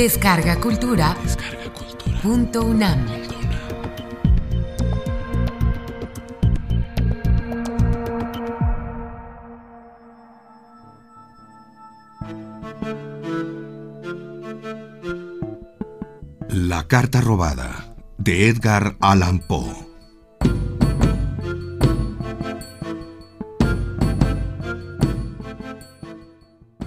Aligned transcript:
Descarga 0.00 0.58
Cultura. 0.58 1.14
Punto 2.22 2.62
UNAM. 2.62 3.04
La 16.48 16.88
carta 16.88 17.20
robada 17.20 17.94
de 18.16 18.48
Edgar 18.48 18.96
Allan 19.00 19.40
Poe. 19.40 19.89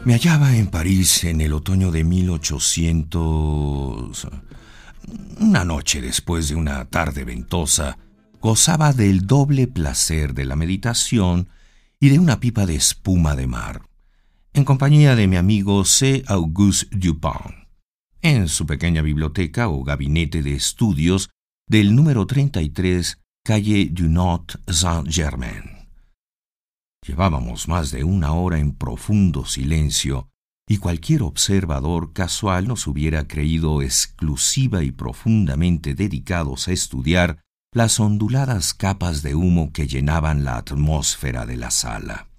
Me 0.06 0.14
hallaba 0.14 0.56
en 0.58 0.68
París 0.68 1.24
en 1.24 1.40
el 1.40 1.54
otoño 1.54 1.90
de 1.90 2.04
1800. 2.04 4.28
Una 5.40 5.64
noche 5.64 6.02
después 6.02 6.50
de 6.50 6.56
una 6.56 6.84
tarde 6.86 7.24
ventosa, 7.24 7.98
gozaba 8.42 8.92
del 8.92 9.26
doble 9.26 9.68
placer 9.68 10.34
de 10.34 10.44
la 10.44 10.58
meditación 10.58 11.48
y 12.02 12.10
de 12.10 12.20
una 12.20 12.42
pipa 12.42 12.66
de 12.66 12.76
espuma 12.76 13.38
de 13.38 13.48
mar, 13.48 13.84
en 14.52 14.66
compañía 14.66 15.16
de 15.16 15.28
mi 15.28 15.38
amigo 15.38 15.86
C. 15.86 16.24
Auguste 16.28 16.94
Dupin, 16.98 17.70
en 18.22 18.50
su 18.50 18.66
pequeña 18.66 19.02
biblioteca 19.02 19.70
o 19.70 19.86
gabinete 19.86 20.44
de 20.44 20.54
estudios 20.54 21.30
del 21.66 21.96
número 21.96 22.28
33, 22.28 23.20
calle 23.42 23.88
du 23.90 24.10
Nord 24.10 24.60
Saint-Germain. 24.68 25.73
Llevábamos 27.06 27.68
más 27.68 27.92
de 27.92 28.04
una 28.04 28.34
hora 28.34 28.60
en 28.60 28.74
profundo 28.74 29.46
silencio, 29.46 30.30
y 30.68 30.78
cualquier 30.78 31.24
observador 31.24 32.14
casual 32.14 32.68
nos 32.68 32.88
hubiera 32.88 33.28
creído 33.28 33.82
exclusiva 33.82 34.84
y 34.84 34.92
profundamente 34.92 35.96
dedicados 35.96 36.68
a 36.68 36.72
estudiar 36.72 37.40
las 37.74 38.00
onduladas 38.00 38.74
capas 38.74 39.22
de 39.22 39.36
humo 39.36 39.74
que 39.74 39.88
llenaban 39.88 40.46
la 40.46 40.58
atmósfera 40.58 41.46
de 41.46 41.58
la 41.58 41.72
sala. 41.72 42.30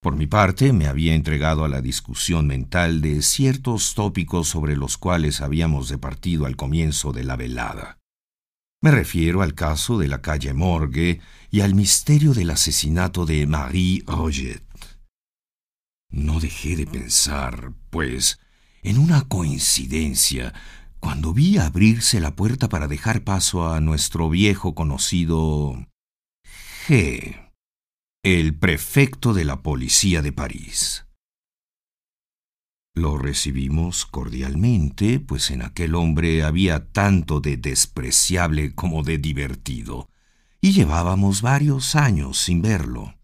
Por 0.00 0.16
mi 0.16 0.26
parte, 0.26 0.72
me 0.72 0.86
había 0.86 1.14
entregado 1.14 1.64
a 1.64 1.68
la 1.68 1.80
discusión 1.80 2.46
mental 2.46 3.00
de 3.00 3.22
ciertos 3.22 3.94
tópicos 3.94 4.48
sobre 4.48 4.76
los 4.76 4.96
cuales 4.96 5.40
habíamos 5.40 5.88
departido 5.88 6.46
al 6.46 6.56
comienzo 6.56 7.12
de 7.12 7.24
la 7.24 7.36
velada. 7.36 8.01
Me 8.82 8.90
refiero 8.90 9.42
al 9.42 9.54
caso 9.54 9.96
de 9.96 10.08
la 10.08 10.20
calle 10.22 10.52
Morgue 10.54 11.20
y 11.52 11.60
al 11.60 11.76
misterio 11.76 12.34
del 12.34 12.50
asesinato 12.50 13.24
de 13.24 13.46
Marie 13.46 14.02
Roget. 14.08 14.64
No 16.10 16.40
dejé 16.40 16.74
de 16.74 16.88
pensar, 16.88 17.72
pues, 17.90 18.40
en 18.82 18.98
una 18.98 19.22
coincidencia 19.28 20.52
cuando 20.98 21.32
vi 21.32 21.58
abrirse 21.58 22.18
la 22.18 22.34
puerta 22.34 22.68
para 22.68 22.88
dejar 22.88 23.22
paso 23.22 23.72
a 23.72 23.80
nuestro 23.80 24.28
viejo 24.28 24.74
conocido 24.74 25.86
G, 26.88 27.52
el 28.24 28.58
prefecto 28.58 29.32
de 29.32 29.44
la 29.44 29.62
policía 29.62 30.22
de 30.22 30.32
París. 30.32 31.06
Lo 32.94 33.16
recibimos 33.16 34.04
cordialmente, 34.04 35.18
pues 35.18 35.50
en 35.50 35.62
aquel 35.62 35.94
hombre 35.94 36.42
había 36.42 36.92
tanto 36.92 37.40
de 37.40 37.56
despreciable 37.56 38.74
como 38.74 39.02
de 39.02 39.16
divertido, 39.16 40.10
y 40.60 40.72
llevábamos 40.72 41.40
varios 41.40 41.96
años 41.96 42.38
sin 42.38 42.60
verlo. 42.60 43.14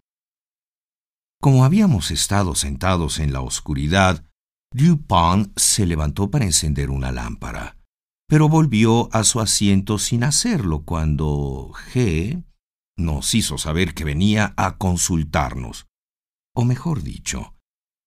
Como 1.41 1.65
habíamos 1.65 2.11
estado 2.11 2.55
sentados 2.55 3.19
en 3.21 3.33
la 3.33 3.43
oscuridad, 3.43 4.25
Dupin 4.73 5.53
se 5.57 5.87
levantó 5.87 6.31
para 6.31 6.47
encender 6.47 6.91
una 6.91 7.13
lámpara, 7.13 7.77
pero 8.27 8.49
volvió 8.49 9.09
a 9.15 9.23
su 9.23 9.39
asiento 9.41 9.99
sin 9.99 10.25
hacerlo 10.25 10.83
cuando 10.85 11.73
G 11.93 12.43
nos 12.97 13.35
hizo 13.35 13.59
saber 13.59 13.95
que 13.95 14.05
venía 14.05 14.55
a 14.57 14.77
consultarnos, 14.79 15.87
o 16.55 16.65
mejor 16.65 17.03
dicho, 17.03 17.55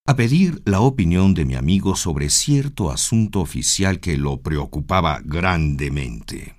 a 0.06 0.16
pedir 0.16 0.62
la 0.66 0.82
opinión 0.82 1.34
de 1.34 1.46
mi 1.46 1.56
amigo 1.56 1.96
sobre 1.96 2.30
cierto 2.30 2.92
asunto 2.92 3.40
oficial 3.40 4.00
que 4.00 4.18
lo 4.18 4.42
preocupaba 4.42 5.22
grandemente. 5.24 6.56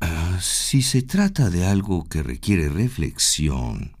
Ah, 0.00 0.38
si 0.40 0.82
se 0.82 1.02
trata 1.02 1.50
de 1.50 1.66
algo 1.66 2.08
que 2.08 2.22
requiere 2.22 2.68
reflexión, 2.68 3.96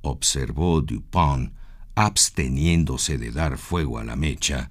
observó 0.00 0.80
Dupin, 0.80 1.52
absteniéndose 1.94 3.18
de 3.18 3.30
dar 3.30 3.58
fuego 3.58 3.98
a 3.98 4.04
la 4.04 4.16
mecha, 4.16 4.70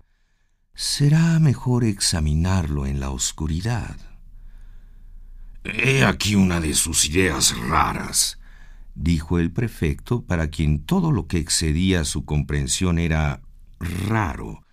será 0.74 1.40
mejor 1.40 1.84
examinarlo 1.84 2.86
en 2.86 3.00
la 3.00 3.10
oscuridad. 3.10 3.98
He 5.64 6.04
aquí 6.04 6.36
una 6.36 6.60
de 6.60 6.74
sus 6.74 7.06
ideas 7.06 7.58
raras, 7.58 8.37
dijo 8.98 9.40
el 9.40 9.52
prefecto, 9.52 10.24
para 10.24 10.50
quien 10.50 10.84
todo 10.86 11.12
lo 11.12 11.28
que 11.28 11.38
excedía 11.38 12.04
su 12.04 12.26
comprensión 12.26 13.00
era 13.00 13.42
raro, 13.80 14.64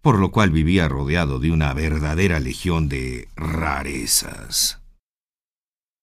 por 0.00 0.18
lo 0.18 0.30
cual 0.30 0.50
vivía 0.50 0.88
rodeado 0.88 1.40
de 1.40 1.50
una 1.50 1.74
verdadera 1.74 2.38
legión 2.38 2.88
de 2.88 3.28
rarezas. 3.34 4.80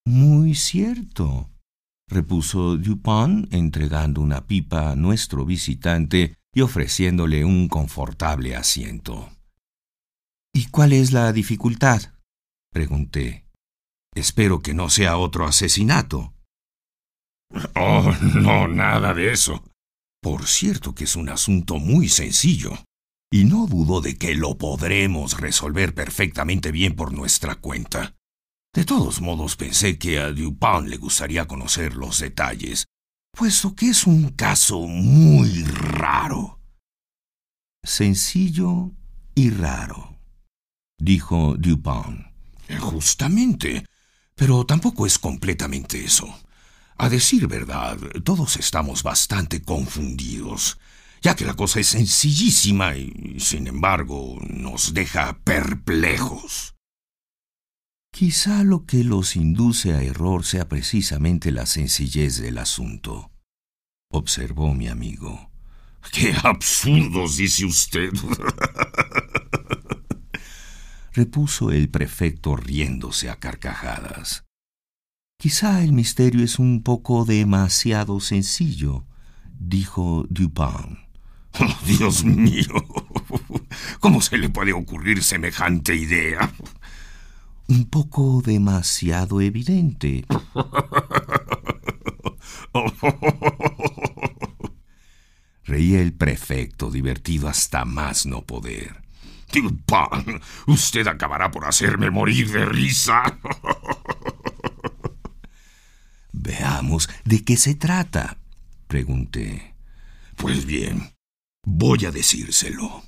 Muy 0.06 0.56
cierto, 0.56 1.50
repuso 2.10 2.78
Dupin, 2.78 3.48
entregando 3.52 4.22
una 4.22 4.46
pipa 4.46 4.92
a 4.92 4.96
nuestro 4.96 5.46
visitante 5.46 6.36
y 6.54 6.62
ofreciéndole 6.62 7.46
un 7.46 7.70
confortable 7.70 8.56
asiento. 8.56 9.30
¿Y 10.54 10.66
cuál 10.66 10.94
es 10.94 11.14
la 11.14 11.32
dificultad? 11.32 12.14
pregunté. 12.72 13.46
Espero 14.14 14.62
que 14.62 14.74
no 14.74 14.90
sea 14.90 15.18
otro 15.18 15.48
asesinato. 15.48 16.34
Oh, 17.76 18.14
no, 18.36 18.68
nada 18.68 19.14
de 19.14 19.32
eso. 19.32 19.64
Por 20.22 20.48
cierto 20.48 20.96
que 20.96 21.04
es 21.04 21.16
un 21.16 21.30
asunto 21.30 21.78
muy 21.78 22.10
sencillo, 22.10 22.72
y 23.32 23.46
no 23.46 23.68
dudo 23.68 24.00
de 24.00 24.18
que 24.18 24.36
lo 24.36 24.58
podremos 24.58 25.40
resolver 25.40 25.94
perfectamente 25.94 26.72
bien 26.72 26.96
por 26.96 27.14
nuestra 27.14 27.56
cuenta. 27.56 28.16
De 28.74 28.86
todos 28.86 29.22
modos 29.22 29.56
pensé 29.56 29.98
que 29.98 30.20
a 30.20 30.32
Dupin 30.32 30.90
le 30.90 30.98
gustaría 30.98 31.48
conocer 31.48 31.96
los 31.96 32.20
detalles, 32.20 32.86
puesto 33.32 33.76
que 33.76 33.90
es 33.90 34.08
un 34.08 34.30
caso 34.30 34.82
muy 34.82 35.64
raro. 35.64 36.60
Sencillo 37.84 38.92
y 39.36 39.50
raro, 39.50 40.18
dijo 40.98 41.56
Dupin. 41.58 42.28
Justamente, 42.80 43.86
pero 44.36 44.66
tampoco 44.66 45.06
es 45.06 45.20
completamente 45.20 46.04
eso. 46.04 46.34
A 46.98 47.10
decir 47.10 47.48
verdad, 47.48 47.98
todos 48.24 48.58
estamos 48.58 49.04
bastante 49.04 49.62
confundidos, 49.62 50.80
ya 51.22 51.36
que 51.36 51.46
la 51.46 51.56
cosa 51.56 51.80
es 51.80 51.88
sencillísima 51.88 52.96
y, 52.96 53.40
sin 53.40 53.68
embargo, 53.68 54.38
nos 54.48 54.94
deja 54.94 55.40
perplejos. 55.44 56.76
Quizá 58.12 58.64
lo 58.64 58.86
que 58.86 59.04
los 59.04 59.36
induce 59.36 59.94
a 59.94 60.04
error 60.04 60.46
sea 60.46 60.70
precisamente 60.70 61.52
la 61.52 61.66
sencillez 61.66 62.40
del 62.40 62.60
asunto, 62.60 63.32
observó 64.12 64.74
mi 64.74 64.88
amigo. 64.88 65.50
¡Qué 66.12 66.36
absurdos, 66.44 67.38
dice 67.38 67.66
usted! 67.66 68.12
repuso 71.14 71.72
el 71.72 71.90
prefecto 71.90 72.56
riéndose 72.56 73.30
a 73.30 73.36
carcajadas. 73.36 74.46
Quizá 75.44 75.84
el 75.84 75.92
misterio 75.92 76.46
es 76.46 76.58
un 76.58 76.84
poco 76.84 77.26
demasiado 77.26 78.22
sencillo, 78.22 79.04
dijo 79.60 80.26
Dupin. 80.30 81.00
Oh, 81.60 81.78
Dios 81.86 82.24
mío. 82.24 82.74
¿Cómo 84.00 84.22
se 84.22 84.38
le 84.38 84.48
puede 84.48 84.72
ocurrir 84.72 85.22
semejante 85.22 85.96
idea? 85.96 86.50
Un 87.68 87.90
poco 87.90 88.42
demasiado 88.42 89.42
evidente. 89.42 90.24
Reía 95.66 96.00
el 96.00 96.14
prefecto, 96.14 96.90
divertido 96.90 97.50
hasta 97.50 97.84
más 97.84 98.26
no 98.26 98.44
poder. 98.44 99.04
Dupin, 99.52 100.40
usted 100.68 101.06
acabará 101.06 101.52
por 101.52 101.66
hacerme 101.66 102.10
morir 102.10 102.50
de 102.50 102.64
risa. 102.64 103.24
Veamos 106.44 107.10
de 107.24 107.46
qué 107.46 107.56
se 107.56 107.74
trata, 107.74 108.38
pregunté. 108.88 109.76
Pues 110.36 110.66
bien, 110.66 111.14
voy 111.66 112.06
a 112.06 112.12
decírselo, 112.12 113.02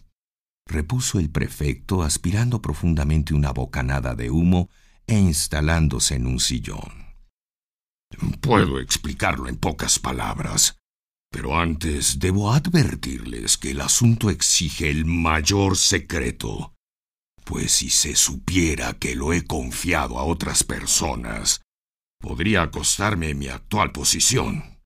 repuso 0.65 1.19
el 1.19 1.29
prefecto, 1.29 2.01
aspirando 2.01 2.61
profundamente 2.61 3.33
una 3.33 3.51
bocanada 3.51 4.15
de 4.15 4.29
humo 4.31 4.69
e 5.05 5.19
instalándose 5.19 6.15
en 6.15 6.27
un 6.27 6.39
sillón. 6.39 7.13
Puedo 8.39 8.79
explicarlo 8.79 9.49
en 9.49 9.57
pocas 9.57 9.99
palabras, 9.99 10.77
Pero 11.29 11.59
antes 11.59 12.19
debo 12.19 12.53
advertirles 12.53 13.57
que 13.57 13.71
el 13.71 13.81
asunto 13.81 14.29
exige 14.29 14.89
el 14.89 15.03
mayor 15.03 15.75
secreto. 15.75 16.73
Pues 17.43 17.73
si 17.73 17.89
se 17.89 18.15
supiera 18.15 18.93
que 18.93 19.15
lo 19.15 19.33
he 19.33 19.43
confiado 19.43 20.17
a 20.17 20.23
otras 20.23 20.63
personas, 20.63 21.64
podría 22.19 22.63
acostarme 22.63 23.29
en 23.29 23.39
mi 23.39 23.47
actual 23.47 23.91
posición. 23.91 24.79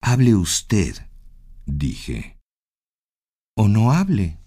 Hable 0.00 0.34
usted, 0.34 0.96
dije. 1.66 2.38
O 3.56 3.68
no 3.68 3.92
hable, 3.92 4.38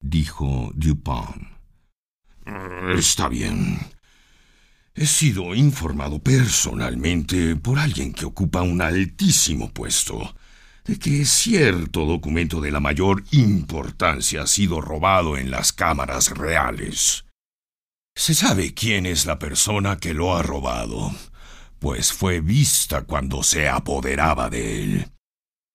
dijo 0.00 0.70
Dupont. 0.74 1.46
Está 2.96 3.28
bien. 3.28 3.78
He 4.94 5.06
sido 5.06 5.54
informado 5.54 6.18
personalmente 6.18 7.54
por 7.56 7.78
alguien 7.78 8.12
que 8.12 8.24
ocupa 8.24 8.62
un 8.62 8.80
altísimo 8.82 9.72
puesto 9.72 10.34
de 10.84 10.98
que 10.98 11.24
cierto 11.26 12.06
documento 12.06 12.60
de 12.62 12.70
la 12.70 12.80
mayor 12.80 13.22
importancia 13.30 14.42
ha 14.42 14.46
sido 14.46 14.80
robado 14.80 15.36
en 15.36 15.50
las 15.50 15.72
cámaras 15.72 16.30
reales. 16.30 17.26
Se 18.18 18.34
sabe 18.34 18.74
quién 18.74 19.06
es 19.06 19.26
la 19.26 19.38
persona 19.38 19.96
que 19.96 20.12
lo 20.12 20.36
ha 20.36 20.42
robado, 20.42 21.14
pues 21.78 22.12
fue 22.12 22.40
vista 22.40 23.02
cuando 23.02 23.44
se 23.44 23.68
apoderaba 23.68 24.50
de 24.50 24.82
él. 24.82 25.12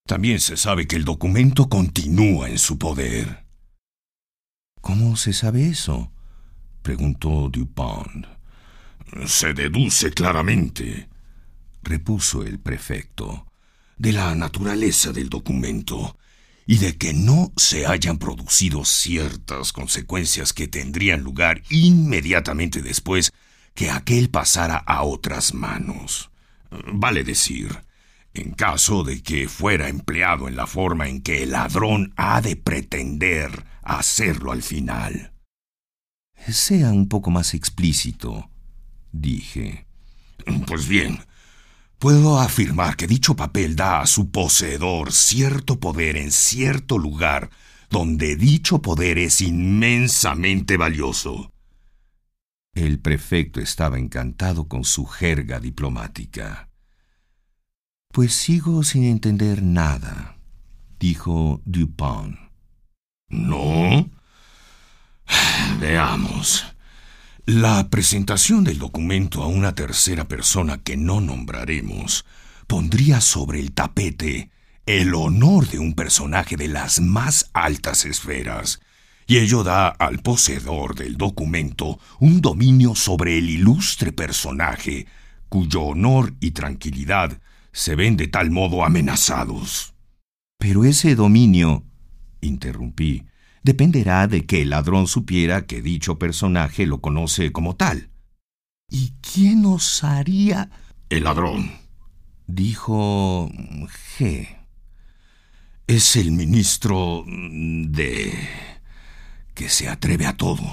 También 0.05 0.41
se 0.41 0.57
sabe 0.57 0.85
que 0.85 0.97
el 0.97 1.05
documento 1.05 1.69
continúa 1.69 2.49
en 2.49 2.59
su 2.59 2.77
poder. 2.77 3.45
¿Cómo 4.81 5.15
se 5.15 5.31
sabe 5.31 5.69
eso? 5.69 6.11
preguntó 6.81 7.47
Dupont. 7.49 8.27
Se 9.25 9.53
deduce 9.53 10.11
claramente, 10.11 11.07
repuso 11.81 12.43
el 12.43 12.59
prefecto, 12.59 13.47
de 13.95 14.11
la 14.11 14.35
naturaleza 14.35 15.13
del 15.13 15.29
documento 15.29 16.17
y 16.65 16.77
de 16.77 16.97
que 16.97 17.13
no 17.13 17.51
se 17.57 17.85
hayan 17.85 18.17
producido 18.17 18.85
ciertas 18.85 19.73
consecuencias 19.73 20.53
que 20.53 20.67
tendrían 20.67 21.21
lugar 21.21 21.61
inmediatamente 21.69 22.81
después 22.81 23.31
que 23.73 23.89
aquel 23.89 24.29
pasara 24.29 24.77
a 24.77 25.03
otras 25.03 25.53
manos. 25.53 26.31
Vale 26.93 27.23
decir, 27.23 27.83
en 28.33 28.51
caso 28.51 29.03
de 29.03 29.21
que 29.21 29.47
fuera 29.47 29.89
empleado 29.89 30.47
en 30.47 30.55
la 30.55 30.67
forma 30.67 31.07
en 31.07 31.21
que 31.21 31.43
el 31.43 31.51
ladrón 31.51 32.13
ha 32.17 32.41
de 32.41 32.55
pretender 32.55 33.65
hacerlo 33.83 34.51
al 34.51 34.63
final. 34.63 35.33
Sea 36.47 36.89
un 36.89 37.07
poco 37.07 37.31
más 37.31 37.53
explícito, 37.53 38.49
dije. 39.11 39.85
Pues 40.67 40.87
bien, 40.87 41.19
puedo 42.03 42.37
afirmar 42.37 42.97
que 42.97 43.07
dicho 43.07 43.33
papel 43.33 43.77
da 43.77 44.01
a 44.01 44.07
su 44.07 44.29
poseedor 44.29 45.13
cierto 45.13 45.79
poder 45.79 46.17
en 46.17 46.33
cierto 46.33 46.97
lugar 46.97 47.49
donde 47.89 48.35
dicho 48.35 48.81
poder 48.81 49.17
es 49.17 49.39
inmensamente 49.39 50.75
valioso. 50.75 51.53
El 52.73 52.99
prefecto 52.99 53.61
estaba 53.61 53.99
encantado 53.99 54.67
con 54.67 54.83
su 54.83 55.05
jerga 55.05 55.61
diplomática. 55.61 56.67
Pues 58.11 58.33
sigo 58.33 58.83
sin 58.83 59.05
entender 59.05 59.63
nada, 59.63 60.35
dijo 60.99 61.61
Dupont. 61.63 62.37
¿No? 63.29 64.09
Veamos. 65.79 66.72
La 67.45 67.89
presentación 67.89 68.63
del 68.63 68.79
documento 68.79 69.43
a 69.43 69.47
una 69.47 69.75
tercera 69.75 70.29
persona 70.29 70.77
que 70.77 70.95
no 70.95 71.19
nombraremos 71.19 72.23
pondría 72.67 73.19
sobre 73.19 73.59
el 73.59 73.73
tapete 73.73 74.49
el 74.85 75.13
honor 75.13 75.67
de 75.67 75.77
un 75.77 75.93
personaje 75.93 76.55
de 76.55 76.69
las 76.69 77.01
más 77.01 77.49
altas 77.51 78.05
esferas, 78.05 78.79
y 79.27 79.39
ello 79.39 79.65
da 79.65 79.89
al 79.89 80.19
poseedor 80.19 80.95
del 80.95 81.17
documento 81.17 81.99
un 82.21 82.39
dominio 82.39 82.95
sobre 82.95 83.37
el 83.37 83.49
ilustre 83.49 84.13
personaje, 84.13 85.05
cuyo 85.49 85.81
honor 85.81 86.33
y 86.39 86.51
tranquilidad 86.51 87.41
se 87.73 87.95
ven 87.95 88.15
de 88.15 88.27
tal 88.29 88.51
modo 88.51 88.85
amenazados. 88.85 89.93
Pero 90.59 90.85
ese 90.85 91.13
dominio, 91.13 91.83
interrumpí, 92.39 93.25
dependerá 93.63 94.27
de 94.27 94.45
que 94.45 94.61
el 94.61 94.69
ladrón 94.69 95.07
supiera 95.07 95.65
que 95.65 95.81
dicho 95.81 96.19
personaje 96.19 96.85
lo 96.85 97.01
conoce 97.01 97.51
como 97.51 97.75
tal. 97.75 98.09
¿Y 98.89 99.13
quién 99.21 99.65
osaría? 99.65 100.69
El 101.09 101.23
ladrón. 101.23 101.71
Dijo 102.45 103.49
G. 104.17 104.47
Es 105.87 106.15
el 106.15 106.31
ministro 106.31 107.25
de... 107.27 108.33
que 109.53 109.69
se 109.69 109.89
atreve 109.89 110.25
a 110.27 110.37
todo, 110.37 110.63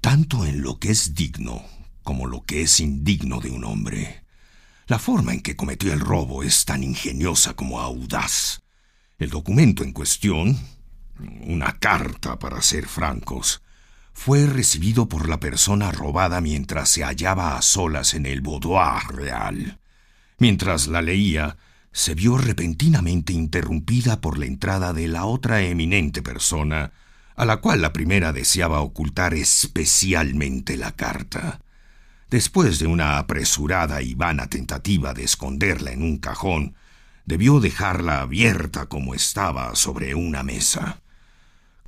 tanto 0.00 0.44
en 0.44 0.62
lo 0.62 0.78
que 0.78 0.90
es 0.90 1.14
digno 1.14 1.62
como 2.08 2.26
lo 2.26 2.42
que 2.44 2.62
es 2.62 2.80
indigno 2.80 3.38
de 3.38 3.50
un 3.50 3.64
hombre. 3.64 4.24
La 4.86 4.98
forma 4.98 5.34
en 5.34 5.42
que 5.42 5.56
cometió 5.56 5.92
el 5.92 6.00
robo 6.00 6.42
es 6.42 6.64
tan 6.64 6.82
ingeniosa 6.82 7.52
como 7.52 7.80
audaz. 7.80 8.62
El 9.18 9.28
documento 9.28 9.84
en 9.84 9.92
cuestión, 9.92 10.58
una 11.46 11.72
carta 11.78 12.38
para 12.38 12.62
ser 12.62 12.86
francos, 12.86 13.62
fue 14.12 14.46
recibido 14.46 15.08
por 15.08 15.28
la 15.28 15.38
persona 15.38 15.92
robada 15.92 16.40
mientras 16.40 16.88
se 16.88 17.04
hallaba 17.04 17.56
a 17.56 17.62
solas 17.62 18.14
en 18.14 18.26
el 18.26 18.40
boudoir 18.40 19.06
real. 19.10 19.78
Mientras 20.38 20.88
la 20.88 21.02
leía, 21.02 21.56
se 21.92 22.14
vio 22.14 22.36
repentinamente 22.36 23.32
interrumpida 23.32 24.20
por 24.20 24.38
la 24.38 24.46
entrada 24.46 24.92
de 24.92 25.08
la 25.08 25.24
otra 25.24 25.62
eminente 25.62 26.22
persona, 26.22 26.92
a 27.36 27.44
la 27.44 27.58
cual 27.58 27.80
la 27.80 27.92
primera 27.92 28.32
deseaba 28.32 28.80
ocultar 28.80 29.34
especialmente 29.34 30.76
la 30.76 30.92
carta. 30.92 31.60
Después 32.30 32.78
de 32.78 32.86
una 32.86 33.18
apresurada 33.18 34.02
y 34.02 34.14
vana 34.14 34.48
tentativa 34.48 35.14
de 35.14 35.24
esconderla 35.24 35.92
en 35.92 36.02
un 36.02 36.18
cajón, 36.18 36.74
debió 37.24 37.60
dejarla 37.60 38.20
abierta 38.20 38.86
como 38.86 39.14
estaba 39.14 39.74
sobre 39.76 40.14
una 40.14 40.42
mesa. 40.42 41.00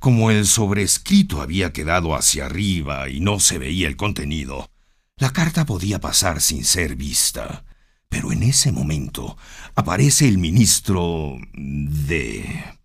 Como 0.01 0.31
el 0.31 0.47
sobrescrito 0.47 1.43
había 1.43 1.73
quedado 1.73 2.15
hacia 2.15 2.47
arriba 2.47 3.07
y 3.07 3.19
no 3.19 3.39
se 3.39 3.59
veía 3.59 3.87
el 3.87 3.97
contenido, 3.97 4.67
la 5.15 5.31
carta 5.31 5.63
podía 5.67 5.99
pasar 6.01 6.41
sin 6.41 6.65
ser 6.65 6.95
vista. 6.95 7.65
Pero 8.09 8.31
en 8.31 8.41
ese 8.41 8.71
momento 8.71 9.37
aparece 9.75 10.27
el 10.27 10.39
ministro 10.39 11.37
de... 11.53 12.79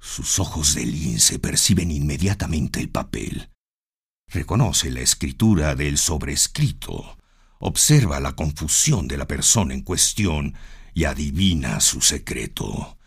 Sus 0.00 0.40
ojos 0.40 0.74
de 0.74 0.84
lince 0.84 1.38
perciben 1.38 1.92
inmediatamente 1.92 2.80
el 2.80 2.88
papel. 2.88 3.48
Reconoce 4.26 4.90
la 4.90 5.02
escritura 5.02 5.76
del 5.76 5.96
sobrescrito, 5.96 7.18
observa 7.60 8.18
la 8.18 8.34
confusión 8.34 9.06
de 9.06 9.16
la 9.16 9.28
persona 9.28 9.74
en 9.74 9.82
cuestión 9.82 10.56
y 10.92 11.04
adivina 11.04 11.78
su 11.78 12.00
secreto. 12.00 12.98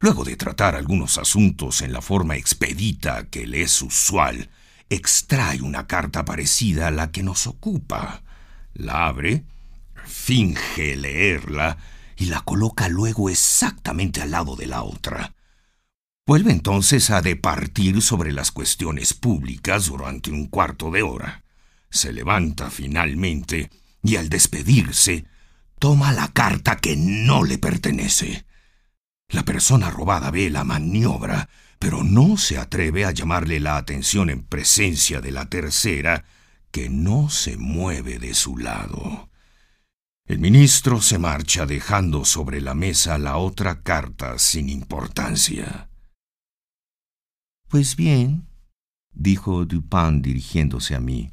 Luego 0.00 0.24
de 0.24 0.36
tratar 0.36 0.74
algunos 0.74 1.16
asuntos 1.16 1.80
en 1.80 1.92
la 1.92 2.02
forma 2.02 2.36
expedita 2.36 3.28
que 3.28 3.46
le 3.46 3.62
es 3.62 3.80
usual, 3.80 4.50
extrae 4.90 5.62
una 5.62 5.86
carta 5.86 6.24
parecida 6.24 6.88
a 6.88 6.90
la 6.90 7.10
que 7.10 7.22
nos 7.22 7.46
ocupa, 7.46 8.22
la 8.74 9.06
abre, 9.06 9.44
finge 10.04 10.96
leerla 10.96 11.78
y 12.16 12.26
la 12.26 12.42
coloca 12.42 12.88
luego 12.88 13.30
exactamente 13.30 14.20
al 14.20 14.30
lado 14.30 14.54
de 14.54 14.66
la 14.66 14.82
otra. 14.82 15.34
Vuelve 16.26 16.52
entonces 16.52 17.10
a 17.10 17.22
departir 17.22 18.02
sobre 18.02 18.32
las 18.32 18.50
cuestiones 18.50 19.14
públicas 19.14 19.86
durante 19.86 20.30
un 20.30 20.46
cuarto 20.46 20.90
de 20.90 21.02
hora. 21.02 21.44
Se 21.88 22.12
levanta 22.12 22.68
finalmente 22.68 23.70
y 24.02 24.16
al 24.16 24.28
despedirse 24.28 25.24
toma 25.78 26.12
la 26.12 26.28
carta 26.28 26.76
que 26.76 26.96
no 26.96 27.44
le 27.44 27.58
pertenece. 27.58 28.45
La 29.30 29.44
persona 29.44 29.90
robada 29.90 30.30
ve 30.30 30.50
la 30.50 30.64
maniobra, 30.64 31.48
pero 31.78 32.04
no 32.04 32.36
se 32.36 32.58
atreve 32.58 33.04
a 33.04 33.10
llamarle 33.10 33.60
la 33.60 33.76
atención 33.76 34.30
en 34.30 34.42
presencia 34.44 35.20
de 35.20 35.32
la 35.32 35.48
tercera, 35.48 36.24
que 36.70 36.88
no 36.88 37.30
se 37.30 37.56
mueve 37.56 38.18
de 38.18 38.34
su 38.34 38.56
lado. 38.56 39.30
El 40.26 40.40
ministro 40.40 41.00
se 41.00 41.18
marcha 41.18 41.66
dejando 41.66 42.24
sobre 42.24 42.60
la 42.60 42.74
mesa 42.74 43.16
la 43.16 43.36
otra 43.36 43.82
carta 43.82 44.38
sin 44.38 44.68
importancia. 44.68 45.88
Pues 47.68 47.96
bien, 47.96 48.48
dijo 49.12 49.64
Dupin 49.64 50.22
dirigiéndose 50.22 50.94
a 50.94 51.00
mí, 51.00 51.30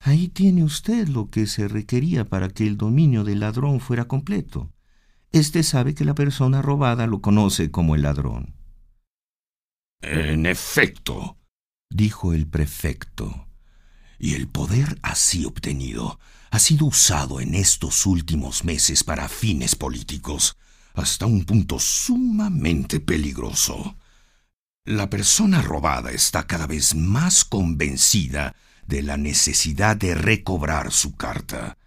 ahí 0.00 0.28
tiene 0.28 0.64
usted 0.64 1.08
lo 1.08 1.30
que 1.30 1.46
se 1.46 1.68
requería 1.68 2.24
para 2.26 2.48
que 2.48 2.66
el 2.66 2.76
dominio 2.76 3.24
del 3.24 3.40
ladrón 3.40 3.80
fuera 3.80 4.06
completo. 4.06 4.70
Este 5.32 5.62
sabe 5.62 5.94
que 5.94 6.04
la 6.04 6.14
persona 6.14 6.60
robada 6.60 7.06
lo 7.06 7.20
conoce 7.20 7.70
como 7.70 7.94
el 7.94 8.02
ladrón. 8.02 8.54
En 10.02 10.46
efecto, 10.46 11.38
dijo 11.88 12.32
el 12.32 12.48
prefecto, 12.48 13.46
y 14.18 14.34
el 14.34 14.48
poder 14.48 14.98
así 15.02 15.44
obtenido 15.44 16.18
ha 16.50 16.58
sido 16.58 16.86
usado 16.86 17.40
en 17.40 17.54
estos 17.54 18.06
últimos 18.06 18.64
meses 18.64 19.04
para 19.04 19.28
fines 19.28 19.76
políticos, 19.76 20.56
hasta 20.94 21.26
un 21.26 21.44
punto 21.44 21.78
sumamente 21.78 22.98
peligroso. 22.98 23.96
La 24.84 25.08
persona 25.08 25.62
robada 25.62 26.10
está 26.10 26.46
cada 26.46 26.66
vez 26.66 26.96
más 26.96 27.44
convencida 27.44 28.56
de 28.86 29.02
la 29.02 29.16
necesidad 29.16 29.96
de 29.96 30.16
recobrar 30.16 30.90
su 30.90 31.14
carta. 31.14 31.78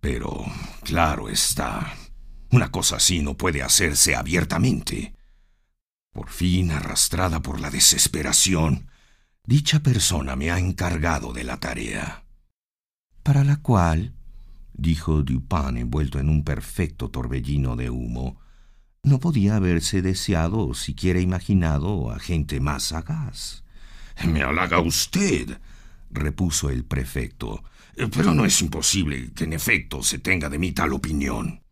Pero, 0.00 0.44
claro 0.84 1.28
está, 1.28 1.92
una 2.50 2.70
cosa 2.70 2.96
así 2.96 3.20
no 3.20 3.36
puede 3.36 3.62
hacerse 3.62 4.16
abiertamente. 4.16 5.14
Por 6.12 6.28
fin, 6.28 6.70
arrastrada 6.72 7.40
por 7.40 7.60
la 7.60 7.70
desesperación, 7.70 8.90
dicha 9.44 9.80
persona 9.80 10.36
me 10.36 10.50
ha 10.50 10.58
encargado 10.58 11.32
de 11.32 11.44
la 11.44 11.58
tarea. 11.58 12.24
Para 13.22 13.44
la 13.44 13.56
cual, 13.56 14.14
dijo 14.72 15.22
Dupin 15.22 15.76
envuelto 15.76 16.18
en 16.18 16.28
un 16.28 16.42
perfecto 16.42 17.10
torbellino 17.10 17.76
de 17.76 17.90
humo, 17.90 18.40
no 19.02 19.18
podía 19.20 19.56
haberse 19.56 20.02
deseado 20.02 20.66
o 20.66 20.74
siquiera 20.74 21.20
imaginado 21.20 22.10
a 22.10 22.18
gente 22.18 22.60
más 22.60 22.84
sagaz. 22.84 23.64
Me 24.26 24.42
halaga 24.42 24.80
usted, 24.80 25.58
repuso 26.10 26.68
el 26.68 26.84
prefecto, 26.84 27.62
pero 28.14 28.34
no 28.34 28.44
es 28.44 28.60
imposible 28.60 29.32
que 29.32 29.44
en 29.44 29.52
efecto 29.52 30.02
se 30.02 30.18
tenga 30.18 30.50
de 30.50 30.58
mí 30.58 30.72
tal 30.72 30.92
opinión. 30.92 31.62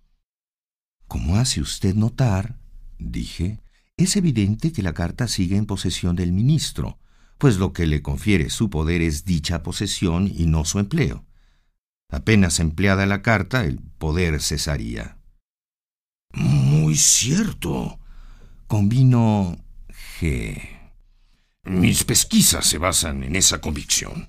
Como 1.09 1.37
hace 1.37 1.63
usted 1.63 1.95
notar, 1.95 2.57
dije, 2.99 3.59
es 3.97 4.17
evidente 4.17 4.73
que 4.73 4.83
la 4.83 4.93
carta 4.93 5.27
sigue 5.27 5.57
en 5.57 5.65
posesión 5.65 6.15
del 6.17 6.33
ministro, 6.33 6.99
pues 7.39 7.57
lo 7.57 7.73
que 7.73 7.87
le 7.87 8.03
confiere 8.03 8.51
su 8.51 8.69
poder 8.69 9.01
es 9.01 9.25
dicha 9.25 9.63
posesión 9.63 10.31
y 10.33 10.45
no 10.47 10.67
su 10.67 10.79
empleo. 10.79 11.25
Apenas 12.11 12.61
empleada 12.61 13.07
la 13.07 13.23
carta, 13.23 13.65
el 13.65 13.79
poder 13.79 14.41
cesaría. 14.43 15.17
Muy 16.35 16.95
cierto, 16.97 17.99
convino 18.67 19.57
G. 20.21 20.61
Mis 21.65 22.05
pesquisas 22.05 22.67
se 22.67 22.77
basan 22.77 23.23
en 23.23 23.35
esa 23.35 23.63
convicción. 23.63 24.29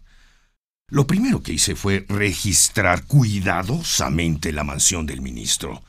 Lo 0.87 1.07
primero 1.07 1.43
que 1.43 1.53
hice 1.53 1.75
fue 1.75 2.05
registrar 2.07 3.05
cuidadosamente 3.05 4.53
la 4.53 4.63
mansión 4.63 5.05
del 5.05 5.21
ministro 5.21 5.83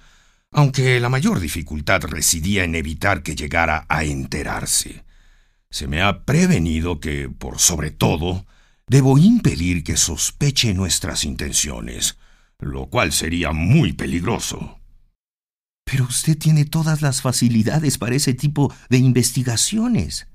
aunque 0.52 0.99
la 1.00 1.09
mayor 1.09 1.40
dificultad 1.40 2.02
residía 2.02 2.64
en 2.64 2.75
evitar 2.75 3.23
que 3.23 3.37
llegara 3.37 3.87
a 3.88 4.04
enterarse. 4.04 5.04
Se 5.71 5.87
me 5.87 6.02
ha 6.02 6.25
prevenido 6.25 6.99
que, 6.99 7.28
por 7.28 7.59
sobre 7.61 7.90
todo, 7.90 8.47
debo 8.88 9.19
impedir 9.19 9.85
que 9.85 9.97
sospeche 9.97 10.75
nuestras 10.75 11.25
intenciones, 11.25 12.19
lo 12.59 12.87
cual 12.87 13.12
sería 13.12 13.52
muy 13.52 13.92
peligroso. 13.92 14.80
Pero 15.85 16.04
usted 16.04 16.37
tiene 16.37 16.64
todas 16.64 17.02
las 17.02 17.23
facilidades 17.23 17.99
para 17.99 18.16
ese 18.16 18.35
tipo 18.35 18.75
de 18.88 18.99
investigaciones, 18.99 20.26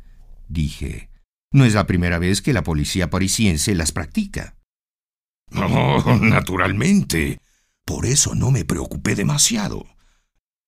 dije. 0.48 1.10
No 1.52 1.64
es 1.64 1.74
la 1.74 1.88
primera 1.88 2.20
vez 2.20 2.42
que 2.42 2.52
la 2.52 2.64
policía 2.64 3.10
parisiense 3.10 3.76
las 3.76 3.92
practica. 3.92 4.56
Oh, 5.52 6.18
naturalmente. 6.20 7.40
Por 7.86 8.06
eso 8.06 8.36
no 8.36 8.52
me 8.52 8.66
preocupé 8.66 9.16
demasiado. 9.16 9.86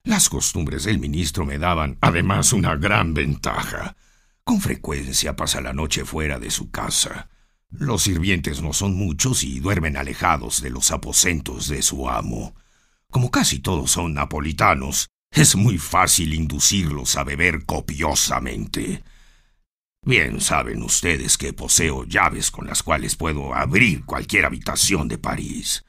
Las 0.07 0.29
costumbres 0.29 0.85
del 0.85 0.99
ministro 0.99 1.45
me 1.45 1.57
daban, 1.57 1.97
además, 1.99 2.53
una 2.53 2.77
gran 2.77 3.13
ventaja. 3.13 3.97
Con 4.45 4.61
frecuencia 4.61 5.35
pasa 5.35 5.59
la 5.59 5.73
noche 5.73 6.05
fuera 6.05 6.39
de 6.39 6.49
su 6.49 6.71
casa. 6.71 7.27
Los 7.71 8.03
sirvientes 8.03 8.61
no 8.61 8.71
son 8.71 8.95
muchos 8.95 9.43
y 9.43 9.59
duermen 9.59 9.97
alejados 9.97 10.61
de 10.61 10.69
los 10.69 10.91
aposentos 10.91 11.67
de 11.67 11.81
su 11.81 12.09
amo. 12.09 12.55
Como 13.11 13.31
casi 13.31 13.59
todos 13.59 13.91
son 13.91 14.13
napolitanos, 14.13 15.09
es 15.29 15.57
muy 15.57 15.77
fácil 15.77 16.33
inducirlos 16.33 17.17
a 17.17 17.25
beber 17.25 17.65
copiosamente. 17.65 19.03
Bien 20.05 20.39
saben 20.39 20.83
ustedes 20.83 21.37
que 21.37 21.51
poseo 21.51 22.05
llaves 22.05 22.49
con 22.49 22.65
las 22.65 22.81
cuales 22.81 23.17
puedo 23.17 23.53
abrir 23.53 24.05
cualquier 24.05 24.45
habitación 24.45 25.09
de 25.09 25.17
París. 25.17 25.83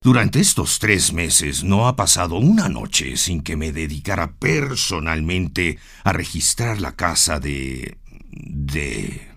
Durante 0.00 0.38
estos 0.38 0.78
tres 0.78 1.12
meses 1.12 1.64
no 1.64 1.88
ha 1.88 1.96
pasado 1.96 2.36
una 2.36 2.68
noche 2.68 3.16
sin 3.16 3.42
que 3.42 3.56
me 3.56 3.72
dedicara 3.72 4.36
personalmente 4.36 5.78
a 6.04 6.12
registrar 6.12 6.80
la 6.80 6.94
casa 6.94 7.40
de... 7.40 7.98
de... 8.30 9.28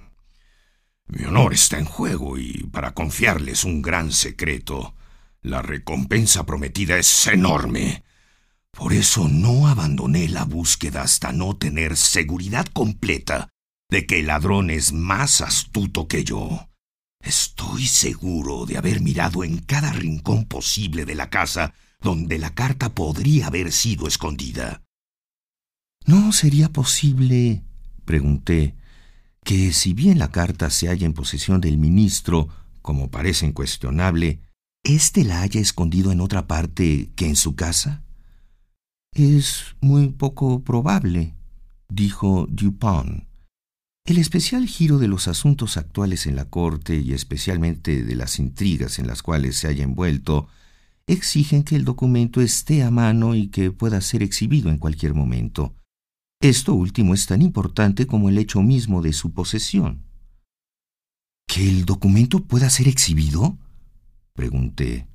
Mi 1.08 1.26
honor 1.26 1.54
está 1.54 1.80
en 1.80 1.86
juego 1.86 2.38
y 2.38 2.70
para 2.72 2.94
confiarles 2.94 3.66
un 3.66 3.82
gran 3.82 4.12
secreto, 4.12 4.96
la 5.42 5.62
recompensa 5.62 6.46
prometida 6.46 6.98
es 6.98 7.28
enorme. 7.28 8.04
Por 8.72 8.94
eso 8.94 9.28
no 9.28 9.68
abandoné 9.68 10.30
la 10.30 10.46
búsqueda 10.46 11.02
hasta 11.02 11.34
no 11.34 11.58
tener 11.58 11.98
seguridad 11.98 12.68
completa 12.68 13.50
de 13.90 14.06
que 14.06 14.20
el 14.20 14.28
ladrón 14.28 14.70
es 14.70 14.94
más 14.94 15.42
astuto 15.42 16.08
que 16.08 16.24
yo. 16.24 16.71
Estoy 17.24 17.86
seguro 17.86 18.66
de 18.66 18.78
haber 18.78 19.02
mirado 19.02 19.44
en 19.44 19.60
cada 19.60 19.92
rincón 19.94 20.46
posible 20.46 21.06
de 21.06 21.16
la 21.16 21.30
casa 21.30 21.74
donde 22.02 22.40
la 22.40 22.54
carta 22.54 22.94
podría 22.96 23.48
haber 23.48 23.72
sido 23.72 24.08
escondida. 24.08 24.84
¿No 26.06 26.32
sería 26.32 26.70
posible, 26.70 27.64
pregunté, 28.06 28.76
que 29.44 29.72
si 29.72 29.94
bien 29.94 30.18
la 30.18 30.32
carta 30.32 30.70
se 30.70 30.88
halla 30.88 31.06
en 31.06 31.14
posesión 31.14 31.62
del 31.62 31.78
ministro, 31.78 32.48
como 32.82 33.12
parece 33.12 33.46
incuestionable, 33.46 34.42
éste 34.84 35.24
la 35.24 35.42
haya 35.42 35.62
escondido 35.62 36.12
en 36.12 36.22
otra 36.22 36.48
parte 36.48 37.12
que 37.16 37.28
en 37.28 37.36
su 37.36 37.56
casa? 37.56 38.04
Es 39.14 39.76
muy 39.80 40.08
poco 40.08 40.64
probable, 40.64 41.36
dijo 41.88 42.48
Dupin. 42.50 43.28
El 44.12 44.18
especial 44.18 44.68
giro 44.68 44.98
de 44.98 45.08
los 45.08 45.30
asuntos 45.30 45.78
actuales 45.78 46.28
en 46.28 46.36
la 46.36 46.44
Corte 46.44 46.98
y 46.98 47.14
especialmente 47.14 48.04
de 48.04 48.16
las 48.18 48.40
intrigas 48.40 49.00
en 49.00 49.08
las 49.08 49.24
cuales 49.24 49.56
se 49.56 49.70
haya 49.70 49.86
envuelto 49.86 50.50
exigen 51.08 51.64
que 51.64 51.78
el 51.78 51.86
documento 51.86 52.42
esté 52.42 52.84
a 52.84 52.92
mano 52.92 53.36
y 53.36 53.48
que 53.48 53.72
pueda 53.72 54.02
ser 54.02 54.22
exhibido 54.22 54.70
en 54.70 54.80
cualquier 54.80 55.14
momento. 55.14 55.76
Esto 56.42 56.74
último 56.74 57.14
es 57.14 57.26
tan 57.26 57.42
importante 57.42 58.06
como 58.06 58.28
el 58.28 58.38
hecho 58.38 58.62
mismo 58.62 59.02
de 59.02 59.14
su 59.14 59.32
posesión. 59.32 60.04
¿Que 61.48 61.70
el 61.70 61.86
documento 61.86 62.44
pueda 62.44 62.70
ser 62.70 62.90
exhibido? 62.90 63.58
pregunté. 64.34 65.08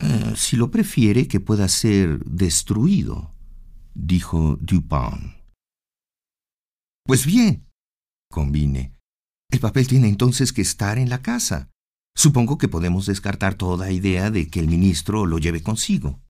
Eh, 0.00 0.32
si 0.34 0.56
lo 0.56 0.72
prefiere, 0.72 1.28
que 1.28 1.38
pueda 1.38 1.68
ser 1.68 2.24
destruido, 2.24 3.32
dijo 3.94 4.58
Dupin. 4.60 5.36
Pues 7.04 7.24
bien, 7.24 7.65
convine. 8.30 8.94
El 9.50 9.60
papel 9.60 9.86
tiene 9.86 10.08
entonces 10.08 10.52
que 10.52 10.62
estar 10.62 10.98
en 10.98 11.08
la 11.08 11.22
casa. 11.22 11.70
Supongo 12.14 12.58
que 12.58 12.68
podemos 12.68 13.06
descartar 13.06 13.54
toda 13.54 13.90
idea 13.90 14.30
de 14.30 14.48
que 14.48 14.60
el 14.60 14.68
ministro 14.68 15.26
lo 15.26 15.38
lleve 15.38 15.62
consigo. 15.62 16.20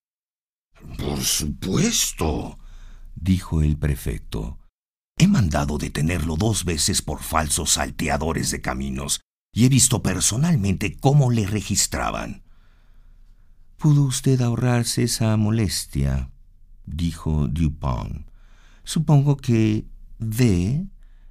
Por 0.97 1.21
supuesto, 1.21 2.59
dijo 3.15 3.61
el 3.61 3.77
prefecto. 3.77 4.59
He 5.17 5.27
mandado 5.27 5.77
detenerlo 5.77 6.35
dos 6.35 6.63
veces 6.63 7.01
por 7.01 7.23
falsos 7.23 7.71
salteadores 7.71 8.51
de 8.51 8.61
caminos 8.61 9.21
y 9.51 9.65
he 9.65 9.69
visto 9.69 10.03
personalmente 10.03 10.95
cómo 10.97 11.31
le 11.31 11.47
registraban. 11.47 12.43
Pudo 13.77 14.03
usted 14.03 14.41
ahorrarse 14.41 15.03
esa 15.03 15.35
molestia, 15.37 16.31
dijo 16.85 17.47
Dupont. 17.47 18.27
Supongo 18.83 19.37
que 19.37 19.87
D 20.19 20.87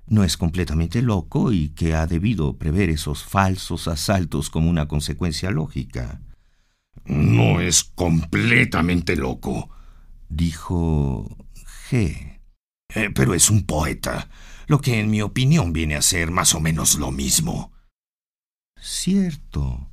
no 0.09 0.23
es 0.23 0.37
completamente 0.37 1.03
loco 1.03 1.53
y 1.53 1.71
que 1.71 1.95
ha 1.95 2.07
debido 2.07 2.57
prever 2.57 2.91
esos 2.91 3.25
falsos 3.25 3.89
asaltos 3.89 4.51
como 4.51 4.71
una 4.71 4.87
consecuencia 4.87 5.51
lógica. 5.51 6.21
No 7.05 7.61
es 7.61 7.85
completamente 7.85 9.17
loco, 9.17 9.71
dijo 10.29 11.37
G. 11.91 12.41
Eh, 12.95 13.11
pero 13.15 13.35
es 13.35 13.51
un 13.51 13.67
poeta, 13.67 14.29
lo 14.69 14.81
que 14.81 15.01
en 15.01 15.11
mi 15.11 15.23
opinión 15.23 15.73
viene 15.73 15.97
a 15.97 16.03
ser 16.03 16.31
más 16.31 16.55
o 16.55 16.61
menos 16.61 16.97
lo 16.97 17.11
mismo. 17.11 17.73
Cierto, 18.81 19.91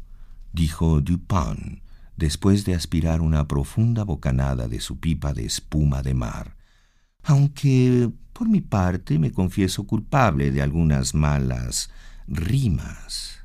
dijo 0.51 1.01
Dupin, 1.01 1.82
después 2.17 2.65
de 2.65 2.75
aspirar 2.75 3.22
una 3.22 3.48
profunda 3.48 4.03
bocanada 4.03 4.67
de 4.67 4.79
su 4.79 5.00
pipa 5.00 5.34
de 5.34 5.46
espuma 5.46 6.03
de 6.03 6.13
mar 6.13 6.62
aunque 7.24 8.10
por 8.34 8.50
mi 8.50 8.62
parte 8.62 9.20
me 9.20 9.32
confieso 9.32 9.86
culpable 9.86 10.51
de 10.51 10.62
algunas 10.62 11.13
malas 11.13 11.89
rimas. 12.27 13.39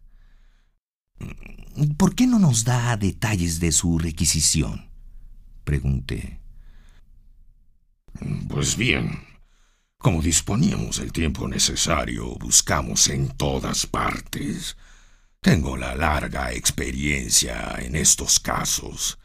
¿Por 1.97 2.15
qué 2.15 2.27
no 2.27 2.39
nos 2.39 2.65
da 2.65 2.97
detalles 2.97 3.61
de 3.61 3.73
su 3.73 3.99
requisición? 3.99 4.89
pregunté. 5.65 6.41
Pues 8.49 8.77
bien, 8.77 9.21
como 9.99 10.23
disponíamos 10.23 10.99
del 10.99 11.13
tiempo 11.13 11.47
necesario, 11.47 12.37
buscamos 12.37 13.09
en 13.09 13.29
todas 13.29 13.87
partes. 13.87 14.77
Tengo 15.41 15.77
la 15.77 15.95
larga 15.95 16.53
experiencia 16.53 17.77
en 17.81 17.97
estos 17.97 18.41
casos. 18.41 19.19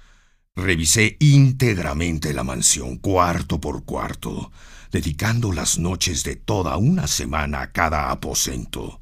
Revisé 0.55 1.17
íntegramente 1.19 2.31
la 2.31 2.43
mansión, 2.43 2.97
cuarto 2.97 3.59
por 3.59 3.85
cuarto, 3.85 4.51
dedicando 4.91 5.51
las 5.51 5.79
noches 5.79 6.23
de 6.23 6.35
toda 6.35 6.77
una 6.77 7.07
semana 7.07 7.61
a 7.61 7.71
cada 7.71 8.11
aposento. 8.11 9.01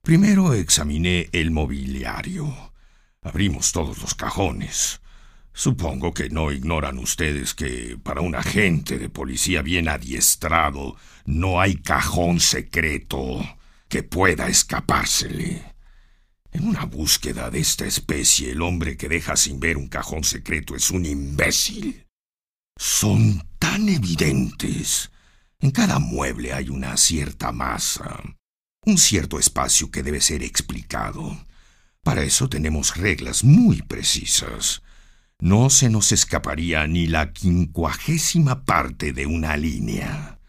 Primero 0.00 0.54
examiné 0.54 1.28
el 1.32 1.50
mobiliario. 1.50 2.72
Abrimos 3.20 3.72
todos 3.72 4.00
los 4.00 4.14
cajones. 4.14 5.02
Supongo 5.52 6.14
que 6.14 6.30
no 6.30 6.52
ignoran 6.52 6.98
ustedes 6.98 7.52
que 7.52 7.98
para 8.02 8.22
un 8.22 8.34
agente 8.34 8.98
de 8.98 9.10
policía 9.10 9.60
bien 9.60 9.88
adiestrado 9.88 10.96
no 11.26 11.60
hay 11.60 11.74
cajón 11.76 12.40
secreto 12.40 13.44
que 13.88 14.02
pueda 14.02 14.48
escapársele. 14.48 15.77
En 16.52 16.66
una 16.66 16.84
búsqueda 16.84 17.50
de 17.50 17.60
esta 17.60 17.86
especie, 17.86 18.52
el 18.52 18.62
hombre 18.62 18.96
que 18.96 19.08
deja 19.08 19.36
sin 19.36 19.60
ver 19.60 19.76
un 19.76 19.88
cajón 19.88 20.24
secreto 20.24 20.74
es 20.74 20.90
un 20.90 21.04
imbécil. 21.04 22.06
Son 22.78 23.46
tan 23.58 23.88
evidentes. 23.88 25.10
En 25.60 25.70
cada 25.70 25.98
mueble 25.98 26.52
hay 26.52 26.68
una 26.68 26.96
cierta 26.96 27.52
masa, 27.52 28.22
un 28.86 28.96
cierto 28.96 29.38
espacio 29.38 29.90
que 29.90 30.02
debe 30.02 30.20
ser 30.20 30.42
explicado. 30.42 31.46
Para 32.02 32.22
eso 32.22 32.48
tenemos 32.48 32.96
reglas 32.96 33.44
muy 33.44 33.82
precisas. 33.82 34.82
No 35.40 35.68
se 35.70 35.90
nos 35.90 36.12
escaparía 36.12 36.86
ni 36.86 37.06
la 37.06 37.32
quincuagésima 37.32 38.64
parte 38.64 39.12
de 39.12 39.26
una 39.26 39.56
línea. 39.56 40.40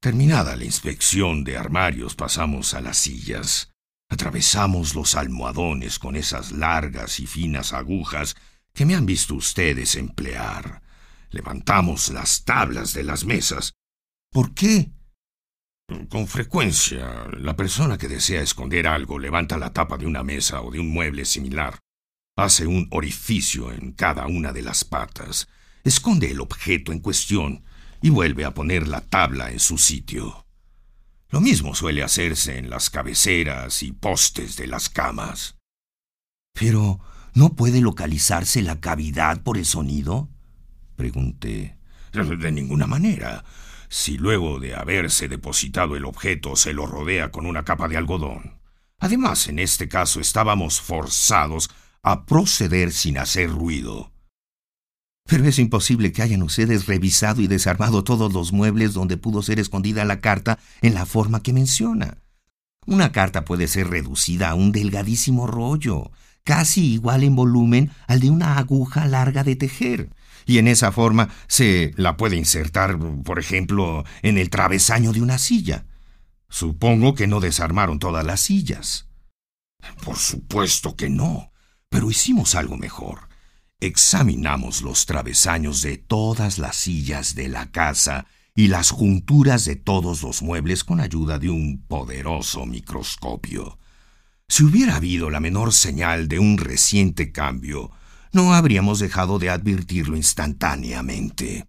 Terminada 0.00 0.56
la 0.56 0.64
inspección 0.64 1.44
de 1.44 1.56
armarios, 1.56 2.14
pasamos 2.14 2.74
a 2.74 2.80
las 2.80 2.98
sillas. 2.98 3.73
Atravesamos 4.08 4.94
los 4.94 5.14
almohadones 5.14 5.98
con 5.98 6.16
esas 6.16 6.52
largas 6.52 7.20
y 7.20 7.26
finas 7.26 7.72
agujas 7.72 8.36
que 8.72 8.84
me 8.84 8.94
han 8.94 9.06
visto 9.06 9.34
ustedes 9.34 9.96
emplear. 9.96 10.82
Levantamos 11.30 12.10
las 12.10 12.44
tablas 12.44 12.92
de 12.92 13.04
las 13.04 13.24
mesas. 13.24 13.74
¿Por 14.30 14.54
qué? 14.54 14.90
Con 16.08 16.26
frecuencia, 16.26 17.28
la 17.38 17.56
persona 17.56 17.98
que 17.98 18.08
desea 18.08 18.40
esconder 18.40 18.86
algo 18.86 19.18
levanta 19.18 19.58
la 19.58 19.72
tapa 19.72 19.98
de 19.98 20.06
una 20.06 20.22
mesa 20.22 20.62
o 20.62 20.70
de 20.70 20.80
un 20.80 20.90
mueble 20.90 21.24
similar, 21.24 21.78
hace 22.36 22.66
un 22.66 22.88
orificio 22.90 23.70
en 23.70 23.92
cada 23.92 24.26
una 24.26 24.52
de 24.52 24.62
las 24.62 24.84
patas, 24.84 25.46
esconde 25.84 26.30
el 26.30 26.40
objeto 26.40 26.90
en 26.90 27.00
cuestión 27.00 27.64
y 28.00 28.10
vuelve 28.10 28.44
a 28.44 28.54
poner 28.54 28.88
la 28.88 29.02
tabla 29.02 29.50
en 29.50 29.60
su 29.60 29.76
sitio. 29.76 30.43
Lo 31.34 31.40
mismo 31.40 31.74
suele 31.74 32.04
hacerse 32.04 32.58
en 32.58 32.70
las 32.70 32.90
cabeceras 32.90 33.82
y 33.82 33.90
postes 33.90 34.56
de 34.56 34.68
las 34.68 34.88
camas. 34.88 35.56
Pero, 36.52 37.00
¿no 37.34 37.56
puede 37.56 37.80
localizarse 37.80 38.62
la 38.62 38.78
cavidad 38.78 39.42
por 39.42 39.58
el 39.58 39.64
sonido? 39.64 40.28
Pregunté. 40.94 41.76
De 42.12 42.52
ninguna 42.52 42.86
manera. 42.86 43.44
Si 43.88 44.16
luego 44.16 44.60
de 44.60 44.76
haberse 44.76 45.26
depositado 45.26 45.96
el 45.96 46.04
objeto 46.04 46.54
se 46.54 46.72
lo 46.72 46.86
rodea 46.86 47.32
con 47.32 47.46
una 47.46 47.64
capa 47.64 47.88
de 47.88 47.96
algodón. 47.96 48.60
Además, 49.00 49.48
en 49.48 49.58
este 49.58 49.88
caso 49.88 50.20
estábamos 50.20 50.80
forzados 50.80 51.68
a 52.04 52.26
proceder 52.26 52.92
sin 52.92 53.18
hacer 53.18 53.50
ruido. 53.50 54.12
Pero 55.26 55.48
es 55.48 55.58
imposible 55.58 56.12
que 56.12 56.22
hayan 56.22 56.42
ustedes 56.42 56.86
revisado 56.86 57.40
y 57.40 57.46
desarmado 57.46 58.04
todos 58.04 58.32
los 58.32 58.52
muebles 58.52 58.92
donde 58.92 59.16
pudo 59.16 59.42
ser 59.42 59.58
escondida 59.58 60.04
la 60.04 60.20
carta 60.20 60.58
en 60.82 60.94
la 60.94 61.06
forma 61.06 61.42
que 61.42 61.54
menciona. 61.54 62.18
Una 62.86 63.10
carta 63.10 63.46
puede 63.46 63.66
ser 63.66 63.88
reducida 63.88 64.50
a 64.50 64.54
un 64.54 64.70
delgadísimo 64.70 65.46
rollo, 65.46 66.10
casi 66.44 66.92
igual 66.92 67.22
en 67.22 67.36
volumen 67.36 67.90
al 68.06 68.20
de 68.20 68.28
una 68.28 68.58
aguja 68.58 69.06
larga 69.06 69.44
de 69.44 69.56
tejer, 69.56 70.10
y 70.44 70.58
en 70.58 70.68
esa 70.68 70.92
forma 70.92 71.30
se 71.46 71.94
la 71.96 72.18
puede 72.18 72.36
insertar, 72.36 72.98
por 73.24 73.38
ejemplo, 73.38 74.04
en 74.20 74.36
el 74.36 74.50
travesaño 74.50 75.14
de 75.14 75.22
una 75.22 75.38
silla. 75.38 75.86
Supongo 76.50 77.14
que 77.14 77.26
no 77.26 77.40
desarmaron 77.40 77.98
todas 77.98 78.26
las 78.26 78.42
sillas. 78.42 79.08
Por 80.04 80.16
supuesto 80.16 80.96
que 80.96 81.08
no, 81.08 81.50
pero 81.88 82.10
hicimos 82.10 82.54
algo 82.54 82.76
mejor 82.76 83.33
examinamos 83.86 84.82
los 84.82 85.06
travesaños 85.06 85.82
de 85.82 85.98
todas 85.98 86.58
las 86.58 86.76
sillas 86.76 87.34
de 87.34 87.48
la 87.48 87.70
casa 87.70 88.26
y 88.54 88.68
las 88.68 88.90
junturas 88.90 89.64
de 89.64 89.76
todos 89.76 90.22
los 90.22 90.42
muebles 90.42 90.84
con 90.84 91.00
ayuda 91.00 91.38
de 91.38 91.50
un 91.50 91.84
poderoso 91.86 92.66
microscopio. 92.66 93.78
Si 94.48 94.62
hubiera 94.62 94.96
habido 94.96 95.30
la 95.30 95.40
menor 95.40 95.72
señal 95.72 96.28
de 96.28 96.38
un 96.38 96.58
reciente 96.58 97.32
cambio, 97.32 97.90
no 98.32 98.54
habríamos 98.54 98.98
dejado 99.00 99.38
de 99.38 99.50
advertirlo 99.50 100.16
instantáneamente. 100.16 101.66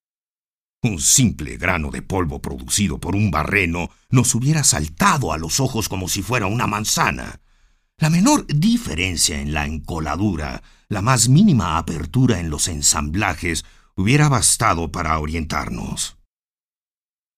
Un 0.83 0.99
simple 0.99 1.57
grano 1.57 1.89
de 1.89 2.01
polvo 2.01 2.41
producido 2.41 2.99
por 2.99 3.15
un 3.15 3.31
barreno 3.31 3.89
nos 4.09 4.35
hubiera 4.35 4.63
saltado 4.63 5.33
a 5.33 5.37
los 5.37 5.59
ojos 5.59 5.89
como 5.89 6.07
si 6.07 6.21
fuera 6.21 6.45
una 6.45 6.67
manzana. 6.67 7.41
La 7.99 8.09
menor 8.09 8.45
diferencia 8.47 9.39
en 9.39 9.53
la 9.53 9.65
encoladura 9.65 10.61
la 10.87 11.01
más 11.01 11.29
mínima 11.29 11.77
apertura 11.77 12.39
en 12.39 12.49
los 12.49 12.67
ensamblajes 12.67 13.65
hubiera 13.95 14.29
bastado 14.29 14.91
para 14.91 15.17
orientarnos. 15.19 16.17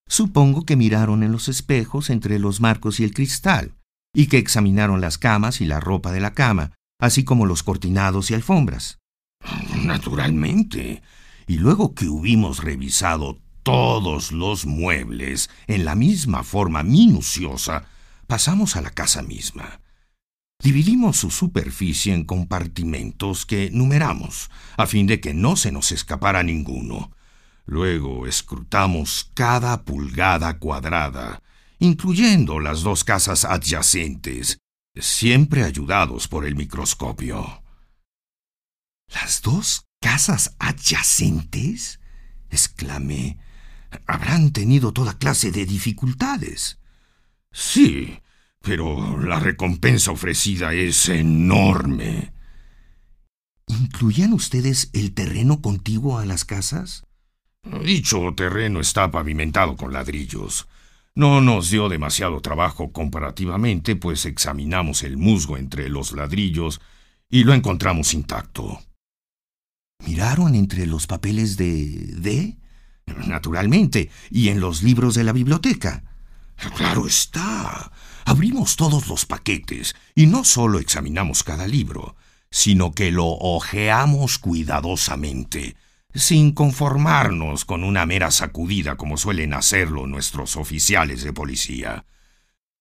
Supongo 0.08 0.66
que 0.66 0.76
miraron 0.76 1.24
en 1.24 1.32
los 1.32 1.48
espejos 1.48 2.10
entre 2.10 2.40
los 2.40 2.60
marcos 2.60 3.00
y 3.00 3.04
el 3.04 3.14
cristal, 3.14 3.74
y 4.14 4.28
que 4.28 4.38
examinaron 4.38 5.02
las 5.02 5.18
camas 5.18 5.62
y 5.62 5.66
la 5.66 5.80
ropa 5.80 6.12
de 6.12 6.20
la 6.20 6.34
cama, 6.34 6.74
así 7.00 7.24
como 7.24 7.46
los 7.46 7.64
cortinados 7.64 8.32
y 8.32 8.34
alfombras. 8.34 9.00
Naturalmente. 9.84 11.04
Y 11.46 11.58
luego 11.58 11.94
que 11.94 12.08
hubimos 12.08 12.64
revisado 12.64 13.40
todos 13.64 14.32
los 14.32 14.66
muebles 14.66 15.50
en 15.68 15.86
la 15.86 15.96
misma 15.96 16.44
forma 16.44 16.84
minuciosa, 16.84 17.86
pasamos 18.28 18.76
a 18.76 18.82
la 18.82 18.92
casa 18.92 19.22
misma. 19.22 19.80
Dividimos 20.60 21.18
su 21.18 21.30
superficie 21.30 22.14
en 22.14 22.24
compartimentos 22.24 23.46
que 23.46 23.70
numeramos, 23.72 24.50
a 24.76 24.88
fin 24.88 25.06
de 25.06 25.20
que 25.20 25.34
no 25.34 25.56
se 25.56 25.72
nos 25.72 25.92
escapara 25.92 26.44
ninguno. 26.44 27.12
Luego 27.66 28.26
escrutamos 28.28 29.32
cada 29.34 29.84
pulgada 29.84 30.58
cuadrada, 30.58 31.44
incluyendo 31.80 32.60
las 32.60 32.82
dos 32.82 33.04
casas 33.04 33.46
adyacentes, 33.46 34.58
siempre 34.96 35.64
ayudados 35.64 36.28
por 36.28 36.46
el 36.46 36.56
microscopio. 36.56 37.62
¿Las 39.14 39.42
dos 39.42 39.86
casas 40.02 40.56
adyacentes? 40.60 42.00
exclamé. 42.50 43.38
Habrán 44.06 44.52
tenido 44.52 44.92
toda 44.92 45.18
clase 45.18 45.52
de 45.52 45.66
dificultades. 45.66 46.80
Sí, 47.52 48.20
pero 48.62 49.20
la 49.20 49.40
recompensa 49.40 50.12
ofrecida 50.12 50.74
es 50.74 51.10
enorme. 51.10 52.34
¿Incluían 53.68 54.34
ustedes 54.34 54.90
el 54.94 55.14
terreno 55.14 55.62
contiguo 55.62 56.20
a 56.20 56.26
las 56.26 56.46
casas? 56.46 57.04
Dicho 57.84 58.34
terreno 58.36 58.80
está 58.80 59.12
pavimentado 59.12 59.76
con 59.76 59.92
ladrillos. 59.92 60.68
No 61.16 61.42
nos 61.42 61.70
dio 61.72 61.90
demasiado 61.90 62.42
trabajo 62.42 62.92
comparativamente, 62.92 63.96
pues 63.96 64.26
examinamos 64.26 65.04
el 65.04 65.18
musgo 65.18 65.58
entre 65.58 65.90
los 65.90 66.14
ladrillos 66.14 66.80
y 67.30 67.44
lo 67.44 67.54
encontramos 67.54 68.14
intacto. 68.14 68.80
¿Miraron 70.06 70.56
entre 70.56 70.86
los 70.86 71.08
papeles 71.08 71.58
de... 71.58 72.14
de? 72.18 72.58
Naturalmente, 73.26 74.12
y 74.30 74.50
en 74.50 74.60
los 74.60 74.84
libros 74.84 75.16
de 75.16 75.24
la 75.24 75.32
biblioteca. 75.32 76.04
Claro 76.76 77.08
está. 77.08 77.92
Abrimos 78.28 78.76
todos 78.76 79.08
los 79.08 79.26
paquetes 79.26 79.96
y 80.14 80.26
no 80.26 80.44
solo 80.44 80.80
examinamos 80.80 81.46
cada 81.46 81.66
libro, 81.66 82.18
sino 82.52 82.92
que 82.92 83.10
lo 83.10 83.26
hojeamos 83.26 84.38
cuidadosamente, 84.38 85.78
sin 86.14 86.52
conformarnos 86.52 87.64
con 87.64 87.86
una 87.86 88.06
mera 88.06 88.30
sacudida 88.32 88.98
como 88.98 89.16
suelen 89.16 89.54
hacerlo 89.54 90.08
nuestros 90.08 90.58
oficiales 90.58 91.24
de 91.24 91.32
policía. 91.32 92.06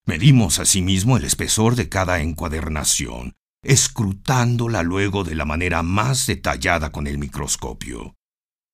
Medimos 0.04 0.59
asimismo 0.59 1.16
el 1.16 1.24
espesor 1.24 1.76
de 1.76 1.88
cada 1.88 2.20
encuadernación, 2.22 3.37
escrutándola 3.62 4.82
luego 4.82 5.22
de 5.22 5.37
la 5.37 5.44
manera 5.44 5.85
más 5.85 6.26
detallada 6.26 6.90
con 6.90 7.06
el 7.06 7.18
microscopio. 7.18 8.16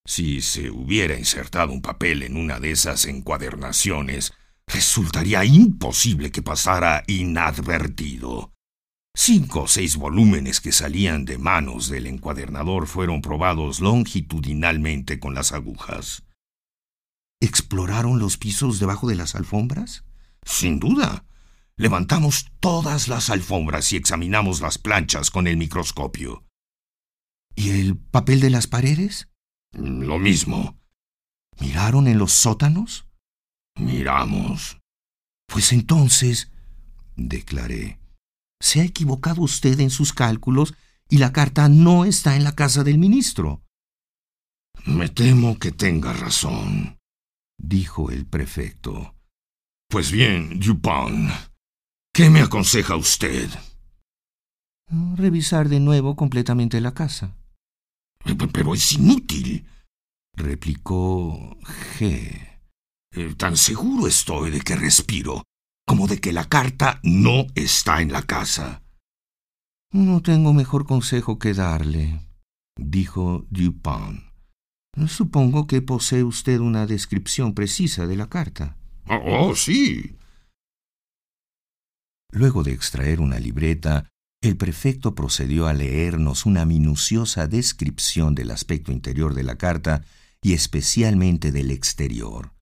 Si 0.06 0.40
se 0.40 0.70
hubiera 0.70 1.18
insertado 1.18 1.70
un 1.70 1.82
papel 1.82 2.22
en 2.22 2.38
una 2.38 2.60
de 2.60 2.70
esas 2.70 3.04
encuadernaciones, 3.04 4.32
resultaría 4.66 5.44
imposible 5.44 6.30
que 6.30 6.42
pasara 6.42 7.02
inadvertido. 7.06 8.52
Cinco 9.14 9.62
o 9.62 9.68
seis 9.68 9.96
volúmenes 9.96 10.60
que 10.60 10.72
salían 10.72 11.26
de 11.26 11.36
manos 11.36 11.88
del 11.88 12.06
encuadernador 12.06 12.86
fueron 12.86 13.20
probados 13.20 13.80
longitudinalmente 13.80 15.20
con 15.20 15.34
las 15.34 15.52
agujas. 15.52 16.24
¿Exploraron 17.40 18.18
los 18.18 18.38
pisos 18.38 18.78
debajo 18.78 19.08
de 19.08 19.16
las 19.16 19.34
alfombras? 19.34 20.04
Sin 20.44 20.78
duda. 20.78 21.26
Levantamos 21.76 22.52
todas 22.60 23.08
las 23.08 23.30
alfombras 23.30 23.92
y 23.92 23.96
examinamos 23.96 24.60
las 24.60 24.78
planchas 24.78 25.30
con 25.30 25.46
el 25.46 25.56
microscopio. 25.56 26.44
¿Y 27.54 27.70
el 27.70 27.96
papel 27.96 28.40
de 28.40 28.50
las 28.50 28.66
paredes? 28.66 29.28
Lo 29.72 30.18
mismo. 30.18 30.78
¿Miraron 31.60 32.08
en 32.08 32.18
los 32.18 32.32
sótanos? 32.32 33.06
Miramos. 33.76 34.78
Pues 35.46 35.72
entonces, 35.72 36.50
declaré, 37.16 37.98
se 38.60 38.80
ha 38.80 38.84
equivocado 38.84 39.42
usted 39.42 39.80
en 39.80 39.90
sus 39.90 40.12
cálculos 40.12 40.74
y 41.08 41.18
la 41.18 41.32
carta 41.32 41.68
no 41.68 42.04
está 42.04 42.36
en 42.36 42.44
la 42.44 42.54
casa 42.54 42.84
del 42.84 42.98
ministro. 42.98 43.62
Me 44.86 45.08
temo 45.08 45.58
que 45.58 45.72
tenga 45.72 46.12
razón, 46.12 46.98
dijo 47.58 48.10
el 48.10 48.26
prefecto. 48.26 49.14
Pues 49.88 50.10
bien, 50.10 50.58
Dupin, 50.58 51.30
¿qué 52.14 52.30
me 52.30 52.40
aconseja 52.40 52.96
usted? 52.96 53.50
Revisar 55.16 55.68
de 55.68 55.80
nuevo 55.80 56.16
completamente 56.16 56.80
la 56.80 56.94
casa. 56.94 57.36
Pero 58.52 58.74
es 58.74 58.92
inútil, 58.92 59.66
replicó 60.34 61.56
G. 61.98 62.51
Eh, 63.14 63.34
tan 63.36 63.56
seguro 63.56 64.06
estoy 64.06 64.50
de 64.50 64.60
que 64.60 64.74
respiro 64.74 65.42
como 65.86 66.06
de 66.06 66.20
que 66.20 66.32
la 66.32 66.48
carta 66.48 67.00
no 67.02 67.46
está 67.54 68.00
en 68.00 68.12
la 68.12 68.22
casa. 68.22 68.82
No 69.92 70.22
tengo 70.22 70.54
mejor 70.54 70.86
consejo 70.86 71.38
que 71.38 71.52
darle, 71.52 72.26
dijo 72.76 73.46
Dupin. 73.50 74.24
Supongo 75.06 75.66
que 75.66 75.82
posee 75.82 76.22
usted 76.22 76.60
una 76.60 76.86
descripción 76.86 77.54
precisa 77.54 78.06
de 78.06 78.16
la 78.16 78.28
carta. 78.28 78.76
Oh, 79.06 79.48
oh, 79.50 79.56
sí. 79.56 80.16
Luego 82.30 82.62
de 82.62 82.72
extraer 82.72 83.20
una 83.20 83.38
libreta, 83.38 84.08
el 84.42 84.56
prefecto 84.56 85.14
procedió 85.14 85.66
a 85.66 85.74
leernos 85.74 86.46
una 86.46 86.64
minuciosa 86.64 87.46
descripción 87.46 88.34
del 88.34 88.50
aspecto 88.50 88.92
interior 88.92 89.34
de 89.34 89.42
la 89.42 89.56
carta 89.56 90.02
y 90.40 90.54
especialmente 90.54 91.52
del 91.52 91.70
exterior. 91.70 92.52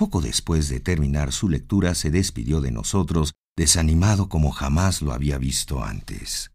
Poco 0.00 0.22
después 0.22 0.70
de 0.70 0.80
terminar 0.80 1.30
su 1.30 1.50
lectura 1.50 1.94
se 1.94 2.10
despidió 2.10 2.62
de 2.62 2.70
nosotros, 2.70 3.34
desanimado 3.54 4.30
como 4.30 4.50
jamás 4.50 5.02
lo 5.02 5.12
había 5.12 5.36
visto 5.36 5.84
antes. 5.84 6.52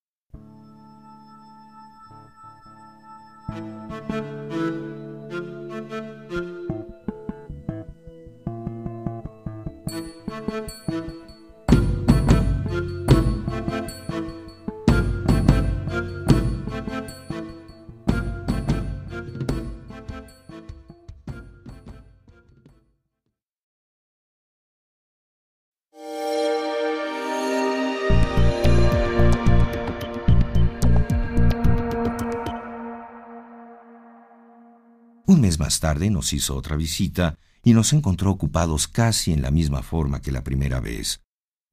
Más 35.65 35.79
tarde 35.79 36.11
nos 36.11 36.31
hizo 36.31 36.55
otra 36.55 36.75
visita 36.75 37.39
y 37.63 37.73
nos 37.73 37.91
encontró 37.91 38.29
ocupados 38.29 38.87
casi 38.87 39.33
en 39.33 39.41
la 39.41 39.49
misma 39.49 39.81
forma 39.81 40.21
que 40.21 40.31
la 40.31 40.43
primera 40.43 40.79
vez. 40.79 41.21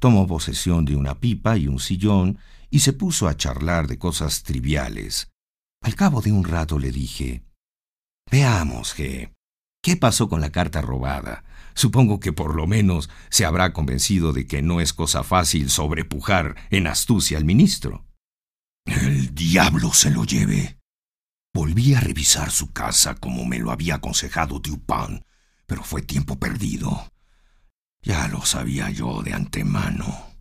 Tomó 0.01 0.27
posesión 0.27 0.87
de 0.87 0.97
una 0.97 1.21
pipa 1.21 1.59
y 1.59 1.69
un 1.69 1.79
sillón 1.79 2.39
y 2.71 2.79
se 2.79 2.95
puso 2.95 3.29
a 3.29 3.37
charlar 3.37 3.89
de 3.89 3.99
cosas 3.99 4.45
triviales. 4.45 5.31
Al 5.83 5.95
cabo 5.95 6.23
de 6.23 6.33
un 6.33 6.45
rato 6.45 6.79
le 6.79 6.91
dije, 6.91 7.43
Veamos, 8.31 8.97
G. 8.97 9.35
¿Qué 9.83 9.99
pasó 9.99 10.31
con 10.31 10.41
la 10.41 10.51
carta 10.51 10.81
robada? 10.81 11.45
Supongo 11.75 12.19
que 12.19 12.33
por 12.33 12.55
lo 12.55 12.67
menos 12.67 13.11
se 13.29 13.45
habrá 13.45 13.75
convencido 13.75 14.33
de 14.33 14.47
que 14.47 14.63
no 14.63 14.81
es 14.81 14.95
cosa 14.95 15.23
fácil 15.23 15.69
sobrepujar 15.69 16.57
en 16.71 16.87
astucia 16.87 17.37
al 17.37 17.45
ministro. 17.45 18.07
El 18.87 19.35
diablo 19.35 19.93
se 19.93 20.11
lo 20.11 20.25
lleve, 20.25 20.79
Volví 21.55 21.95
a 21.95 22.01
revisar 22.01 22.51
su 22.51 22.73
casa 22.73 23.15
como 23.15 23.45
me 23.45 23.59
lo 23.59 23.71
había 23.71 23.97
aconsejado 23.97 24.59
Dupin, 24.59 25.25
pero 25.67 25.85
fue 25.85 26.01
tiempo 26.01 26.38
perdido. 26.38 27.12
Ya 28.01 28.27
lo 28.29 28.45
sabía 28.45 28.91
yo 28.91 29.23
de 29.23 29.35
antemano. 29.35 30.33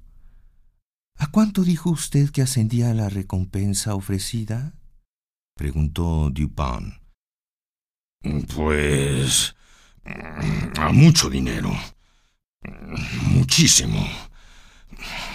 ¿A 1.18 1.28
cuánto 1.28 1.64
dijo 1.64 1.90
usted 1.90 2.32
que 2.32 2.42
ascendía 2.42 2.94
la 2.94 3.10
recompensa 3.10 3.94
ofrecida? 3.94 4.74
preguntó 5.56 6.30
Dupin. 6.32 7.00
Pues... 8.56 9.56
a 10.78 10.92
mucho 10.94 11.30
dinero. 11.30 11.72
Muchísimo. 13.24 14.08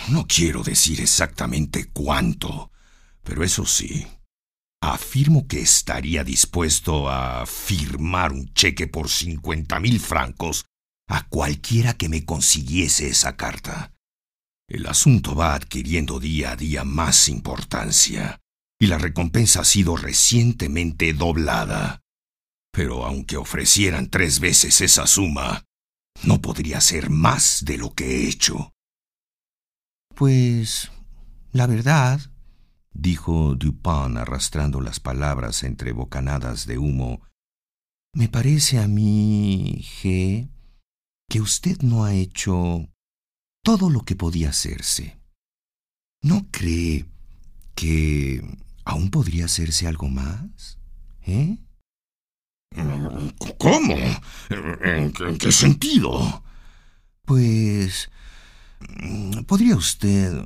No 0.09 0.27
quiero 0.27 0.62
decir 0.62 1.01
exactamente 1.01 1.91
cuánto, 1.93 2.71
pero 3.23 3.45
eso 3.45 3.67
sí, 3.67 4.07
Afirmo 4.83 5.47
que 5.49 5.61
estaría 5.61 6.23
dispuesto 6.23 7.09
a 7.09 7.47
firmar 7.47 8.33
un 8.33 8.53
cheque 8.55 8.87
por 8.87 9.09
cincuenta 9.09 9.81
mil 9.81 10.01
francos 10.01 10.67
a 11.09 11.27
cualquiera 11.29 11.95
que 11.95 12.09
me 12.09 12.25
consiguiese 12.25 13.09
esa 13.09 13.37
carta. 13.37 13.93
El 14.69 14.87
asunto 14.87 15.35
va 15.35 15.55
adquiriendo 15.55 16.19
día 16.19 16.53
a 16.53 16.57
día 16.57 16.85
más 16.85 17.29
importancia, 17.29 18.41
y 18.81 18.89
la 18.89 18.99
recompensa 18.99 19.61
ha 19.61 19.65
sido 19.65 19.97
recientemente 19.97 21.12
doblada. 21.12 22.01
Pero 22.73 23.05
aunque 23.05 23.37
ofrecieran 23.37 24.11
tres 24.11 24.41
veces 24.41 24.81
esa 24.81 25.07
suma, 25.07 25.65
no 26.25 26.43
podría 26.43 26.81
ser 26.81 27.09
más 27.09 27.65
de 27.65 27.79
lo 27.79 27.95
que 27.95 28.05
he 28.05 28.29
hecho. 28.29 28.73
Pues, 30.15 30.91
la 31.53 31.67
verdad, 31.67 32.21
dijo 32.99 33.55
Dupin 33.55 34.17
arrastrando 34.17 34.81
las 34.81 35.01
palabras 35.01 35.63
entre 35.63 35.93
bocanadas 35.93 36.67
de 36.67 36.79
humo, 36.79 37.21
me 38.13 38.29
parece 38.29 38.79
a 38.79 38.89
mí, 38.89 39.85
G, 40.03 40.49
que 41.29 41.41
usted 41.41 41.83
no 41.83 42.05
ha 42.05 42.15
hecho 42.15 42.89
todo 43.63 43.91
lo 43.91 44.01
que 44.03 44.17
podía 44.17 44.51
hacerse. 44.51 45.19
¿No 46.23 46.47
cree 46.51 47.05
que 47.75 48.43
aún 48.85 49.11
podría 49.11 49.45
hacerse 49.45 49.87
algo 49.87 50.09
más? 50.09 50.79
¿Eh? 51.27 51.59
¿Cómo? 53.59 53.97
¿En, 54.83 55.13
qué 55.39 55.53
sentido? 55.53 56.43
Pues... 57.25 58.11
¿Podría 59.47 59.77
usted 59.77 60.43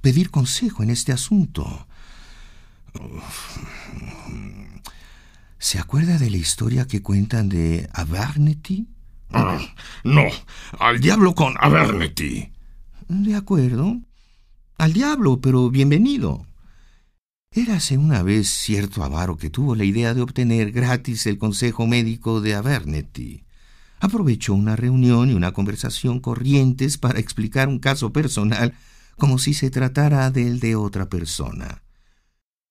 pedir 0.00 0.30
consejo 0.30 0.82
en 0.82 0.90
este 0.90 1.12
asunto. 1.12 1.86
¿Se 5.58 5.78
acuerda 5.78 6.18
de 6.18 6.30
la 6.30 6.36
historia 6.36 6.86
que 6.86 7.02
cuentan 7.02 7.48
de 7.48 7.88
Abernethy? 7.92 8.86
Ah, 9.32 9.58
no, 10.04 10.24
al 10.78 11.00
diablo 11.00 11.34
con 11.34 11.54
Abernethy. 11.58 12.52
De 13.08 13.34
acuerdo. 13.34 14.00
Al 14.78 14.92
diablo, 14.92 15.40
pero 15.40 15.70
bienvenido. 15.70 16.46
Érase 17.50 17.96
una 17.96 18.22
vez 18.22 18.48
cierto 18.48 19.02
avaro 19.02 19.36
que 19.38 19.48
tuvo 19.48 19.74
la 19.74 19.84
idea 19.84 20.12
de 20.12 20.20
obtener 20.20 20.72
gratis 20.72 21.26
el 21.26 21.38
consejo 21.38 21.86
médico 21.86 22.40
de 22.40 22.54
Abernethy. 22.54 23.44
Aprovechó 23.98 24.52
una 24.54 24.76
reunión 24.76 25.30
y 25.30 25.34
una 25.34 25.52
conversación 25.52 26.20
corrientes 26.20 26.98
para 26.98 27.18
explicar 27.18 27.68
un 27.68 27.78
caso 27.78 28.12
personal 28.12 28.74
como 29.16 29.38
si 29.38 29.54
se 29.54 29.70
tratara 29.70 30.30
del 30.30 30.60
de 30.60 30.76
otra 30.76 31.08
persona. 31.08 31.82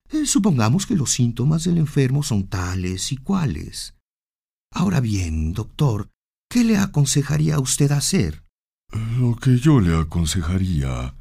Eh, 0.10 0.25
supongamos 0.25 0.86
que 0.86 0.95
los 0.95 1.12
síntomas 1.12 1.63
del 1.63 1.77
enfermo 1.77 2.23
son 2.23 2.47
tales 2.47 3.12
y 3.12 3.17
cuales. 3.17 3.95
Ahora 4.71 4.99
bien, 4.99 5.53
doctor, 5.53 6.10
¿qué 6.49 6.63
le 6.63 6.77
aconsejaría 6.77 7.55
a 7.55 7.60
usted 7.60 7.91
hacer? 7.91 8.43
Lo 9.17 9.36
que 9.36 9.58
yo 9.58 9.79
le 9.79 9.97
aconsejaría, 9.97 11.15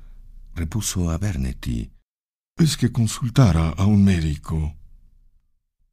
repuso 0.54 1.10
Abernethy, 1.10 1.90
es 2.56 2.76
que 2.76 2.92
consultara 2.92 3.70
a 3.70 3.86
un 3.86 4.04
médico. 4.04 4.76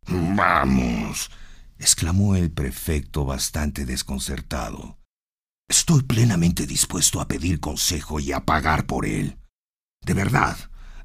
Vamos, 0.07 1.31
exclamó 1.79 2.35
el 2.35 2.51
prefecto 2.51 3.25
bastante 3.25 3.85
desconcertado. 3.85 5.00
Estoy 5.71 6.03
plenamente 6.03 6.67
dispuesto 6.67 7.21
a 7.21 7.29
pedir 7.29 7.61
consejo 7.61 8.19
y 8.19 8.33
a 8.33 8.41
pagar 8.41 8.87
por 8.87 9.05
él. 9.05 9.37
De 10.05 10.13
verdad, 10.13 10.57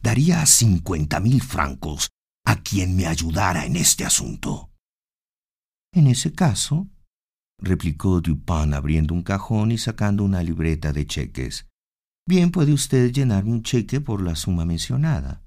daría 0.02 0.44
cincuenta 0.44 1.20
mil 1.20 1.40
francos 1.40 2.08
a 2.44 2.56
quien 2.56 2.96
me 2.96 3.06
ayudara 3.06 3.64
en 3.64 3.76
este 3.76 4.04
asunto. 4.04 4.72
En 5.92 6.08
ese 6.08 6.32
caso, 6.32 6.88
replicó 7.60 8.20
Dupin 8.20 8.74
abriendo 8.74 9.14
un 9.14 9.22
cajón 9.22 9.70
y 9.70 9.78
sacando 9.78 10.24
una 10.24 10.42
libreta 10.42 10.92
de 10.92 11.06
cheques, 11.06 11.68
bien 12.26 12.50
puede 12.50 12.72
usted 12.72 13.12
llenarme 13.12 13.52
un 13.52 13.62
cheque 13.62 14.00
por 14.00 14.20
la 14.20 14.34
suma 14.34 14.64
mencionada. 14.64 15.44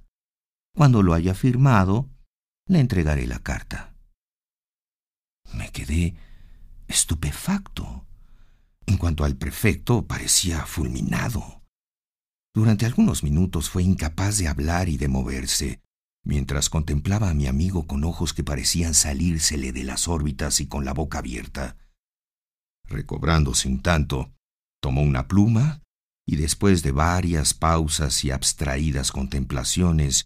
Cuando 0.74 1.04
lo 1.04 1.14
haya 1.14 1.34
firmado, 1.34 2.10
le 2.68 2.80
entregaré 2.80 3.28
la 3.28 3.40
carta. 3.40 3.94
Me 5.54 5.70
quedé 5.74 6.16
estupefacto. 6.88 8.06
En 8.90 8.98
cuanto 8.98 9.24
al 9.24 9.38
prefecto, 9.38 10.08
parecía 10.08 10.66
fulminado. 10.66 11.62
Durante 12.56 12.88
algunos 12.88 13.22
minutos 13.22 13.70
fue 13.70 13.84
incapaz 13.84 14.40
de 14.40 14.48
hablar 14.48 14.90
y 14.90 14.98
de 14.98 15.08
moverse, 15.08 15.80
mientras 16.26 16.72
contemplaba 16.72 17.30
a 17.30 17.36
mi 17.36 17.46
amigo 17.46 17.86
con 17.86 18.04
ojos 18.04 18.34
que 18.34 18.44
parecían 18.44 18.96
salírsele 18.96 19.74
de 19.74 19.84
las 19.84 20.08
órbitas 20.08 20.60
y 20.60 20.66
con 20.66 20.86
la 20.86 20.96
boca 20.96 21.20
abierta. 21.20 21.78
Recobrándose 22.88 23.68
un 23.68 23.84
tanto, 23.84 24.34
tomó 24.82 25.04
una 25.04 25.28
pluma 25.28 25.84
y 26.28 26.38
después 26.38 26.82
de 26.82 26.92
varias 26.92 27.54
pausas 27.54 28.26
y 28.26 28.32
abstraídas 28.32 29.12
contemplaciones, 29.12 30.26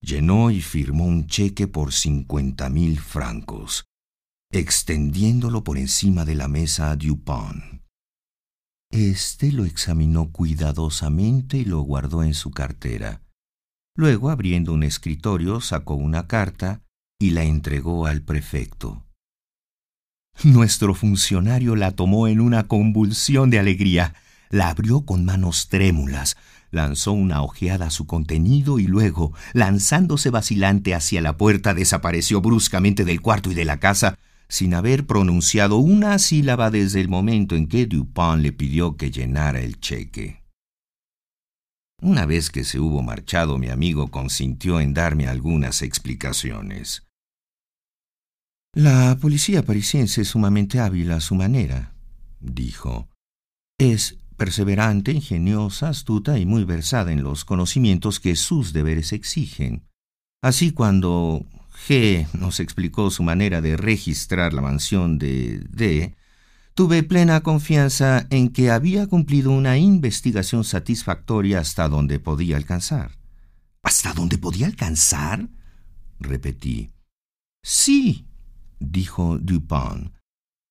llenó 0.00 0.52
y 0.52 0.60
firmó 0.60 1.04
un 1.04 1.26
cheque 1.26 1.66
por 1.66 1.92
cincuenta 1.92 2.70
mil 2.70 3.00
francos, 3.00 3.86
extendiéndolo 4.52 5.64
por 5.64 5.78
encima 5.78 6.24
de 6.24 6.36
la 6.36 6.46
mesa 6.46 6.92
a 6.92 6.96
Dupont. 6.96 7.73
Este 8.94 9.50
lo 9.50 9.64
examinó 9.64 10.30
cuidadosamente 10.30 11.56
y 11.56 11.64
lo 11.64 11.80
guardó 11.80 12.22
en 12.22 12.32
su 12.32 12.52
cartera. 12.52 13.22
Luego, 13.96 14.30
abriendo 14.30 14.72
un 14.72 14.84
escritorio, 14.84 15.60
sacó 15.60 15.94
una 15.94 16.28
carta 16.28 16.80
y 17.18 17.30
la 17.30 17.42
entregó 17.42 18.06
al 18.06 18.22
prefecto. 18.22 19.04
Nuestro 20.44 20.94
funcionario 20.94 21.74
la 21.74 21.90
tomó 21.90 22.28
en 22.28 22.38
una 22.40 22.68
convulsión 22.68 23.50
de 23.50 23.58
alegría, 23.58 24.14
la 24.48 24.68
abrió 24.68 25.04
con 25.04 25.24
manos 25.24 25.68
trémulas, 25.68 26.36
lanzó 26.70 27.10
una 27.10 27.42
ojeada 27.42 27.86
a 27.86 27.90
su 27.90 28.06
contenido 28.06 28.78
y 28.78 28.86
luego, 28.86 29.32
lanzándose 29.54 30.30
vacilante 30.30 30.94
hacia 30.94 31.20
la 31.20 31.36
puerta, 31.36 31.74
desapareció 31.74 32.40
bruscamente 32.40 33.04
del 33.04 33.20
cuarto 33.20 33.50
y 33.50 33.54
de 33.54 33.64
la 33.64 33.80
casa, 33.80 34.20
sin 34.48 34.74
haber 34.74 35.06
pronunciado 35.06 35.78
una 35.78 36.18
sílaba 36.18 36.70
desde 36.70 37.00
el 37.00 37.08
momento 37.08 37.56
en 37.56 37.66
que 37.66 37.86
Dupin 37.86 38.42
le 38.42 38.52
pidió 38.52 38.96
que 38.96 39.10
llenara 39.10 39.60
el 39.60 39.80
cheque. 39.80 40.42
Una 42.02 42.26
vez 42.26 42.50
que 42.50 42.64
se 42.64 42.80
hubo 42.80 43.02
marchado, 43.02 43.58
mi 43.58 43.68
amigo 43.68 44.10
consintió 44.10 44.80
en 44.80 44.92
darme 44.92 45.26
algunas 45.26 45.80
explicaciones. 45.82 47.06
La 48.74 49.16
policía 49.20 49.64
parisiense 49.64 50.22
es 50.22 50.28
sumamente 50.28 50.80
hábil 50.80 51.12
a 51.12 51.20
su 51.20 51.34
manera, 51.34 51.94
dijo. 52.40 53.08
Es 53.78 54.18
perseverante, 54.36 55.12
ingeniosa, 55.12 55.88
astuta 55.88 56.38
y 56.38 56.44
muy 56.44 56.64
versada 56.64 57.12
en 57.12 57.22
los 57.22 57.44
conocimientos 57.44 58.20
que 58.20 58.36
sus 58.36 58.72
deberes 58.72 59.12
exigen. 59.12 59.84
Así 60.42 60.72
cuando 60.72 61.46
G 61.86 62.26
nos 62.32 62.60
explicó 62.60 63.10
su 63.10 63.22
manera 63.22 63.60
de 63.60 63.76
registrar 63.76 64.54
la 64.54 64.62
mansión 64.62 65.18
de 65.18 65.58
D, 65.70 66.14
tuve 66.74 67.02
plena 67.02 67.42
confianza 67.42 68.26
en 68.30 68.48
que 68.48 68.70
había 68.70 69.06
cumplido 69.06 69.50
una 69.50 69.76
investigación 69.76 70.64
satisfactoria 70.64 71.60
hasta 71.60 71.88
donde 71.88 72.18
podía 72.18 72.56
alcanzar. 72.56 73.18
¿Hasta 73.82 74.14
donde 74.14 74.38
podía 74.38 74.66
alcanzar? 74.66 75.48
repetí. 76.20 76.90
Sí, 77.62 78.26
dijo 78.78 79.38
Dupont. 79.38 80.14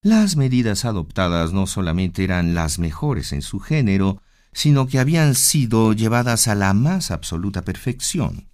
Las 0.01 0.35
medidas 0.35 0.83
adoptadas 0.83 1.53
no 1.53 1.67
solamente 1.67 2.23
eran 2.23 2.55
las 2.55 2.79
mejores 2.79 3.31
en 3.31 3.41
su 3.41 3.59
género, 3.59 4.21
sino 4.51 4.87
que 4.87 4.99
habían 4.99 5.35
sido 5.35 5.93
llevadas 5.93 6.47
a 6.47 6.55
la 6.55 6.73
más 6.73 7.11
absoluta 7.11 7.63
perfección. 7.63 8.52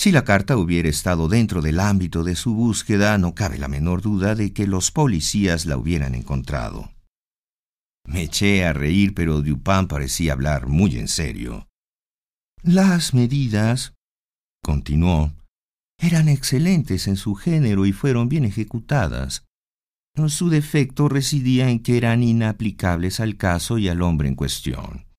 Si 0.00 0.12
la 0.12 0.24
carta 0.24 0.56
hubiera 0.56 0.88
estado 0.88 1.28
dentro 1.28 1.60
del 1.60 1.78
ámbito 1.78 2.24
de 2.24 2.34
su 2.34 2.54
búsqueda, 2.54 3.18
no 3.18 3.34
cabe 3.34 3.58
la 3.58 3.68
menor 3.68 4.00
duda 4.00 4.34
de 4.34 4.54
que 4.54 4.66
los 4.66 4.90
policías 4.90 5.66
la 5.66 5.76
hubieran 5.76 6.14
encontrado. 6.14 6.90
Me 8.06 8.22
eché 8.22 8.64
a 8.64 8.72
reír, 8.72 9.12
pero 9.12 9.42
Dupin 9.42 9.88
parecía 9.88 10.32
hablar 10.32 10.68
muy 10.68 10.96
en 10.96 11.06
serio. 11.06 11.68
Las 12.62 13.12
medidas, 13.12 13.92
continuó, 14.64 15.34
eran 15.98 16.30
excelentes 16.30 17.06
en 17.06 17.16
su 17.16 17.34
género 17.34 17.84
y 17.84 17.92
fueron 17.92 18.30
bien 18.30 18.46
ejecutadas. 18.46 19.44
Su 20.28 20.48
defecto 20.48 21.10
residía 21.10 21.68
en 21.68 21.82
que 21.82 21.98
eran 21.98 22.22
inaplicables 22.22 23.20
al 23.20 23.36
caso 23.36 23.76
y 23.76 23.88
al 23.90 24.00
hombre 24.00 24.28
en 24.28 24.34
cuestión. 24.34 25.09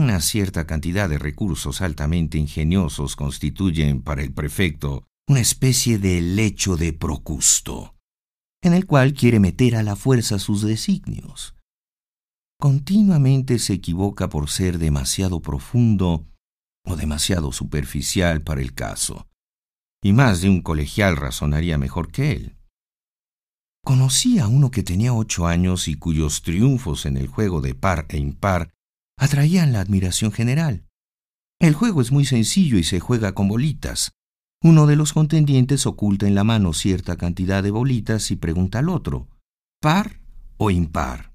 Una 0.00 0.22
cierta 0.22 0.66
cantidad 0.66 1.10
de 1.10 1.18
recursos 1.18 1.82
altamente 1.82 2.38
ingeniosos 2.38 3.16
constituyen 3.16 4.00
para 4.00 4.22
el 4.22 4.32
prefecto 4.32 5.04
una 5.28 5.40
especie 5.40 5.98
de 5.98 6.22
lecho 6.22 6.78
de 6.78 6.94
Procusto, 6.94 7.96
en 8.62 8.72
el 8.72 8.86
cual 8.86 9.12
quiere 9.12 9.40
meter 9.40 9.76
a 9.76 9.82
la 9.82 9.96
fuerza 9.96 10.38
sus 10.38 10.62
designios. 10.62 11.54
Continuamente 12.58 13.58
se 13.58 13.74
equivoca 13.74 14.30
por 14.30 14.48
ser 14.48 14.78
demasiado 14.78 15.42
profundo 15.42 16.26
o 16.86 16.96
demasiado 16.96 17.52
superficial 17.52 18.40
para 18.40 18.62
el 18.62 18.72
caso, 18.72 19.28
y 20.02 20.14
más 20.14 20.40
de 20.40 20.48
un 20.48 20.62
colegial 20.62 21.18
razonaría 21.18 21.76
mejor 21.76 22.10
que 22.10 22.32
él. 22.32 22.56
Conocí 23.84 24.38
a 24.38 24.48
uno 24.48 24.70
que 24.70 24.82
tenía 24.82 25.12
ocho 25.12 25.46
años 25.46 25.88
y 25.88 25.96
cuyos 25.96 26.40
triunfos 26.40 27.04
en 27.04 27.18
el 27.18 27.26
juego 27.26 27.60
de 27.60 27.74
par 27.74 28.06
e 28.08 28.16
impar 28.16 28.72
atraían 29.20 29.72
la 29.72 29.80
admiración 29.80 30.32
general. 30.32 30.86
El 31.60 31.74
juego 31.74 32.00
es 32.00 32.10
muy 32.10 32.24
sencillo 32.24 32.78
y 32.78 32.84
se 32.84 33.00
juega 33.00 33.34
con 33.34 33.48
bolitas. 33.48 34.12
Uno 34.62 34.86
de 34.86 34.96
los 34.96 35.12
contendientes 35.12 35.86
oculta 35.86 36.26
en 36.26 36.34
la 36.34 36.42
mano 36.42 36.72
cierta 36.72 37.16
cantidad 37.16 37.62
de 37.62 37.70
bolitas 37.70 38.30
y 38.30 38.36
pregunta 38.36 38.78
al 38.78 38.88
otro, 38.88 39.28
¿par 39.78 40.20
o 40.56 40.70
impar? 40.70 41.34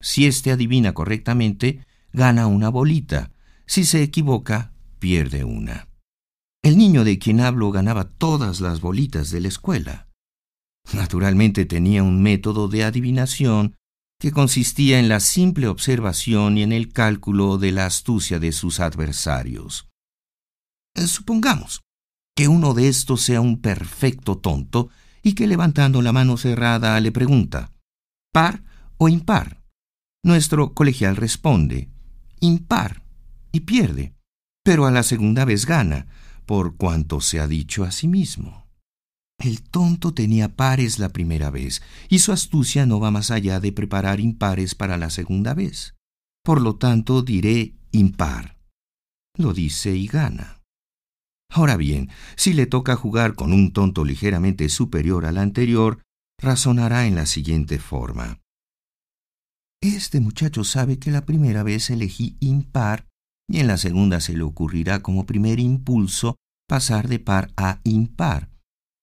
Si 0.00 0.24
éste 0.24 0.52
adivina 0.52 0.94
correctamente, 0.94 1.84
gana 2.12 2.46
una 2.46 2.68
bolita. 2.68 3.32
Si 3.66 3.84
se 3.84 4.04
equivoca, 4.04 4.72
pierde 5.00 5.42
una. 5.42 5.88
El 6.62 6.78
niño 6.78 7.02
de 7.02 7.18
quien 7.18 7.40
hablo 7.40 7.72
ganaba 7.72 8.04
todas 8.04 8.60
las 8.60 8.80
bolitas 8.80 9.30
de 9.30 9.40
la 9.40 9.48
escuela. 9.48 10.08
Naturalmente 10.94 11.66
tenía 11.66 12.04
un 12.04 12.22
método 12.22 12.68
de 12.68 12.84
adivinación 12.84 13.76
que 14.20 14.32
consistía 14.32 14.98
en 14.98 15.08
la 15.08 15.18
simple 15.18 15.66
observación 15.66 16.58
y 16.58 16.62
en 16.62 16.72
el 16.72 16.92
cálculo 16.92 17.56
de 17.56 17.72
la 17.72 17.86
astucia 17.86 18.38
de 18.38 18.52
sus 18.52 18.78
adversarios. 18.78 19.88
Eh, 20.94 21.06
supongamos 21.06 21.80
que 22.36 22.46
uno 22.46 22.74
de 22.74 22.88
estos 22.88 23.22
sea 23.22 23.40
un 23.40 23.60
perfecto 23.60 24.36
tonto 24.36 24.90
y 25.22 25.32
que 25.32 25.46
levantando 25.46 26.02
la 26.02 26.12
mano 26.12 26.36
cerrada 26.36 27.00
le 27.00 27.12
pregunta 27.12 27.72
¿par 28.30 28.62
o 28.98 29.08
impar? 29.08 29.62
Nuestro 30.22 30.74
colegial 30.74 31.16
responde 31.16 31.88
impar 32.40 33.02
y 33.52 33.60
pierde, 33.60 34.14
pero 34.62 34.86
a 34.86 34.90
la 34.90 35.02
segunda 35.02 35.44
vez 35.46 35.64
gana, 35.64 36.06
por 36.44 36.76
cuanto 36.76 37.20
se 37.20 37.40
ha 37.40 37.46
dicho 37.46 37.84
a 37.84 37.90
sí 37.90 38.06
mismo. 38.06 38.69
El 39.40 39.62
tonto 39.62 40.12
tenía 40.12 40.54
pares 40.54 40.98
la 40.98 41.08
primera 41.08 41.48
vez, 41.48 41.80
y 42.10 42.18
su 42.18 42.30
astucia 42.30 42.84
no 42.84 43.00
va 43.00 43.10
más 43.10 43.30
allá 43.30 43.58
de 43.58 43.72
preparar 43.72 44.20
impares 44.20 44.74
para 44.74 44.98
la 44.98 45.08
segunda 45.08 45.54
vez. 45.54 45.94
Por 46.44 46.60
lo 46.60 46.76
tanto, 46.76 47.22
diré 47.22 47.74
impar. 47.90 48.58
Lo 49.38 49.54
dice 49.54 49.96
y 49.96 50.06
gana. 50.06 50.60
Ahora 51.50 51.78
bien, 51.78 52.10
si 52.36 52.52
le 52.52 52.66
toca 52.66 52.96
jugar 52.96 53.34
con 53.34 53.54
un 53.54 53.72
tonto 53.72 54.04
ligeramente 54.04 54.68
superior 54.68 55.24
al 55.24 55.38
anterior, 55.38 56.02
razonará 56.38 57.06
en 57.06 57.14
la 57.14 57.24
siguiente 57.24 57.78
forma. 57.78 58.40
Este 59.80 60.20
muchacho 60.20 60.64
sabe 60.64 60.98
que 60.98 61.10
la 61.10 61.24
primera 61.24 61.62
vez 61.62 61.88
elegí 61.88 62.36
impar 62.40 63.08
y 63.48 63.60
en 63.60 63.68
la 63.68 63.78
segunda 63.78 64.20
se 64.20 64.34
le 64.34 64.42
ocurrirá 64.42 65.00
como 65.00 65.24
primer 65.24 65.60
impulso 65.60 66.36
pasar 66.68 67.08
de 67.08 67.18
par 67.18 67.50
a 67.56 67.80
impar 67.84 68.50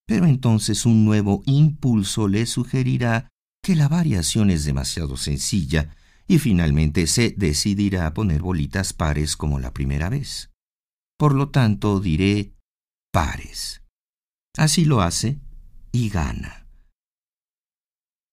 pero 0.08 0.26
entonces 0.26 0.86
un 0.86 1.06
nuevo 1.06 1.43
impulso 1.46 2.28
le 2.28 2.46
sugerirá 2.46 3.28
que 3.62 3.76
la 3.76 3.89
variación 3.89 4.50
es 4.50 4.63
demasiado 4.63 5.17
sencilla 5.17 5.96
y 6.28 6.39
finalmente 6.39 7.06
se 7.08 7.36
decidirá 7.38 8.08
a 8.08 8.13
poner 8.13 8.41
bolitas 8.41 8.93
pares 8.93 9.36
como 9.36 9.60
la 9.60 9.74
primera 9.74 10.10
vez. 10.10 10.50
Por 11.17 11.36
lo 11.36 11.50
tanto, 11.50 12.00
diré 12.00 12.54
pares. 13.12 13.82
Así 14.58 14.86
lo 14.86 15.02
hace 15.02 15.39
y 15.91 16.10
gana. 16.10 16.67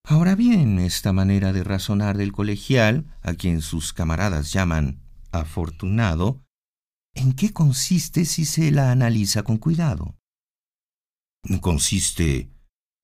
Ahora 0.07 0.35
bien, 0.35 0.79
esta 0.79 1.13
manera 1.13 1.53
de 1.53 1.65
razonar 1.65 2.17
del 2.19 2.33
colegial, 2.33 3.07
a 3.23 3.35
quien 3.35 3.63
sus 3.63 3.93
camaradas 3.93 4.53
llaman 4.53 5.01
afortunado, 5.33 6.43
¿en 7.15 7.33
qué 7.33 7.53
consiste 7.53 8.27
si 8.27 8.45
se 8.45 8.71
la 8.71 8.91
analiza 8.91 9.43
con 9.43 9.57
cuidado? 9.57 10.15
Consiste, 11.61 12.51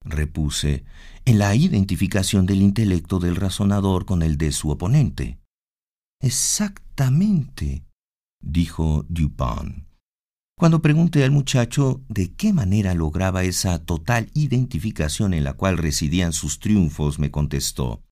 repuse, 0.03 0.83
en 1.25 1.37
la 1.37 1.55
identificación 1.55 2.45
del 2.45 2.61
intelecto 2.61 3.19
del 3.19 3.35
razonador 3.35 4.05
con 4.05 4.23
el 4.23 4.37
de 4.37 4.51
su 4.51 4.69
oponente. 4.69 5.39
Exactamente, 6.19 7.85
dijo 8.41 9.05
Dupin. 9.09 9.85
Cuando 10.57 10.81
pregunté 10.81 11.23
al 11.23 11.31
muchacho 11.31 12.03
de 12.07 12.33
qué 12.33 12.53
manera 12.53 12.93
lograba 12.93 13.43
esa 13.43 13.83
total 13.83 14.29
identificación 14.33 15.33
en 15.33 15.43
la 15.43 15.53
cual 15.53 15.77
residían 15.77 16.33
sus 16.33 16.59
triunfos, 16.59 17.17
me 17.17 17.31
contestó, 17.31 18.03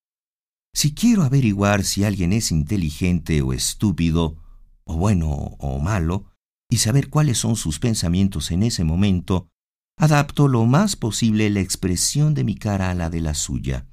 si 0.74 0.94
quiero 0.94 1.24
averiguar 1.24 1.84
si 1.84 2.04
alguien 2.04 2.34
es 2.34 2.52
inteligente 2.52 3.42
o 3.42 3.54
estúpido, 3.54 4.38
o 4.84 4.96
bueno 4.96 5.28
o 5.30 5.80
malo, 5.80 6.26
y 6.70 6.78
saber 6.78 7.10
cuáles 7.10 7.38
son 7.38 7.56
sus 7.56 7.80
pensamientos 7.80 8.52
en 8.52 8.64
ese 8.64 8.84
momento, 8.84 9.50
adapto 10.00 10.48
lo 10.48 10.66
más 10.66 10.96
posible 10.96 11.50
la 11.50 11.60
expresión 11.60 12.34
de 12.34 12.46
mi 12.46 12.56
cara 12.56 12.90
a 12.90 12.94
la 12.96 13.10
de 13.10 13.20
la 13.20 13.34
suya. 13.34 13.86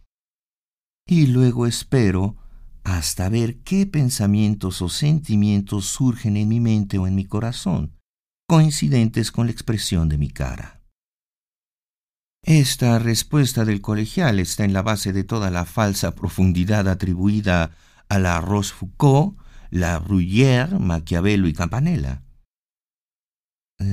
Y 1.05 1.27
luego 1.27 1.67
espero 1.67 2.37
hasta 2.85 3.29
ver 3.29 3.59
qué 3.65 3.87
pensamientos 3.87 4.81
o 4.83 4.89
sentimientos 4.89 5.87
surgen 5.87 6.37
en 6.37 6.49
mi 6.49 6.61
mente 6.61 6.99
o 6.99 7.09
en 7.09 7.17
mi 7.17 7.25
corazón, 7.25 7.99
coincidentes 8.49 9.33
con 9.33 9.47
la 9.47 9.53
expresión 9.53 10.09
de 10.09 10.17
mi 10.17 10.31
cara. 10.31 10.81
Esta 12.45 13.01
respuesta 13.01 13.65
del 13.65 13.81
colegial 13.81 14.39
está 14.39 14.65
en 14.65 14.73
la 14.73 14.83
base 14.83 15.13
de 15.13 15.25
toda 15.25 15.51
la 15.51 15.65
falsa 15.65 16.15
profundidad 16.15 16.89
atribuida 16.89 17.73
a 18.09 18.21
la 18.21 18.41
Rochefoucauld, 18.41 19.37
la 19.71 19.99
Bruyère, 19.99 20.79
Maquiavelo 20.79 21.49
y 21.49 21.53
Campanella. 21.53 22.23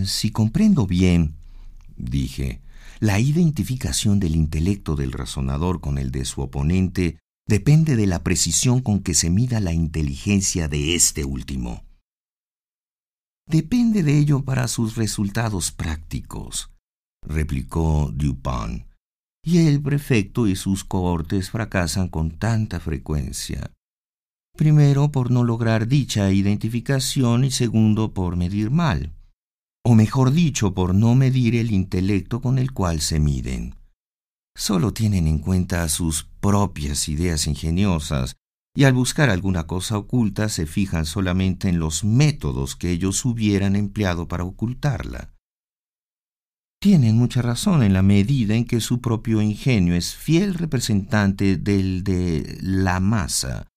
Si 0.06 0.32
comprendo 0.32 0.86
bien, 0.86 1.38
dije, 1.98 2.62
la 3.00 3.20
identificación 3.20 4.20
del 4.20 4.36
intelecto 4.36 4.96
del 4.96 5.12
razonador 5.12 5.82
con 5.82 5.98
el 5.98 6.12
de 6.12 6.26
su 6.26 6.42
oponente 6.42 7.18
depende 7.48 7.96
de 7.96 8.08
la 8.08 8.24
precisión 8.24 8.82
con 8.82 9.02
que 9.02 9.14
se 9.14 9.30
mida 9.30 9.60
la 9.60 9.74
inteligencia 9.74 10.68
de 10.68 10.96
este 10.96 11.26
último. 11.26 11.84
Depende 13.48 14.04
de 14.04 14.18
ello 14.18 14.44
para 14.44 14.68
sus 14.68 14.96
resultados 14.96 15.72
prácticos, 15.72 16.72
replicó 17.22 18.10
Dupin, 18.14 18.86
y 19.44 19.68
el 19.68 19.82
prefecto 19.82 20.48
y 20.48 20.56
sus 20.56 20.86
cohortes 20.86 21.50
fracasan 21.50 22.08
con 22.08 22.32
tanta 22.32 22.80
frecuencia. 22.80 23.72
Primero 24.56 25.12
por 25.12 25.30
no 25.30 25.44
lograr 25.44 25.88
dicha 25.88 26.32
identificación 26.32 27.44
y 27.44 27.52
segundo 27.52 28.14
por 28.14 28.38
medir 28.38 28.72
mal 28.72 29.12
o 29.86 29.96
mejor 29.96 30.32
dicho, 30.32 30.74
por 30.74 30.96
no 30.96 31.14
medir 31.16 31.56
el 31.56 31.72
intelecto 31.72 32.42
con 32.42 32.58
el 32.58 32.72
cual 32.72 33.02
se 33.02 33.20
miden. 33.20 33.76
Solo 34.56 34.94
tienen 34.94 35.28
en 35.28 35.40
cuenta 35.40 35.88
sus 35.90 36.24
propias 36.40 37.10
ideas 37.10 37.48
ingeniosas 37.48 38.36
y 38.76 38.86
al 38.86 38.94
buscar 38.94 39.30
alguna 39.30 39.68
cosa 39.68 39.98
oculta 39.98 40.50
se 40.50 40.66
fijan 40.66 41.06
solamente 41.06 41.70
en 41.70 41.80
los 41.80 42.04
métodos 42.04 42.76
que 42.76 42.92
ellos 42.92 43.24
hubieran 43.26 43.76
empleado 43.76 44.28
para 44.28 44.44
ocultarla. 44.46 45.34
Tienen 46.80 47.18
mucha 47.18 47.42
razón 47.42 47.84
en 47.84 47.94
la 47.94 48.02
medida 48.02 48.56
en 48.56 48.66
que 48.66 48.82
su 48.82 49.00
propio 49.00 49.42
ingenio 49.42 49.96
es 49.96 50.16
fiel 50.16 50.54
representante 50.54 51.56
del 51.56 52.04
de 52.04 52.58
la 52.62 53.00
masa. 53.00 53.68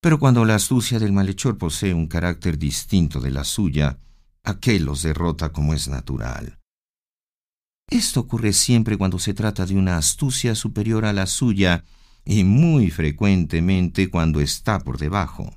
Pero 0.00 0.18
cuando 0.18 0.44
la 0.44 0.56
astucia 0.56 0.98
del 0.98 1.12
malhechor 1.12 1.56
posee 1.56 1.94
un 1.94 2.06
carácter 2.06 2.58
distinto 2.58 3.20
de 3.20 3.30
la 3.30 3.44
suya, 3.44 3.98
aquel 4.46 4.84
los 4.84 5.02
derrota 5.02 5.52
como 5.52 5.74
es 5.74 5.88
natural. 5.88 6.58
Esto 7.90 8.20
ocurre 8.20 8.52
siempre 8.52 8.96
cuando 8.96 9.18
se 9.18 9.34
trata 9.34 9.66
de 9.66 9.76
una 9.76 9.96
astucia 9.96 10.54
superior 10.54 11.04
a 11.04 11.12
la 11.12 11.26
suya 11.26 11.84
y 12.24 12.44
muy 12.44 12.90
frecuentemente 12.90 14.08
cuando 14.08 14.40
está 14.40 14.80
por 14.80 14.98
debajo. 14.98 15.54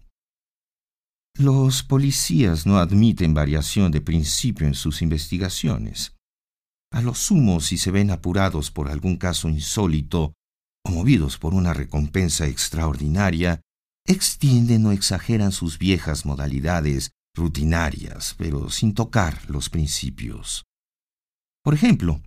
Los 1.38 1.84
policías 1.84 2.66
no 2.66 2.78
admiten 2.80 3.34
variación 3.34 3.92
de 3.92 4.02
principio 4.02 4.68
en 4.68 4.74
sus 4.74 5.02
investigaciones. 5.02 6.16
A 6.92 7.02
lo 7.02 7.14
sumo, 7.14 7.62
si 7.62 7.78
se 7.78 7.92
ven 7.92 8.12
apurados 8.12 8.72
por 8.72 8.90
algún 8.90 9.18
caso 9.18 9.48
insólito 9.50 10.34
o 10.84 10.92
movidos 10.92 11.38
por 11.38 11.54
una 11.54 11.74
recompensa 11.74 12.48
extraordinaria, 12.48 13.62
extienden 14.06 14.86
o 14.88 14.92
exageran 14.92 15.52
sus 15.52 15.78
viejas 15.78 16.26
modalidades 16.26 17.12
rutinarias, 17.40 18.36
pero 18.38 18.70
sin 18.70 18.94
tocar 18.94 19.50
los 19.50 19.70
principios. 19.70 20.66
Por 21.64 21.74
ejemplo, 21.74 22.22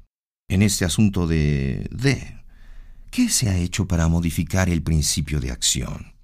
en 0.49 0.63
este 0.63 0.85
asunto 0.85 1.27
de 1.27 1.89
D, 1.91 2.43
¿qué 3.11 3.29
se 3.29 3.49
ha 3.49 3.57
hecho 3.57 3.87
para 3.87 4.09
modificar 4.09 4.69
el 4.69 4.83
principio 4.83 5.41
de 5.41 5.53
acción? 5.53 6.15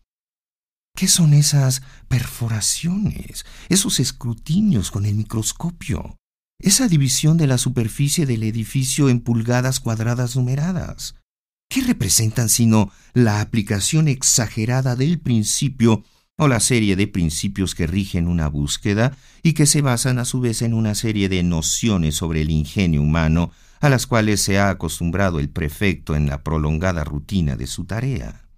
¿Qué 0.96 1.06
son 1.06 1.32
esas 1.32 1.82
perforaciones, 2.08 3.46
esos 3.68 4.00
escrutinios 4.00 4.90
con 4.90 5.06
el 5.06 5.14
microscopio, 5.14 6.16
esa 6.60 6.88
división 6.88 7.36
de 7.36 7.46
la 7.46 7.56
superficie 7.56 8.26
del 8.26 8.42
edificio 8.42 9.08
en 9.08 9.20
pulgadas 9.20 9.78
cuadradas 9.78 10.34
numeradas? 10.34 11.14
¿Qué 11.70 11.82
representan 11.82 12.48
sino 12.48 12.90
la 13.12 13.40
aplicación 13.40 14.08
exagerada 14.08 14.96
del 14.96 15.20
principio 15.20 16.02
o 16.38 16.46
la 16.46 16.60
serie 16.60 16.94
de 16.94 17.08
principios 17.08 17.74
que 17.74 17.88
rigen 17.88 18.28
una 18.28 18.48
búsqueda 18.48 19.16
y 19.42 19.52
que 19.54 19.66
se 19.66 19.82
basan 19.82 20.18
a 20.20 20.24
su 20.24 20.40
vez 20.40 20.62
en 20.62 20.72
una 20.72 20.94
serie 20.94 21.28
de 21.28 21.42
nociones 21.42 22.14
sobre 22.14 22.42
el 22.42 22.50
ingenio 22.50 23.02
humano 23.02 23.50
a 23.80 23.88
las 23.88 24.06
cuales 24.06 24.40
se 24.40 24.58
ha 24.58 24.70
acostumbrado 24.70 25.40
el 25.40 25.50
prefecto 25.50 26.14
en 26.14 26.26
la 26.26 26.44
prolongada 26.44 27.02
rutina 27.02 27.56
de 27.56 27.66
su 27.66 27.84
tarea. 27.84 28.48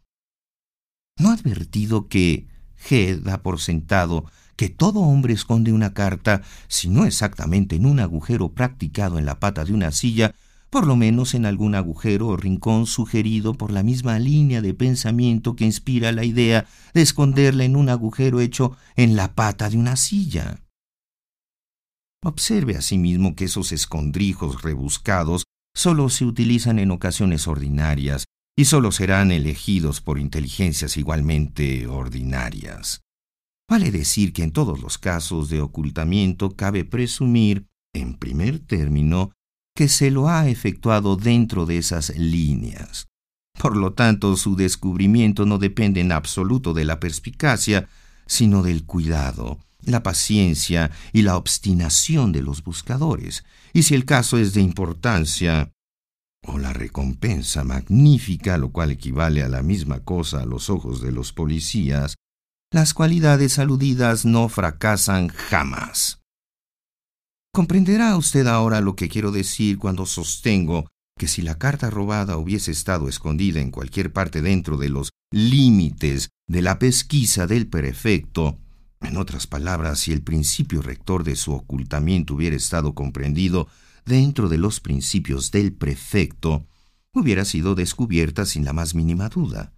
¿No 1.19 1.31
advertido 1.31 2.09
que 2.09 2.49
G 2.87 3.19
da 3.19 3.43
por 3.43 3.61
sentado 3.61 4.27
que 4.57 4.69
todo 4.69 5.01
hombre 5.01 5.33
esconde 5.33 5.73
una 5.73 5.95
carta, 5.95 6.43
si 6.69 6.90
no 6.90 7.07
exactamente 7.07 7.77
en 7.77 7.87
un 7.87 7.99
agujero 7.99 8.53
practicado 8.53 9.19
en 9.19 9.25
la 9.25 9.40
pata 9.40 9.64
de 9.64 9.73
una 9.73 9.90
silla, 9.90 10.35
por 10.71 10.87
lo 10.87 10.95
menos 10.97 11.35
en 11.35 11.45
algún 11.47 11.75
agujero 11.75 12.29
o 12.29 12.37
rincón 12.37 12.87
sugerido 12.87 13.55
por 13.55 13.73
la 13.73 13.83
misma 13.83 14.19
línea 14.21 14.63
de 14.63 14.73
pensamiento 14.73 15.57
que 15.57 15.65
inspira 15.65 16.13
la 16.13 16.25
idea 16.25 16.67
de 16.95 17.03
esconderla 17.03 17.65
en 17.65 17.75
un 17.75 17.89
agujero 17.89 18.41
hecho 18.41 18.77
en 18.95 19.17
la 19.17 19.35
pata 19.35 19.69
de 19.69 19.77
una 19.77 19.97
silla. 19.97 20.63
Observe 22.23 22.77
asimismo 22.77 23.35
que 23.35 23.47
esos 23.47 23.73
escondrijos 23.73 24.63
rebuscados 24.63 25.45
solo 25.75 26.09
se 26.09 26.25
utilizan 26.25 26.79
en 26.79 26.91
ocasiones 26.91 27.49
ordinarias 27.49 28.27
y 28.57 28.67
solo 28.67 28.93
serán 28.93 29.33
elegidos 29.33 30.01
por 30.01 30.19
inteligencias 30.19 30.97
igualmente 30.97 31.87
ordinarias. 31.87 33.01
Vale 33.69 33.91
decir 33.91 34.33
que 34.33 34.43
en 34.43 34.53
todos 34.53 34.81
los 34.81 34.99
casos 34.99 35.49
de 35.49 35.61
ocultamiento 35.61 36.57
cabe 36.57 36.85
presumir, 36.85 37.67
en 37.95 38.15
primer 38.15 38.59
término, 38.59 39.33
que 39.75 39.89
se 39.89 40.11
lo 40.11 40.29
ha 40.29 40.49
efectuado 40.49 41.17
dentro 41.17 41.67
de 41.67 41.79
esas 41.79 42.17
líneas. 42.17 43.07
Por 43.59 43.77
lo 43.77 43.93
tanto, 43.93 44.37
su 44.37 44.57
descubrimiento 44.57 45.47
no 45.47 45.59
depende 45.59 46.01
en 46.01 46.13
absoluto 46.13 46.73
de 46.73 46.85
la 46.85 46.99
perspicacia, 47.01 47.89
sino 48.27 48.63
del 48.63 48.85
cuidado, 48.85 49.59
la 49.83 50.03
paciencia 50.03 50.91
y 51.13 51.23
la 51.23 51.37
obstinación 51.37 52.33
de 52.33 52.43
los 52.43 52.65
buscadores. 52.65 53.45
Y 53.73 53.83
si 53.83 53.95
el 53.95 54.05
caso 54.05 54.39
es 54.39 54.55
de 54.55 54.63
importancia, 54.63 55.73
o 56.43 56.59
la 56.59 56.73
recompensa 56.73 57.65
magnífica, 57.65 58.57
lo 58.57 58.71
cual 58.71 58.93
equivale 58.93 59.43
a 59.43 59.49
la 59.49 59.63
misma 59.63 60.01
cosa 60.01 60.41
a 60.41 60.47
los 60.47 60.71
ojos 60.71 61.03
de 61.03 61.13
los 61.13 61.33
policías, 61.33 62.15
las 62.73 62.95
cualidades 62.95 63.59
aludidas 63.59 64.25
no 64.25 64.49
fracasan 64.49 65.29
jamás. 65.29 66.20
Comprenderá 67.53 68.17
usted 68.17 68.47
ahora 68.47 68.81
lo 68.81 68.95
que 68.95 69.09
quiero 69.09 69.33
decir 69.33 69.79
cuando 69.79 70.07
sostengo 70.07 70.87
que 71.19 71.27
si 71.27 71.43
la 71.43 71.59
carta 71.59 71.91
robada 71.91 72.37
hubiese 72.37 72.71
estado 72.71 73.09
escondida 73.09 73.61
en 73.61 73.73
cualquier 73.73 74.13
parte 74.13 74.41
dentro 74.41 74.77
de 74.77 74.89
los 74.89 75.11
límites 75.33 76.31
de 76.47 76.63
la 76.63 76.79
pesquisa 76.79 77.49
del 77.49 77.67
prefecto, 77.67 78.59
en 79.01 79.17
otras 79.17 79.49
palabras, 79.49 79.99
si 79.99 80.12
el 80.12 80.22
principio 80.22 80.81
rector 80.81 81.24
de 81.24 81.35
su 81.35 81.53
ocultamiento 81.53 82.35
hubiera 82.35 82.55
estado 82.55 82.95
comprendido 82.95 83.66
dentro 84.07 84.49
de 84.49 84.59
los 84.59 84.79
principios 84.79 85.51
del 85.51 85.72
prefecto, 85.72 86.66
hubiera 87.12 87.45
sido 87.45 87.74
descubierta 87.74 88.47
sin 88.47 88.64
la 88.64 88.72
más 88.72 88.95
mínima 88.95 89.29
duda. 89.29 89.72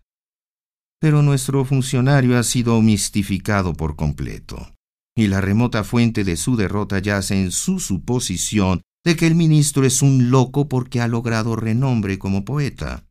Pero 1.00 1.22
nuestro 1.22 1.64
funcionario 1.64 2.38
ha 2.38 2.42
sido 2.42 2.80
mistificado 2.82 3.72
por 3.72 3.96
completo 3.96 4.72
y 5.14 5.26
la 5.26 5.40
remota 5.40 5.84
fuente 5.84 6.24
de 6.24 6.36
su 6.36 6.56
derrota 6.56 6.98
yace 6.98 7.40
en 7.40 7.50
su 7.50 7.80
suposición 7.80 8.82
de 9.04 9.16
que 9.16 9.26
el 9.26 9.34
ministro 9.34 9.84
es 9.84 10.02
un 10.02 10.30
loco 10.30 10.68
porque 10.68 11.00
ha 11.00 11.08
logrado 11.08 11.56
renombre 11.56 12.18
como 12.18 12.44
poeta. 12.44 13.06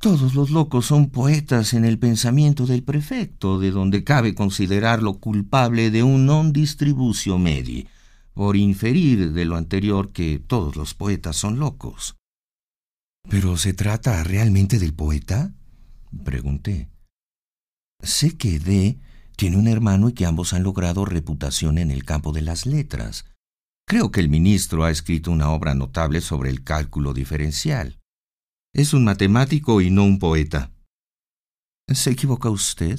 Todos 0.00 0.34
los 0.34 0.50
locos 0.50 0.86
son 0.86 1.10
poetas 1.10 1.72
en 1.72 1.84
el 1.84 1.98
pensamiento 1.98 2.66
del 2.66 2.82
prefecto, 2.82 3.58
de 3.58 3.70
donde 3.70 4.04
cabe 4.04 4.34
considerarlo 4.34 5.18
culpable 5.18 5.90
de 5.90 6.02
un 6.02 6.26
non 6.26 6.52
distributio 6.52 7.38
medi, 7.38 7.88
por 8.34 8.56
inferir 8.56 9.32
de 9.32 9.44
lo 9.46 9.56
anterior 9.56 10.12
que 10.12 10.38
todos 10.38 10.76
los 10.76 10.92
poetas 10.92 11.36
son 11.36 11.58
locos. 11.58 12.16
¿Pero 13.28 13.56
se 13.56 13.72
trata 13.72 14.22
realmente 14.22 14.78
del 14.78 14.92
poeta? 14.92 15.54
pregunté. 16.24 16.88
Sé 18.02 18.36
que 18.36 18.58
D 18.58 19.00
tiene 19.36 19.58
un 19.58 19.68
hermano 19.68 20.08
y 20.08 20.12
que 20.14 20.26
ambos 20.26 20.52
han 20.52 20.62
logrado 20.62 21.04
reputación 21.04 21.78
en 21.78 21.90
el 21.90 22.04
campo 22.04 22.32
de 22.32 22.40
las 22.42 22.66
letras. 22.66 23.26
Creo 23.86 24.10
que 24.10 24.20
el 24.20 24.28
ministro 24.28 24.84
ha 24.84 24.90
escrito 24.90 25.30
una 25.30 25.50
obra 25.50 25.74
notable 25.74 26.20
sobre 26.20 26.50
el 26.50 26.64
cálculo 26.64 27.14
diferencial. 27.14 28.00
Es 28.74 28.94
un 28.94 29.04
matemático 29.04 29.80
y 29.80 29.90
no 29.90 30.04
un 30.04 30.18
poeta. 30.18 30.72
Se 31.92 32.10
equivoca 32.10 32.50
usted. 32.50 32.98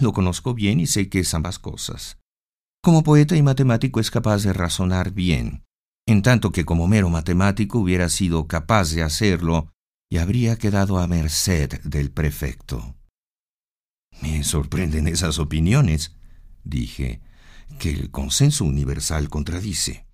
Lo 0.00 0.12
conozco 0.12 0.52
bien 0.52 0.80
y 0.80 0.86
sé 0.86 1.08
que 1.08 1.20
es 1.20 1.32
ambas 1.32 1.58
cosas. 1.58 2.18
Como 2.82 3.02
poeta 3.02 3.36
y 3.36 3.42
matemático 3.42 4.00
es 4.00 4.10
capaz 4.10 4.42
de 4.42 4.52
razonar 4.52 5.12
bien, 5.12 5.64
en 6.06 6.22
tanto 6.22 6.52
que 6.52 6.64
como 6.64 6.86
mero 6.86 7.08
matemático 7.08 7.78
hubiera 7.78 8.08
sido 8.08 8.46
capaz 8.46 8.90
de 8.90 9.02
hacerlo 9.02 9.72
y 10.10 10.18
habría 10.18 10.56
quedado 10.56 10.98
a 10.98 11.06
merced 11.06 11.80
del 11.82 12.10
prefecto. 12.10 12.94
Me 14.22 14.42
sorprenden 14.44 15.08
esas 15.08 15.38
opiniones, 15.38 16.16
dije, 16.64 17.20
que 17.78 17.90
el 17.90 18.10
consenso 18.10 18.64
universal 18.64 19.28
contradice. 19.28 20.06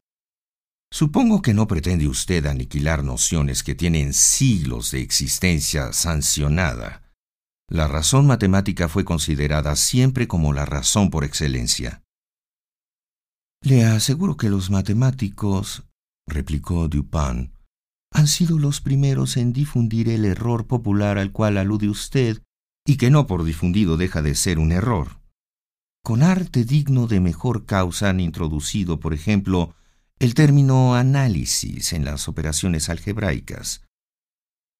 Supongo 0.92 1.40
que 1.40 1.54
no 1.54 1.66
pretende 1.66 2.06
usted 2.06 2.44
aniquilar 2.46 3.02
nociones 3.02 3.62
que 3.62 3.74
tienen 3.74 4.12
siglos 4.12 4.90
de 4.90 5.00
existencia 5.00 5.92
sancionada. 5.92 7.02
La 7.70 7.88
razón 7.88 8.26
matemática 8.26 8.88
fue 8.88 9.04
considerada 9.04 9.74
siempre 9.76 10.28
como 10.28 10.52
la 10.52 10.66
razón 10.66 11.08
por 11.08 11.24
excelencia. 11.24 12.02
Le 13.62 13.84
aseguro 13.84 14.36
que 14.36 14.50
los 14.50 14.70
matemáticos, 14.70 15.84
replicó 16.26 16.88
Dupin, 16.88 17.52
han 18.12 18.26
sido 18.26 18.58
los 18.58 18.82
primeros 18.82 19.38
en 19.38 19.54
difundir 19.54 20.10
el 20.10 20.26
error 20.26 20.66
popular 20.66 21.16
al 21.16 21.32
cual 21.32 21.56
alude 21.56 21.88
usted, 21.88 22.42
y 22.86 22.96
que 22.96 23.10
no 23.10 23.26
por 23.26 23.44
difundido 23.44 23.96
deja 23.96 24.22
de 24.22 24.34
ser 24.34 24.58
un 24.58 24.72
error. 24.72 25.20
Con 26.04 26.22
arte 26.22 26.64
digno 26.64 27.06
de 27.06 27.20
mejor 27.20 27.64
causa 27.64 28.10
han 28.10 28.20
introducido, 28.20 28.98
por 28.98 29.14
ejemplo, 29.14 29.74
el 30.18 30.34
término 30.34 30.94
análisis 30.94 31.92
en 31.92 32.04
las 32.04 32.28
operaciones 32.28 32.88
algebraicas. 32.88 33.82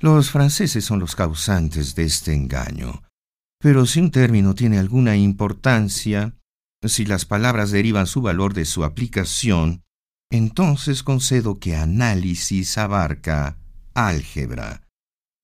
Los 0.00 0.30
franceses 0.30 0.84
son 0.84 0.98
los 0.98 1.14
causantes 1.14 1.94
de 1.94 2.05
este 2.05 2.34
engaño, 2.34 3.03
pero 3.61 3.86
si 3.86 4.00
un 4.00 4.11
término 4.11 4.55
tiene 4.55 4.78
alguna 4.78 5.16
importancia, 5.16 6.34
si 6.84 7.07
las 7.07 7.24
palabras 7.24 7.70
derivan 7.70 8.09
su 8.09 8.20
valor 8.20 8.55
de 8.55 8.64
su 8.64 8.82
aplicación, 8.82 9.84
entonces 10.30 11.05
concedo 11.05 11.61
que 11.61 11.76
análisis 11.76 12.78
abarca 12.78 13.59
álgebra. 13.94 14.82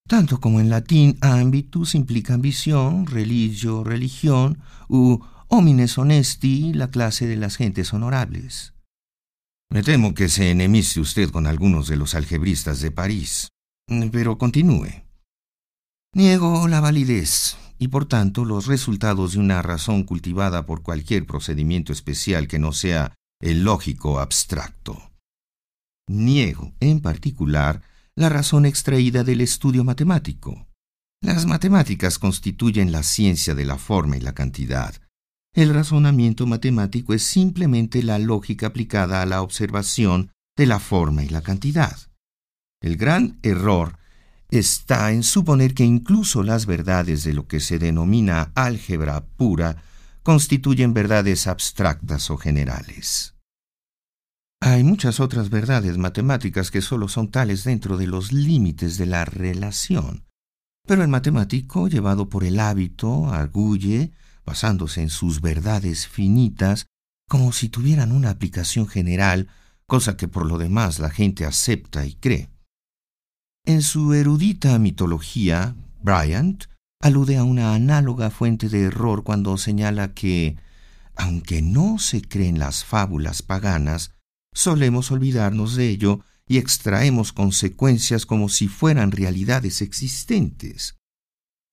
Tanto 0.09 0.39
como 0.39 0.59
en 0.59 0.71
latín 0.71 1.19
ambitus 1.21 1.93
implica 1.93 2.33
ambición, 2.33 3.05
religio, 3.05 3.83
religión, 3.83 4.57
u 4.87 5.19
homines 5.49 5.99
honesti, 5.99 6.73
la 6.73 6.89
clase 6.89 7.27
de 7.27 7.35
las 7.35 7.57
gentes 7.57 7.93
honorables. 7.93 8.73
Me 9.69 9.83
temo 9.83 10.15
que 10.15 10.27
se 10.27 10.49
enemice 10.49 10.99
usted 10.99 11.29
con 11.29 11.45
algunos 11.45 11.87
de 11.87 11.95
los 11.95 12.15
algebristas 12.15 12.81
de 12.81 12.89
París, 12.89 13.49
pero 14.11 14.39
continúe. 14.39 15.03
Niego 16.15 16.67
la 16.67 16.79
validez 16.79 17.55
y 17.77 17.89
por 17.89 18.07
tanto 18.07 18.45
los 18.45 18.65
resultados 18.65 19.33
de 19.33 19.39
una 19.39 19.61
razón 19.61 20.05
cultivada 20.05 20.65
por 20.65 20.81
cualquier 20.81 21.27
procedimiento 21.27 21.93
especial 21.93 22.47
que 22.47 22.57
no 22.57 22.71
sea 22.71 23.13
el 23.39 23.63
lógico 23.63 24.19
abstracto. 24.19 25.11
Niego, 26.07 26.73
en 26.79 26.99
particular, 26.99 27.83
la 28.19 28.27
razón 28.27 28.65
extraída 28.65 29.23
del 29.23 29.39
estudio 29.39 29.85
matemático. 29.85 30.67
Las 31.21 31.45
matemáticas 31.45 32.19
constituyen 32.19 32.91
la 32.91 33.01
ciencia 33.01 33.55
de 33.55 33.63
la 33.63 33.77
forma 33.77 34.17
y 34.17 34.19
la 34.19 34.33
cantidad. 34.33 34.93
El 35.55 35.73
razonamiento 35.73 36.45
matemático 36.45 37.13
es 37.13 37.23
simplemente 37.23 38.03
la 38.03 38.19
lógica 38.19 38.67
aplicada 38.67 39.21
a 39.21 39.25
la 39.25 39.41
observación 39.41 40.31
de 40.57 40.65
la 40.65 40.79
forma 40.79 41.23
y 41.23 41.29
la 41.29 41.39
cantidad. 41.41 41.97
El 42.81 42.97
gran 42.97 43.39
error 43.41 43.97
está 44.49 45.13
en 45.13 45.23
suponer 45.23 45.73
que 45.73 45.85
incluso 45.85 46.43
las 46.43 46.65
verdades 46.65 47.23
de 47.23 47.31
lo 47.31 47.47
que 47.47 47.61
se 47.61 47.79
denomina 47.79 48.51
álgebra 48.53 49.25
pura 49.37 49.81
constituyen 50.23 50.93
verdades 50.93 51.47
abstractas 51.47 52.29
o 52.31 52.35
generales. 52.35 53.38
Hay 54.61 54.83
muchas 54.83 55.21
otras 55.21 55.49
verdades 55.49 55.97
matemáticas 55.97 56.69
que 56.69 56.81
solo 56.81 57.07
son 57.07 57.31
tales 57.31 57.63
dentro 57.63 57.95
de 57.95 58.07
los 58.07 58.33
límites 58.33 58.97
de 58.97 59.05
la 59.05 59.23
relación. 59.23 60.25
Pero 60.85 61.01
el 61.01 61.07
matemático, 61.07 61.87
llevado 61.87 62.27
por 62.27 62.43
el 62.43 62.59
hábito, 62.59 63.27
arguye, 63.27 64.11
basándose 64.45 65.01
en 65.01 65.09
sus 65.09 65.39
verdades 65.39 66.07
finitas, 66.07 66.87
como 67.29 67.53
si 67.53 67.69
tuvieran 67.69 68.11
una 68.11 68.31
aplicación 68.31 68.87
general, 68.87 69.47
cosa 69.85 70.17
que 70.17 70.27
por 70.27 70.45
lo 70.45 70.57
demás 70.57 70.99
la 70.99 71.09
gente 71.09 71.45
acepta 71.45 72.05
y 72.05 72.15
cree. 72.15 72.49
En 73.65 73.81
su 73.81 74.13
erudita 74.13 74.77
mitología, 74.77 75.75
Bryant 76.01 76.65
alude 77.01 77.37
a 77.37 77.43
una 77.43 77.75
análoga 77.75 78.29
fuente 78.29 78.67
de 78.67 78.83
error 78.83 79.23
cuando 79.23 79.57
señala 79.57 80.13
que, 80.13 80.57
aunque 81.15 81.61
no 81.61 81.97
se 81.97 82.21
creen 82.21 82.59
las 82.59 82.83
fábulas 82.83 83.41
paganas, 83.41 84.11
solemos 84.53 85.11
olvidarnos 85.11 85.75
de 85.75 85.89
ello 85.89 86.21
y 86.47 86.57
extraemos 86.57 87.31
consecuencias 87.31 88.25
como 88.25 88.49
si 88.49 88.67
fueran 88.67 89.11
realidades 89.11 89.81
existentes. 89.81 90.95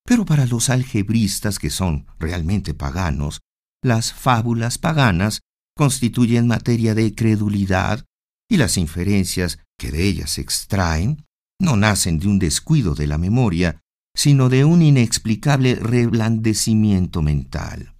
Pero 0.05 0.23
para 0.23 0.45
los 0.45 0.69
algebristas 0.69 1.59
que 1.59 1.69
son 1.69 2.05
realmente 2.19 2.73
paganos, 2.73 3.41
las 3.83 4.13
fábulas 4.13 4.77
paganas 4.77 5.41
constituyen 5.75 6.47
materia 6.47 6.95
de 6.95 7.13
credulidad 7.13 8.05
y 8.49 8.57
las 8.57 8.77
inferencias 8.77 9.59
que 9.77 9.91
de 9.91 10.03
ellas 10.07 10.31
se 10.31 10.41
extraen 10.41 11.25
no 11.59 11.75
nacen 11.75 12.19
de 12.19 12.27
un 12.27 12.39
descuido 12.39 12.93
de 12.93 13.07
la 13.07 13.17
memoria, 13.17 13.81
sino 14.15 14.49
de 14.49 14.63
un 14.63 14.81
inexplicable 14.81 15.75
reblandecimiento 15.75 17.21
mental. 17.21 17.95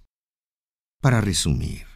Para 1.00 1.20
resumir, 1.20 1.87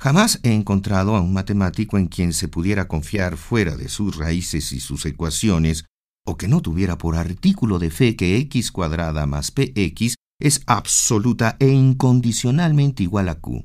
jamás 0.00 0.40
he 0.42 0.52
encontrado 0.52 1.14
a 1.14 1.20
un 1.20 1.32
matemático 1.32 1.98
en 1.98 2.06
quien 2.06 2.32
se 2.32 2.48
pudiera 2.48 2.88
confiar 2.88 3.36
fuera 3.36 3.76
de 3.76 3.88
sus 3.88 4.16
raíces 4.16 4.72
y 4.72 4.80
sus 4.80 5.04
ecuaciones, 5.06 5.84
o 6.26 6.36
que 6.36 6.48
no 6.48 6.62
tuviera 6.62 6.98
por 6.98 7.16
artículo 7.16 7.78
de 7.78 7.90
fe 7.90 8.16
que 8.16 8.36
x 8.36 8.72
cuadrada 8.72 9.26
más 9.26 9.50
px 9.50 10.14
es 10.40 10.62
absoluta 10.66 11.56
e 11.60 11.68
incondicionalmente 11.68 13.02
igual 13.02 13.28
a 13.28 13.34
q. 13.36 13.64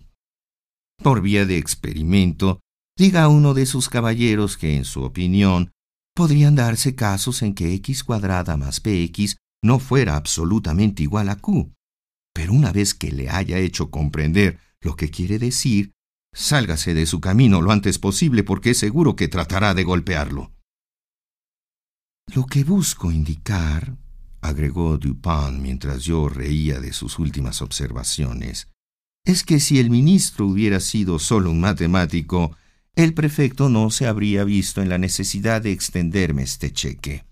Por 1.02 1.22
vía 1.22 1.46
de 1.46 1.58
experimento, 1.58 2.60
diga 2.98 3.24
a 3.24 3.28
uno 3.30 3.54
de 3.54 3.66
sus 3.66 3.90
caballeros 3.90 4.58
que, 4.58 4.76
en 4.76 4.86
su 4.86 5.04
opinión, 5.04 5.72
podrían 6.14 6.56
darse 6.56 6.96
casos 6.96 7.42
en 7.42 7.54
que 7.54 7.74
x 7.74 8.04
cuadrada 8.04 8.58
más 8.58 8.80
px 8.80 9.38
no 9.66 9.80
fuera 9.80 10.16
absolutamente 10.16 11.02
igual 11.02 11.28
a 11.28 11.38
Q. 11.38 11.74
Pero 12.34 12.54
una 12.54 12.72
vez 12.72 12.94
que 12.94 13.12
le 13.12 13.30
haya 13.30 13.58
hecho 13.58 13.90
comprender 13.90 14.60
lo 14.80 14.96
que 14.96 15.10
quiere 15.10 15.40
decir, 15.40 15.94
sálgase 16.36 16.94
de 16.94 17.06
su 17.06 17.22
camino 17.22 17.62
lo 17.62 17.72
antes 17.72 17.98
posible 17.98 18.44
porque 18.44 18.72
es 18.72 18.78
seguro 18.78 19.16
que 19.16 19.28
tratará 19.28 19.74
de 19.74 19.84
golpearlo. 19.84 20.52
Lo 22.34 22.46
que 22.46 22.64
busco 22.64 23.12
indicar, 23.12 23.98
agregó 24.42 24.98
Dupin 24.98 25.62
mientras 25.62 26.04
yo 26.04 26.28
reía 26.28 26.80
de 26.80 26.92
sus 26.92 27.18
últimas 27.20 27.62
observaciones, 27.62 28.68
es 29.26 29.44
que 29.44 29.60
si 29.60 29.80
el 29.80 29.90
ministro 29.90 30.46
hubiera 30.46 30.80
sido 30.80 31.18
solo 31.18 31.50
un 31.50 31.62
matemático, 31.62 32.56
el 32.96 33.14
prefecto 33.14 33.70
no 33.70 33.90
se 33.90 34.06
habría 34.06 34.44
visto 34.44 34.82
en 34.82 34.90
la 34.90 34.98
necesidad 34.98 35.62
de 35.62 35.72
extenderme 35.72 36.44
este 36.44 36.72
cheque. 36.72 37.26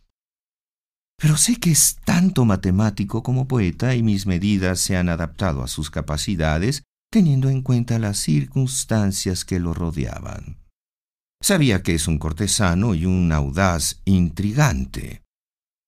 Pero 1.18 1.38
sé 1.38 1.58
que 1.58 1.72
es 1.72 1.98
tanto 2.04 2.46
matemático 2.46 3.22
como 3.22 3.48
poeta 3.48 3.96
y 3.96 4.04
mis 4.04 4.26
medidas 4.26 4.80
se 4.80 4.98
han 4.98 5.10
adaptado 5.10 5.64
a 5.64 5.68
sus 5.68 5.90
capacidades 5.90 6.84
teniendo 7.14 7.52
en 7.52 7.62
cuenta 7.62 8.00
las 8.00 8.18
circunstancias 8.18 9.46
que 9.46 9.60
lo 9.60 9.76
rodeaban. 9.76 10.58
Sabía 11.44 11.84
que 11.84 11.94
es 11.94 12.08
un 12.08 12.18
cortesano 12.18 12.96
y 12.96 13.06
un 13.06 13.32
audaz 13.32 14.02
intrigante. 14.04 15.22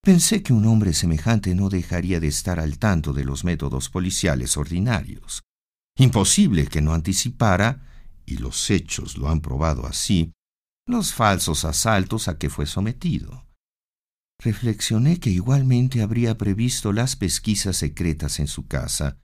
Pensé 0.04 0.44
que 0.44 0.54
un 0.54 0.68
hombre 0.68 0.94
semejante 0.94 1.56
no 1.56 1.70
dejaría 1.70 2.20
de 2.20 2.28
estar 2.28 2.60
al 2.60 2.78
tanto 2.78 3.12
de 3.12 3.24
los 3.24 3.44
métodos 3.44 3.90
policiales 3.90 4.56
ordinarios. 4.56 5.42
Imposible 5.98 6.68
que 6.68 6.84
no 6.84 6.94
anticipara, 6.94 7.82
y 8.28 8.38
los 8.38 8.70
hechos 8.70 9.18
lo 9.18 9.28
han 9.28 9.42
probado 9.42 9.88
así, 9.88 10.32
los 10.88 11.12
falsos 11.12 11.66
asaltos 11.66 12.28
a 12.28 12.38
que 12.38 12.52
fue 12.52 12.68
sometido. 12.68 13.48
Reflexioné 14.40 15.20
que 15.20 15.32
igualmente 15.32 16.04
habría 16.04 16.38
previsto 16.38 16.94
las 16.94 17.16
pesquisas 17.16 17.78
secretas 17.78 18.40
en 18.40 18.46
su 18.46 18.68
casa, 18.68 19.18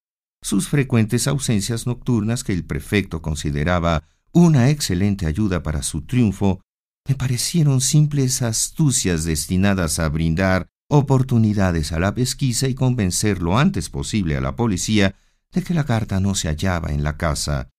sus 0.43 0.67
frecuentes 0.67 1.27
ausencias 1.27 1.85
nocturnas 1.85 2.43
que 2.43 2.53
el 2.53 2.63
prefecto 2.65 3.21
consideraba 3.21 4.03
una 4.31 4.69
excelente 4.69 5.25
ayuda 5.25 5.61
para 5.61 5.83
su 5.83 6.01
triunfo, 6.01 6.61
me 7.07 7.15
parecieron 7.15 7.81
simples 7.81 8.41
astucias 8.41 9.23
destinadas 9.23 9.99
a 9.99 10.07
brindar 10.09 10.67
oportunidades 10.89 11.91
a 11.91 11.99
la 11.99 12.13
pesquisa 12.13 12.67
y 12.67 12.75
convencer 12.75 13.41
lo 13.41 13.57
antes 13.57 13.89
posible 13.89 14.35
a 14.37 14.41
la 14.41 14.55
policía 14.55 15.15
de 15.51 15.63
que 15.63 15.73
la 15.73 15.85
carta 15.85 16.19
no 16.19 16.35
se 16.35 16.47
hallaba 16.47 16.91
en 16.91 17.03
la 17.03 17.17
casa, 17.17 17.69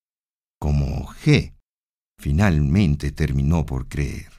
como 0.59 1.09
G. 1.25 1.55
finalmente 2.19 3.13
terminó 3.13 3.67
por 3.67 3.89
creer. 3.89 4.32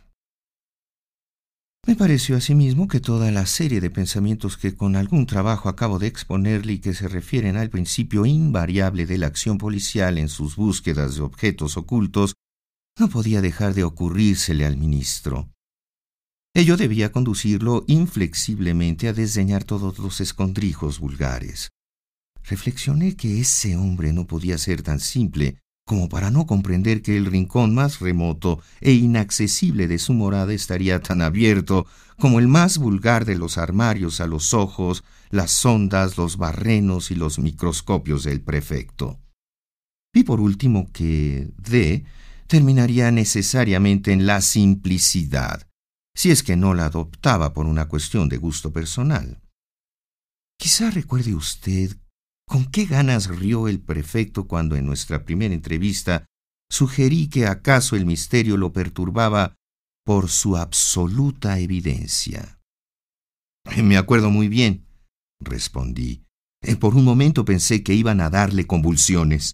Me 1.85 1.97
pareció 1.97 2.37
asimismo 2.37 2.87
que 2.87 3.01
toda 3.01 3.29
la 3.31 3.45
serie 3.45 3.81
de 3.81 3.89
pensamientos 3.89 4.55
que 4.55 4.73
con 4.73 4.95
algún 4.95 5.25
trabajo 5.25 5.67
acabo 5.67 5.99
de 5.99 6.07
exponerle 6.07 6.73
y 6.73 6.79
que 6.79 6.93
se 6.93 7.09
refieren 7.09 7.57
al 7.57 7.69
principio 7.69 8.25
invariable 8.25 9.05
de 9.05 9.17
la 9.17 9.27
acción 9.27 9.57
policial 9.57 10.17
en 10.17 10.29
sus 10.29 10.55
búsquedas 10.55 11.15
de 11.15 11.21
objetos 11.21 11.75
ocultos 11.75 12.35
no 12.97 13.09
podía 13.09 13.41
dejar 13.41 13.73
de 13.73 13.83
ocurrírsele 13.83 14.65
al 14.65 14.77
ministro. 14.77 15.49
Ello 16.55 16.77
debía 16.77 17.11
conducirlo 17.11 17.83
inflexiblemente 17.87 19.09
a 19.09 19.13
desdeñar 19.13 19.65
todos 19.65 19.99
los 19.99 20.21
escondrijos 20.21 20.99
vulgares. 20.99 21.69
Reflexioné 22.43 23.17
que 23.17 23.41
ese 23.41 23.75
hombre 23.75 24.13
no 24.13 24.25
podía 24.25 24.57
ser 24.57 24.83
tan 24.83 25.01
simple 25.01 25.57
como 25.85 26.07
para 26.07 26.31
no 26.31 26.45
comprender 26.45 27.01
que 27.01 27.17
el 27.17 27.25
rincón 27.25 27.73
más 27.73 27.99
remoto 27.99 28.61
e 28.79 28.93
inaccesible 28.93 29.87
de 29.87 29.99
su 29.99 30.13
morada 30.13 30.53
estaría 30.53 31.01
tan 31.01 31.21
abierto 31.21 31.85
como 32.17 32.39
el 32.39 32.47
más 32.47 32.77
vulgar 32.77 33.25
de 33.25 33.35
los 33.35 33.57
armarios 33.57 34.21
a 34.21 34.27
los 34.27 34.53
ojos, 34.53 35.03
las 35.29 35.51
sondas, 35.51 36.17
los 36.17 36.37
barrenos 36.37 37.11
y 37.11 37.15
los 37.15 37.39
microscopios 37.39 38.23
del 38.23 38.41
prefecto. 38.41 39.19
Y 40.13 40.23
por 40.23 40.39
último 40.39 40.89
que 40.93 41.51
D 41.57 42.05
terminaría 42.47 43.11
necesariamente 43.11 44.13
en 44.13 44.25
la 44.25 44.41
simplicidad, 44.41 45.67
si 46.15 46.31
es 46.31 46.43
que 46.43 46.55
no 46.55 46.73
la 46.73 46.85
adoptaba 46.85 47.53
por 47.53 47.65
una 47.65 47.87
cuestión 47.87 48.29
de 48.29 48.37
gusto 48.37 48.71
personal. 48.71 49.41
Quizá 50.57 50.91
recuerde 50.91 51.33
usted 51.33 51.97
con 52.53 52.65
qué 52.65 52.85
ganas 52.85 53.35
rió 53.35 53.67
el 53.67 53.81
prefecto 53.81 54.47
cuando 54.47 54.75
en 54.75 54.85
nuestra 54.85 55.25
primera 55.25 55.55
entrevista 55.55 56.27
sugerí 56.69 57.27
que 57.27 57.47
acaso 57.47 57.95
el 57.95 58.05
misterio 58.05 58.57
lo 58.57 58.71
perturbaba 58.71 59.55
por 60.05 60.29
su 60.29 60.55
absoluta 60.55 61.57
evidencia. 61.57 62.59
Me 63.83 63.97
acuerdo 63.97 64.29
muy 64.29 64.49
bien, 64.49 64.85
respondí. 65.39 66.27
Eh, 66.61 66.75
por 66.75 66.93
un 66.93 67.03
momento 67.03 67.43
pensé 67.43 67.81
que 67.81 67.95
iban 67.95 68.21
a 68.21 68.29
darle 68.29 68.67
convulsiones. 68.67 69.53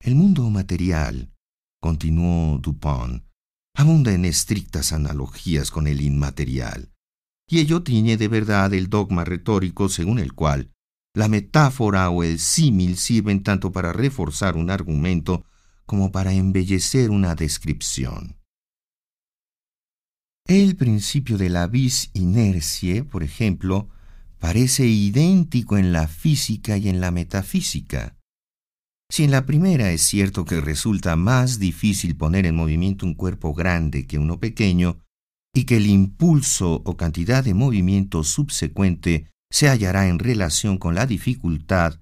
El 0.00 0.16
mundo 0.16 0.50
material, 0.50 1.32
continuó 1.80 2.58
Dupont, 2.58 3.22
abunda 3.76 4.12
en 4.12 4.24
estrictas 4.24 4.92
analogías 4.92 5.70
con 5.70 5.86
el 5.86 6.00
inmaterial, 6.00 6.90
y 7.48 7.60
ello 7.60 7.84
tiene 7.84 8.16
de 8.16 8.26
verdad 8.26 8.74
el 8.74 8.90
dogma 8.90 9.22
retórico 9.24 9.88
según 9.88 10.18
el 10.18 10.32
cual 10.32 10.73
la 11.14 11.28
metáfora 11.28 12.10
o 12.10 12.24
el 12.24 12.38
símil 12.40 12.96
sirven 12.96 13.42
tanto 13.42 13.70
para 13.72 13.92
reforzar 13.92 14.56
un 14.56 14.70
argumento 14.70 15.44
como 15.86 16.10
para 16.10 16.32
embellecer 16.32 17.10
una 17.10 17.34
descripción. 17.34 18.36
El 20.46 20.76
principio 20.76 21.38
de 21.38 21.48
la 21.48 21.68
vis 21.68 22.10
inercie, 22.12 23.04
por 23.04 23.22
ejemplo, 23.22 23.88
parece 24.38 24.86
idéntico 24.86 25.78
en 25.78 25.92
la 25.92 26.08
física 26.08 26.76
y 26.76 26.88
en 26.88 27.00
la 27.00 27.10
metafísica. 27.10 28.18
Si 29.10 29.24
en 29.24 29.30
la 29.30 29.46
primera 29.46 29.92
es 29.92 30.02
cierto 30.02 30.44
que 30.44 30.60
resulta 30.60 31.16
más 31.16 31.58
difícil 31.58 32.16
poner 32.16 32.44
en 32.44 32.56
movimiento 32.56 33.06
un 33.06 33.14
cuerpo 33.14 33.54
grande 33.54 34.06
que 34.06 34.18
uno 34.18 34.40
pequeño, 34.40 34.98
y 35.54 35.64
que 35.64 35.76
el 35.76 35.86
impulso 35.86 36.82
o 36.84 36.96
cantidad 36.96 37.44
de 37.44 37.54
movimiento 37.54 38.24
subsecuente 38.24 39.30
se 39.54 39.68
hallará 39.68 40.08
en 40.08 40.18
relación 40.18 40.78
con 40.78 40.96
la 40.96 41.06
dificultad, 41.06 42.00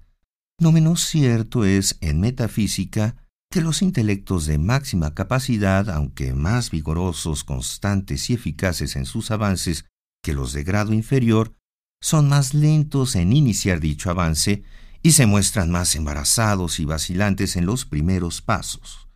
no 0.59 0.71
menos 0.71 1.03
cierto 1.05 1.65
es 1.65 1.99
en 2.01 2.19
metafísica 2.19 3.15
que 3.51 3.61
los 3.61 3.83
intelectos 3.83 4.47
de 4.47 4.57
máxima 4.57 5.13
capacidad, 5.13 5.87
aunque 5.91 6.33
más 6.33 6.71
vigorosos, 6.71 7.43
constantes 7.43 8.31
y 8.31 8.33
eficaces 8.33 8.95
en 8.95 9.05
sus 9.05 9.29
avances 9.29 9.85
que 10.23 10.33
los 10.33 10.51
de 10.53 10.63
grado 10.63 10.93
inferior, 10.93 11.53
son 12.01 12.27
más 12.27 12.55
lentos 12.55 13.15
en 13.15 13.33
iniciar 13.33 13.79
dicho 13.79 14.09
avance 14.09 14.63
y 15.03 15.11
se 15.11 15.27
muestran 15.27 15.69
más 15.69 15.95
embarazados 15.95 16.79
y 16.79 16.85
vacilantes 16.85 17.55
en 17.55 17.67
los 17.67 17.85
primeros 17.85 18.41
pasos. 18.41 19.09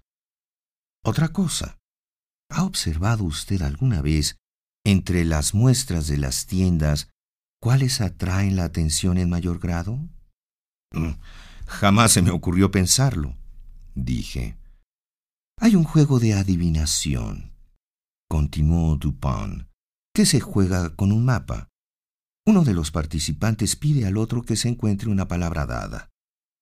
Otra 1.04 1.30
cosa, 1.30 1.80
¿ha 2.52 2.66
observado 2.66 3.24
usted 3.24 3.64
alguna 3.64 4.04
vez 4.04 4.38
entre 4.86 5.26
las 5.26 5.56
muestras 5.56 6.06
de 6.06 6.18
las 6.20 6.46
tiendas 6.46 7.10
cuáles 7.60 8.02
atraen 8.02 8.56
la 8.56 8.64
atención 8.64 9.18
en 9.18 9.30
mayor 9.30 9.60
grado? 9.60 10.00
Mm, 10.92 11.14
jamás 11.66 12.12
se 12.12 12.22
me 12.22 12.32
ocurrió 12.32 12.72
pensarlo, 12.72 13.36
dije. 13.96 14.58
Hay 15.60 15.76
un 15.76 15.84
juego 15.84 16.20
de 16.20 16.34
adivinación, 16.34 17.52
continuó 18.30 18.96
Dupont, 18.96 19.68
que 20.14 20.26
se 20.26 20.40
juega 20.40 20.96
con 20.96 21.12
un 21.12 21.26
mapa. 21.26 21.70
Uno 22.46 22.64
de 22.64 22.74
los 22.74 22.92
participantes 22.92 23.76
pide 23.76 24.06
al 24.06 24.18
otro 24.18 24.44
que 24.44 24.56
se 24.56 24.70
encuentre 24.70 25.10
una 25.10 25.28
palabra 25.28 25.66
dada, 25.66 26.10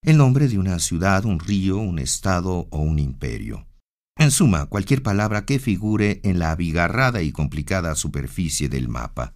el 0.03 0.17
nombre 0.17 0.47
de 0.47 0.57
una 0.57 0.79
ciudad, 0.79 1.25
un 1.25 1.39
río, 1.39 1.77
un 1.77 1.99
estado 1.99 2.67
o 2.71 2.79
un 2.79 2.99
imperio. 2.99 3.67
En 4.17 4.31
suma, 4.31 4.67
cualquier 4.67 5.03
palabra 5.03 5.45
que 5.45 5.59
figure 5.59 6.21
en 6.23 6.39
la 6.39 6.51
abigarrada 6.51 7.21
y 7.21 7.31
complicada 7.31 7.95
superficie 7.95 8.69
del 8.69 8.87
mapa. 8.87 9.35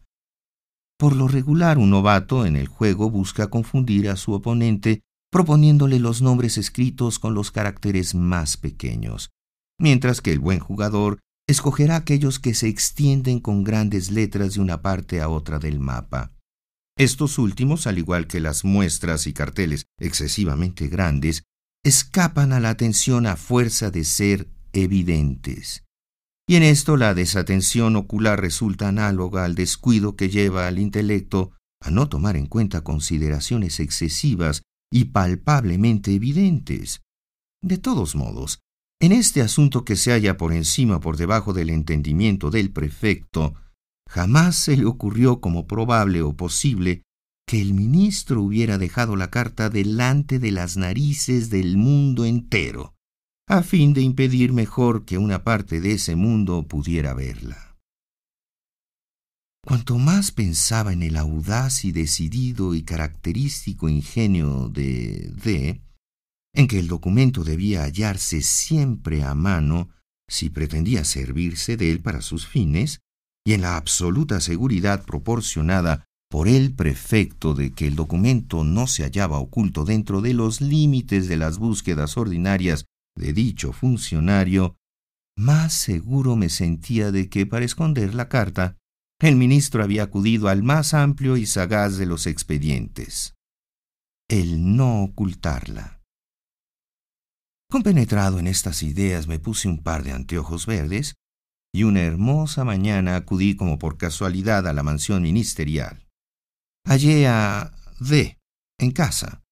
Por 0.99 1.15
lo 1.15 1.29
regular, 1.29 1.77
un 1.77 1.91
novato 1.91 2.45
en 2.45 2.57
el 2.57 2.67
juego 2.67 3.09
busca 3.09 3.47
confundir 3.47 4.09
a 4.09 4.17
su 4.17 4.33
oponente 4.33 5.01
proponiéndole 5.31 5.97
los 5.97 6.21
nombres 6.21 6.57
escritos 6.57 7.19
con 7.19 7.33
los 7.33 7.51
caracteres 7.51 8.15
más 8.15 8.57
pequeños, 8.57 9.29
mientras 9.79 10.19
que 10.19 10.33
el 10.33 10.39
buen 10.39 10.59
jugador 10.59 11.19
escogerá 11.47 11.95
aquellos 11.95 12.39
que 12.39 12.53
se 12.53 12.67
extienden 12.67 13.39
con 13.39 13.63
grandes 13.63 14.11
letras 14.11 14.55
de 14.55 14.61
una 14.61 14.81
parte 14.81 15.21
a 15.21 15.29
otra 15.29 15.57
del 15.57 15.79
mapa. 15.79 16.33
Estos 16.97 17.37
últimos, 17.37 17.87
al 17.87 17.97
igual 17.97 18.27
que 18.27 18.41
las 18.41 18.65
muestras 18.65 19.25
y 19.25 19.31
carteles 19.31 19.85
excesivamente 19.99 20.89
grandes, 20.89 21.43
escapan 21.85 22.51
a 22.51 22.59
la 22.59 22.71
atención 22.71 23.25
a 23.25 23.37
fuerza 23.37 23.89
de 23.89 24.03
ser 24.03 24.49
evidentes. 24.73 25.85
Y 26.49 26.55
en 26.55 26.63
esto 26.63 26.97
la 26.97 27.13
desatención 27.13 27.95
ocular 27.95 28.41
resulta 28.41 28.87
análoga 28.87 29.45
al 29.45 29.53
descuido 29.53 30.15
que 30.15 30.29
lleva 30.29 30.67
al 30.67 30.79
intelecto 30.79 31.51
a 31.79 31.91
no 31.91 32.09
tomar 32.09 32.35
en 32.35 32.47
cuenta 32.47 32.81
consideraciones 32.81 33.79
excesivas 33.79 34.63
y 34.91 35.05
palpablemente 35.05 36.11
evidentes. 36.15 37.01
De 37.61 37.77
todos 37.77 38.15
modos, 38.15 38.61
en 38.99 39.11
este 39.11 39.41
asunto 39.41 39.85
que 39.85 39.95
se 39.95 40.11
halla 40.11 40.37
por 40.37 40.51
encima 40.51 40.99
por 40.99 41.17
debajo 41.17 41.53
del 41.53 41.69
entendimiento 41.69 42.49
del 42.49 42.71
prefecto, 42.71 43.53
Jamás 44.09 44.55
se 44.55 44.75
le 44.75 44.85
ocurrió 44.85 45.39
como 45.39 45.67
probable 45.67 46.23
o 46.23 46.35
posible 46.35 47.03
que 47.47 47.61
el 47.61 47.75
ministro 47.75 48.41
hubiera 48.41 48.79
dejado 48.79 49.15
la 49.15 49.29
carta 49.29 49.69
delante 49.69 50.39
de 50.39 50.51
las 50.51 50.77
narices 50.77 51.51
del 51.51 51.77
mundo 51.77 52.25
entero, 52.25 52.95
a 53.49 53.63
fin 53.63 53.93
de 53.93 54.01
impedir 54.01 54.53
mejor 54.53 55.05
que 55.05 55.17
una 55.17 55.43
parte 55.43 55.81
de 55.81 55.93
ese 55.93 56.15
mundo 56.15 56.67
pudiera 56.67 57.15
verla. 57.15 57.75
Cuanto 59.65 59.97
más 59.97 60.31
pensaba 60.31 60.93
en 60.93 61.01
el 61.01 61.17
audaz 61.17 61.83
y 61.83 61.91
decidido 61.91 62.75
y 62.75 62.83
característico 62.83 63.89
ingenio 63.89 64.69
de 64.69 65.31
D, 65.43 65.81
en 66.53 66.67
que 66.67 66.77
el 66.77 66.87
documento 66.87 67.43
debía 67.43 67.81
hallarse 67.81 68.43
siempre 68.43 69.23
a 69.23 69.33
mano 69.33 69.89
si 70.29 70.51
pretendía 70.51 71.03
servirse 71.03 71.75
de 71.75 71.89
él 71.91 72.01
para 72.01 72.21
sus 72.21 72.45
fines, 72.45 72.99
y 73.43 73.53
en 73.53 73.61
la 73.61 73.77
absoluta 73.77 74.41
seguridad 74.41 75.05
proporcionada 75.05 76.05
por 76.29 76.47
el 76.47 76.75
prefecto 76.75 77.55
de 77.55 77.71
que 77.71 77.87
el 77.87 77.95
documento 77.95 78.63
no 78.63 78.85
se 78.85 79.01
hallaba 79.01 79.39
oculto 79.39 79.85
dentro 79.85 80.21
de 80.21 80.35
los 80.35 80.61
límites 80.61 81.27
de 81.27 81.37
las 81.37 81.57
búsquedas 81.57 82.15
ordinarias 82.15 82.85
de 83.19 83.33
dicho 83.33 83.73
funcionario, 83.73 84.77
más 85.37 85.73
seguro 85.73 86.35
me 86.35 86.49
sentía 86.49 87.11
de 87.11 87.29
que 87.29 87.45
para 87.45 87.65
esconder 87.65 88.15
la 88.15 88.27
carta, 88.27 88.77
el 89.21 89.35
ministro 89.35 89.83
había 89.83 90.03
acudido 90.03 90.47
al 90.47 90.63
más 90.63 90.93
amplio 90.93 91.37
y 91.37 91.45
sagaz 91.45 91.97
de 91.97 92.05
los 92.05 92.25
expedientes, 92.25 93.35
el 94.29 94.75
no 94.75 95.03
ocultarla. 95.03 96.01
Compenetrado 97.69 98.39
en 98.39 98.47
estas 98.47 98.81
ideas 98.81 99.27
me 99.27 99.39
puse 99.39 99.67
un 99.67 99.83
par 99.83 100.03
de 100.03 100.13
anteojos 100.13 100.65
verdes 100.65 101.15
y 101.73 101.83
una 101.83 102.01
hermosa 102.01 102.63
mañana 102.63 103.15
acudí 103.15 103.55
como 103.55 103.77
por 103.77 103.97
casualidad 103.97 104.67
a 104.67 104.73
la 104.73 104.81
mansión 104.81 105.21
ministerial. 105.21 106.07
Hallé 106.87 107.27
a 107.27 107.75
D 107.99 108.39
en 108.79 108.91
casa, 108.91 109.43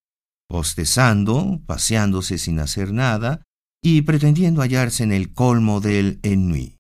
postezando, 0.49 1.61
paseándose 1.65 2.38
sin 2.38 2.59
hacer 2.59 2.91
nada 2.91 3.47
y 3.82 4.01
pretendiendo 4.01 4.61
hallarse 4.61 5.03
en 5.03 5.11
el 5.11 5.34
colmo 5.34 5.82
del 5.82 6.19
ennui. 6.23 6.78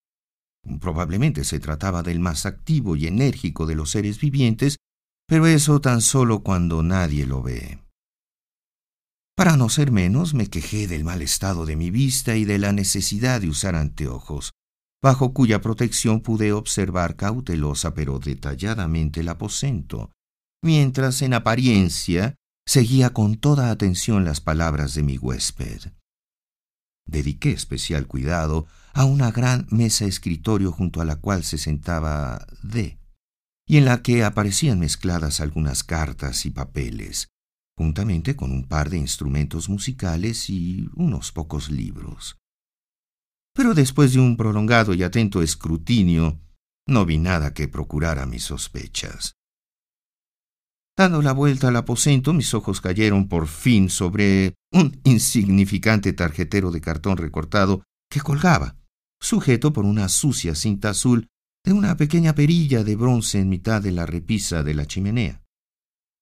Probablemente 0.81 1.43
se 1.43 1.59
trataba 1.59 2.03
del 2.03 2.19
más 2.19 2.45
activo 2.45 2.95
y 2.95 3.07
enérgico 3.07 3.65
de 3.65 3.75
los 3.75 3.91
seres 3.91 4.19
vivientes, 4.19 4.77
pero 5.27 5.47
eso 5.47 5.79
tan 5.79 6.01
solo 6.01 6.43
cuando 6.43 6.83
nadie 6.83 7.25
lo 7.25 7.41
ve. 7.41 7.79
Para 9.35 9.55
no 9.55 9.69
ser 9.69 9.91
menos, 9.91 10.33
me 10.33 10.47
quejé 10.47 10.87
del 10.87 11.03
mal 11.03 11.21
estado 11.21 11.65
de 11.65 11.75
mi 11.75 11.91
vista 11.91 12.35
y 12.35 12.43
de 12.43 12.57
la 12.57 12.73
necesidad 12.73 13.39
de 13.39 13.49
usar 13.49 13.75
anteojos, 13.75 14.51
bajo 15.01 15.33
cuya 15.33 15.61
protección 15.61 16.21
pude 16.21 16.53
observar 16.53 17.15
cautelosa 17.15 17.93
pero 17.93 18.19
detalladamente 18.19 19.19
el 19.19 19.29
aposento, 19.29 20.11
mientras 20.63 21.21
en 21.21 21.35
apariencia 21.35 22.35
seguía 22.65 23.11
con 23.11 23.37
toda 23.37 23.69
atención 23.69 24.25
las 24.25 24.41
palabras 24.41 24.95
de 24.95 25.03
mi 25.03 25.17
huésped. 25.17 25.91
Dediqué 27.07 27.51
especial 27.51 28.05
cuidado 28.05 28.67
a 28.93 29.05
una 29.05 29.31
gran 29.31 29.65
mesa 29.69 30.05
escritorio 30.05 30.71
junto 30.71 31.01
a 31.01 31.05
la 31.05 31.15
cual 31.15 31.43
se 31.43 31.57
sentaba 31.57 32.45
D, 32.63 32.99
y 33.65 33.77
en 33.77 33.85
la 33.85 34.01
que 34.01 34.23
aparecían 34.23 34.79
mezcladas 34.79 35.39
algunas 35.39 35.83
cartas 35.83 36.45
y 36.45 36.51
papeles, 36.51 37.29
juntamente 37.77 38.35
con 38.35 38.51
un 38.51 38.67
par 38.67 38.89
de 38.89 38.97
instrumentos 38.97 39.69
musicales 39.69 40.49
y 40.49 40.89
unos 40.95 41.31
pocos 41.31 41.69
libros. 41.69 42.37
Pero 43.53 43.73
después 43.73 44.13
de 44.13 44.19
un 44.19 44.35
prolongado 44.35 44.93
y 44.93 45.03
atento 45.03 45.41
escrutinio, 45.41 46.39
no 46.87 47.05
vi 47.05 47.17
nada 47.17 47.53
que 47.53 47.67
procurara 47.67 48.25
mis 48.25 48.43
sospechas. 48.43 49.36
Dando 50.97 51.21
la 51.21 51.31
vuelta 51.31 51.67
al 51.67 51.75
aposento, 51.75 52.33
mis 52.33 52.55
ojos 52.55 52.81
cayeron 52.81 53.27
por 53.27 53.47
fin 53.47 53.91
sobre 53.91 54.55
un 54.71 54.99
insignificante 55.03 56.11
tarjetero 56.11 56.71
de 56.71 56.81
cartón 56.81 57.17
recortado 57.17 57.83
que 58.09 58.19
colgaba, 58.19 58.77
sujeto 59.21 59.73
por 59.73 59.85
una 59.85 60.09
sucia 60.09 60.55
cinta 60.55 60.89
azul 60.89 61.27
de 61.63 61.73
una 61.73 61.97
pequeña 61.97 62.33
perilla 62.33 62.83
de 62.83 62.95
bronce 62.95 63.39
en 63.39 63.47
mitad 63.47 63.79
de 63.79 63.91
la 63.91 64.07
repisa 64.07 64.63
de 64.63 64.73
la 64.73 64.87
chimenea. 64.87 65.43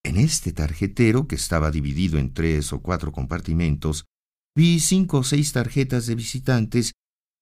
En 0.03 0.17
este 0.17 0.51
tarjetero, 0.51 1.25
que 1.25 1.35
estaba 1.35 1.71
dividido 1.71 2.19
en 2.19 2.33
tres 2.33 2.73
o 2.73 2.81
cuatro 2.81 3.13
compartimentos, 3.13 4.05
vi 4.57 4.81
cinco 4.81 5.19
o 5.19 5.23
seis 5.23 5.53
tarjetas 5.53 6.05
de 6.05 6.15
visitantes 6.15 6.91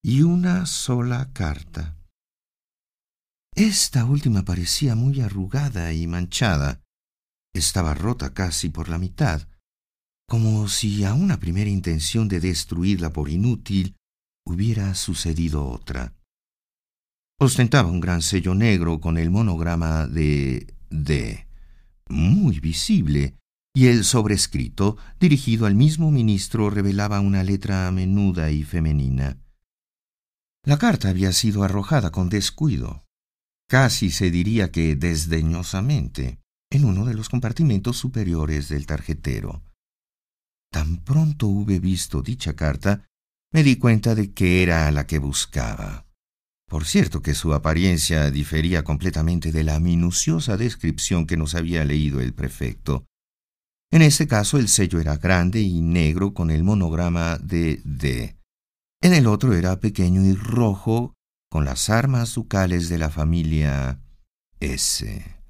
y 0.04 0.22
una 0.22 0.68
sola 0.68 1.32
carta. 1.34 1.98
Esta 3.56 4.06
última 4.06 4.44
parecía 4.46 4.94
muy 4.94 5.20
arrugada 5.20 5.94
y 5.94 6.06
manchada. 6.06 6.83
Estaba 7.54 7.94
rota 7.94 8.34
casi 8.34 8.70
por 8.70 8.90
la 8.90 8.98
mitad, 8.98 9.48
como 10.28 10.68
si 10.68 11.04
a 11.04 11.14
una 11.14 11.40
primera 11.40 11.70
intención 11.70 12.28
de 12.28 12.40
destruirla 12.40 13.14
por 13.14 13.30
inútil 13.30 13.96
hubiera 14.46 14.96
sucedido 14.96 15.68
otra. 15.68 16.14
Ostentaba 17.40 17.90
un 17.90 18.00
gran 18.00 18.22
sello 18.22 18.56
negro 18.56 19.00
con 19.00 19.18
el 19.18 19.30
monograma 19.30 20.08
de 20.08 20.74
D 20.90 21.48
muy 22.10 22.60
visible, 22.60 23.36
y 23.76 23.88
el 23.88 24.04
sobrescrito, 24.04 24.98
dirigido 25.20 25.66
al 25.66 25.76
mismo 25.76 26.12
ministro, 26.12 26.70
revelaba 26.70 27.20
una 27.20 27.44
letra 27.44 27.90
menuda 27.92 28.52
y 28.52 28.64
femenina. 28.64 29.38
La 30.64 30.78
carta 30.78 31.10
había 31.10 31.32
sido 31.32 31.64
arrojada 31.64 32.12
con 32.12 32.30
descuido, 32.30 33.04
casi 33.68 34.12
se 34.12 34.30
diría 34.30 34.72
que 34.72 34.96
desdeñosamente, 34.96 36.40
en 36.74 36.86
uno 36.86 37.06
de 37.06 37.14
los 37.14 37.30
compartimentos 37.30 37.98
superiores 37.98 38.68
del 38.68 38.88
tarjetero. 38.88 39.62
Tan 40.72 40.98
pronto 41.04 41.48
hube 41.48 41.80
visto 41.80 42.24
dicha 42.24 42.56
carta, 42.56 43.06
me 43.52 43.62
di 43.62 43.76
cuenta 43.76 44.16
de 44.16 44.34
que 44.34 44.64
era 44.64 44.90
la 44.92 45.06
que 45.06 45.20
buscaba. 45.20 46.08
Por 46.68 46.86
cierto 46.86 47.22
que 47.22 47.36
su 47.36 47.54
apariencia 47.54 48.32
difería 48.32 48.84
completamente 48.84 49.52
de 49.52 49.64
la 49.64 49.80
minuciosa 49.80 50.58
descripción 50.58 51.28
que 51.28 51.38
nos 51.38 51.54
había 51.54 51.86
leído 51.86 52.20
el 52.22 52.34
prefecto. 52.34 53.06
En 53.92 54.02
este 54.02 54.28
caso 54.28 54.58
el 54.58 54.68
sello 54.68 55.00
era 55.00 55.18
grande 55.18 55.62
y 55.62 55.82
negro 55.82 56.34
con 56.34 56.50
el 56.50 56.64
monograma 56.64 57.38
de 57.38 57.82
D. 57.86 58.36
En 59.00 59.14
el 59.14 59.28
otro 59.28 59.54
era 59.54 59.80
pequeño 59.80 60.26
y 60.26 60.34
rojo 60.34 61.14
con 61.52 61.66
las 61.66 61.92
armas 61.92 62.34
ducales 62.34 62.90
de 62.90 62.98
la 62.98 63.12
familia 63.12 64.02
S. 64.60 65.43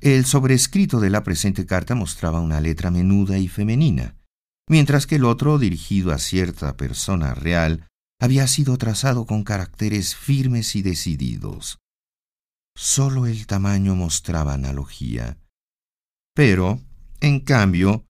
El 0.00 0.24
sobrescrito 0.24 1.00
de 1.00 1.10
la 1.10 1.22
presente 1.22 1.66
carta 1.66 1.94
mostraba 1.94 2.40
una 2.40 2.60
letra 2.60 2.90
menuda 2.90 3.38
y 3.38 3.48
femenina, 3.48 4.16
mientras 4.68 5.06
que 5.06 5.16
el 5.16 5.24
otro, 5.24 5.58
dirigido 5.58 6.12
a 6.12 6.18
cierta 6.18 6.76
persona 6.76 7.34
real, 7.34 7.86
había 8.20 8.46
sido 8.46 8.76
trazado 8.78 9.26
con 9.26 9.44
caracteres 9.44 10.14
firmes 10.14 10.76
y 10.76 10.82
decididos. 10.82 11.78
Solo 12.76 13.26
el 13.26 13.46
tamaño 13.46 13.94
mostraba 13.94 14.54
analogía. 14.54 15.38
Pero, 16.34 16.80
en 17.20 17.40
cambio, 17.40 18.04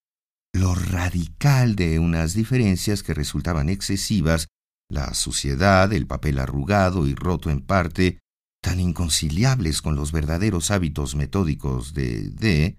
lo 0.54 0.74
radical 0.74 1.76
de 1.76 1.98
unas 1.98 2.34
diferencias 2.34 3.02
que 3.02 3.12
resultaban 3.12 3.68
excesivas, 3.68 4.46
la 4.88 5.12
suciedad, 5.14 5.92
el 5.92 6.06
papel 6.06 6.38
arrugado 6.38 7.06
y 7.06 7.14
roto 7.14 7.50
en 7.50 7.60
parte, 7.60 8.18
tan 8.64 8.80
inconciliables 8.80 9.82
con 9.82 9.94
los 9.94 10.10
verdaderos 10.10 10.70
hábitos 10.70 11.16
metódicos 11.16 11.92
de 11.92 12.30
D, 12.30 12.78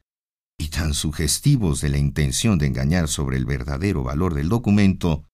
y 0.58 0.70
tan 0.70 0.96
sugestivos 0.96 1.80
de 1.80 1.90
la 1.90 2.00
intención 2.00 2.58
de 2.58 2.66
engañar 2.66 3.08
sobre 3.08 3.38
el 3.38 3.46
verdadero 3.46 4.02
valor 4.02 4.34
del 4.34 4.50
documento, 4.50 5.26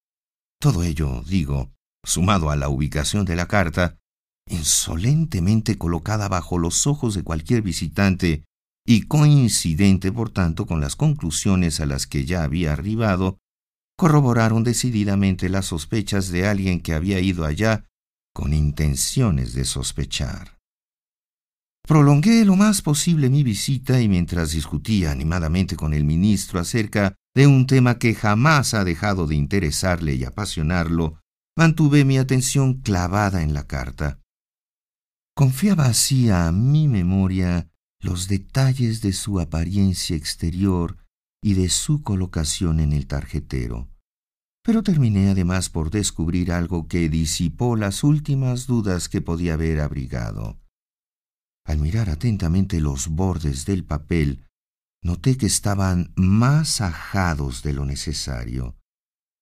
todo 0.60 0.84
ello, 0.84 1.24
digo, 1.26 1.72
sumado 2.04 2.50
a 2.50 2.58
la 2.58 2.68
ubicación 2.68 3.24
de 3.24 3.38
la 3.38 3.48
carta, 3.48 3.98
insolentemente 4.50 5.78
colocada 5.78 6.28
bajo 6.28 6.58
los 6.58 6.86
ojos 6.86 7.16
de 7.16 7.24
cualquier 7.24 7.62
visitante 7.62 8.44
y 8.86 9.04
coincidente 9.04 10.12
por 10.12 10.32
tanto 10.32 10.66
con 10.66 10.82
las 10.82 10.98
conclusiones 10.98 11.80
a 11.80 11.86
las 11.86 12.08
que 12.08 12.26
ya 12.26 12.44
había 12.44 12.74
arribado, 12.74 13.38
corroboraron 13.98 14.66
decididamente 14.66 15.48
las 15.48 15.68
sospechas 15.68 16.30
de 16.30 16.46
alguien 16.46 16.82
que 16.82 16.94
había 16.94 17.22
ido 17.22 17.46
allá 17.46 17.86
con 18.34 18.54
intenciones 18.54 19.54
de 19.54 19.66
sospechar. 19.66 20.58
Prolongué 21.88 22.46
lo 22.46 22.56
más 22.56 22.82
posible 22.82 23.30
mi 23.30 23.44
visita 23.44 24.02
y 24.02 24.08
mientras 24.08 24.52
discutía 24.52 25.12
animadamente 25.12 25.76
con 25.76 25.94
el 25.94 26.06
ministro 26.06 26.60
acerca 26.60 27.16
de 27.36 27.48
un 27.48 27.68
tema 27.68 27.98
que 27.98 28.14
jamás 28.14 28.74
ha 28.74 28.84
dejado 28.84 29.28
de 29.28 29.36
interesarle 29.36 30.16
y 30.16 30.24
apasionarlo, 30.24 31.20
mantuve 31.58 32.06
mi 32.06 32.18
atención 32.18 32.82
clavada 32.82 33.42
en 33.42 33.54
la 33.54 33.68
carta. 33.68 34.20
Confiaba 35.36 35.86
así 35.86 36.30
a 36.30 36.52
mi 36.52 36.88
memoria 36.88 37.70
los 38.02 38.28
detalles 38.28 39.02
de 39.02 39.14
su 39.14 39.40
apariencia 39.40 40.16
exterior 40.16 40.98
y 41.44 41.54
de 41.54 41.70
su 41.70 42.04
colocación 42.04 42.80
en 42.80 42.94
el 42.94 43.08
tarjetero. 43.08 43.91
Pero 44.64 44.84
terminé 44.84 45.30
además 45.30 45.70
por 45.70 45.90
descubrir 45.90 46.52
algo 46.52 46.88
que 46.88 47.10
disipó 47.10 47.76
las 47.76 48.04
últimas 48.04 48.68
dudas 48.68 49.10
que 49.10 49.22
podía 49.22 49.56
haber 49.56 49.80
abrigado. 49.80 50.60
Al 51.66 51.80
mirar 51.80 52.10
atentamente 52.10 52.80
los 52.80 53.08
bordes 53.08 53.66
del 53.66 53.84
papel, 53.84 54.46
noté 55.04 55.38
que 55.38 55.48
estaban 55.48 56.12
más 56.16 56.82
ajados 56.82 57.64
de 57.64 57.74
lo 57.74 57.86
necesario 57.86 58.76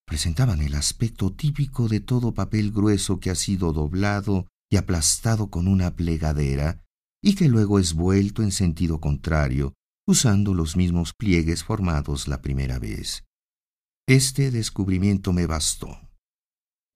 presentaban 0.10 0.64
el 0.64 0.74
aspecto 0.74 1.32
típico 1.32 1.88
de 1.88 2.00
todo 2.00 2.34
papel 2.34 2.72
grueso 2.72 3.20
que 3.20 3.30
ha 3.30 3.36
sido 3.36 3.74
doblado 3.74 4.48
y 4.68 4.78
aplastado 4.78 5.52
con 5.52 5.68
una 5.68 5.96
plegadera 5.96 6.82
y 7.22 7.36
que 7.36 7.48
luego 7.48 7.78
es 7.78 7.94
vuelto 7.94 8.42
en 8.42 8.52
sentido 8.52 9.00
contrario, 9.00 9.76
usando 10.08 10.56
los 10.56 10.76
mismos 10.76 11.14
pliegues 11.14 11.64
formados 11.64 12.28
la 12.28 12.42
primera 12.42 12.80
vez. 12.80 13.24
Este 14.10 14.50
descubrimiento 14.50 15.34
me 15.34 15.46
bastó. 15.46 16.10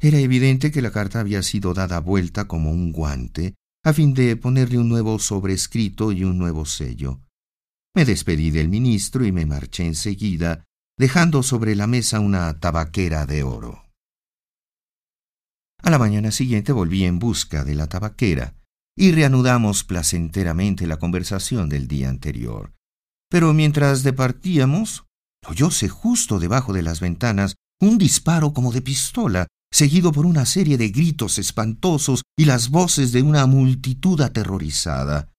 Era 0.02 0.18
evidente 0.18 0.72
que 0.72 0.82
la 0.82 0.90
carta 0.90 1.20
había 1.20 1.44
sido 1.44 1.76
dada 1.76 2.00
vuelta 2.00 2.48
como 2.48 2.72
un 2.72 2.92
guante, 2.92 3.54
a 3.86 3.94
fin 3.94 4.16
de 4.16 4.36
ponerle 4.36 4.80
un 4.80 4.90
nuevo 4.90 5.20
sobrescrito 5.20 6.12
y 6.12 6.24
un 6.24 6.40
nuevo 6.40 6.66
sello. 6.66 7.22
Me 7.96 8.04
despedí 8.04 8.50
del 8.50 8.68
ministro 8.68 9.24
y 9.28 9.32
me 9.32 9.46
marché 9.46 9.86
enseguida, 9.86 10.64
dejando 10.98 11.44
sobre 11.44 11.76
la 11.76 11.86
mesa 11.86 12.20
una 12.20 12.60
tabaquera 12.60 13.28
de 13.28 13.44
oro. 13.44 13.86
A 15.84 15.92
la 15.92 16.00
mañana 16.00 16.32
siguiente 16.32 16.72
volví 16.72 17.04
en 17.04 17.20
busca 17.20 17.64
de 17.64 17.76
la 17.76 17.86
tabaquera 17.86 18.56
y 18.98 19.12
reanudamos 19.12 19.84
placenteramente 19.84 20.88
la 20.88 20.98
conversación 20.98 21.70
del 21.70 21.88
día 21.88 22.10
anterior. 22.10 22.74
Pero 23.30 23.54
mientras 23.54 24.02
departíamos, 24.02 25.06
oyóse 25.48 25.90
justo 25.90 26.40
debajo 26.40 26.74
de 26.74 26.84
las 26.84 27.00
ventanas 27.00 27.56
un 27.82 27.98
disparo 27.98 28.54
como 28.54 28.72
de 28.72 28.82
pistola, 28.82 29.48
seguido 29.72 30.12
por 30.12 30.26
una 30.26 30.46
serie 30.46 30.78
de 30.78 30.90
gritos 30.90 31.38
espantosos 31.38 32.24
y 32.38 32.46
las 32.46 32.70
voces 32.70 33.12
de 33.12 33.22
una 33.22 33.46
multitud 33.46 34.22
aterrorizada. 34.22 35.30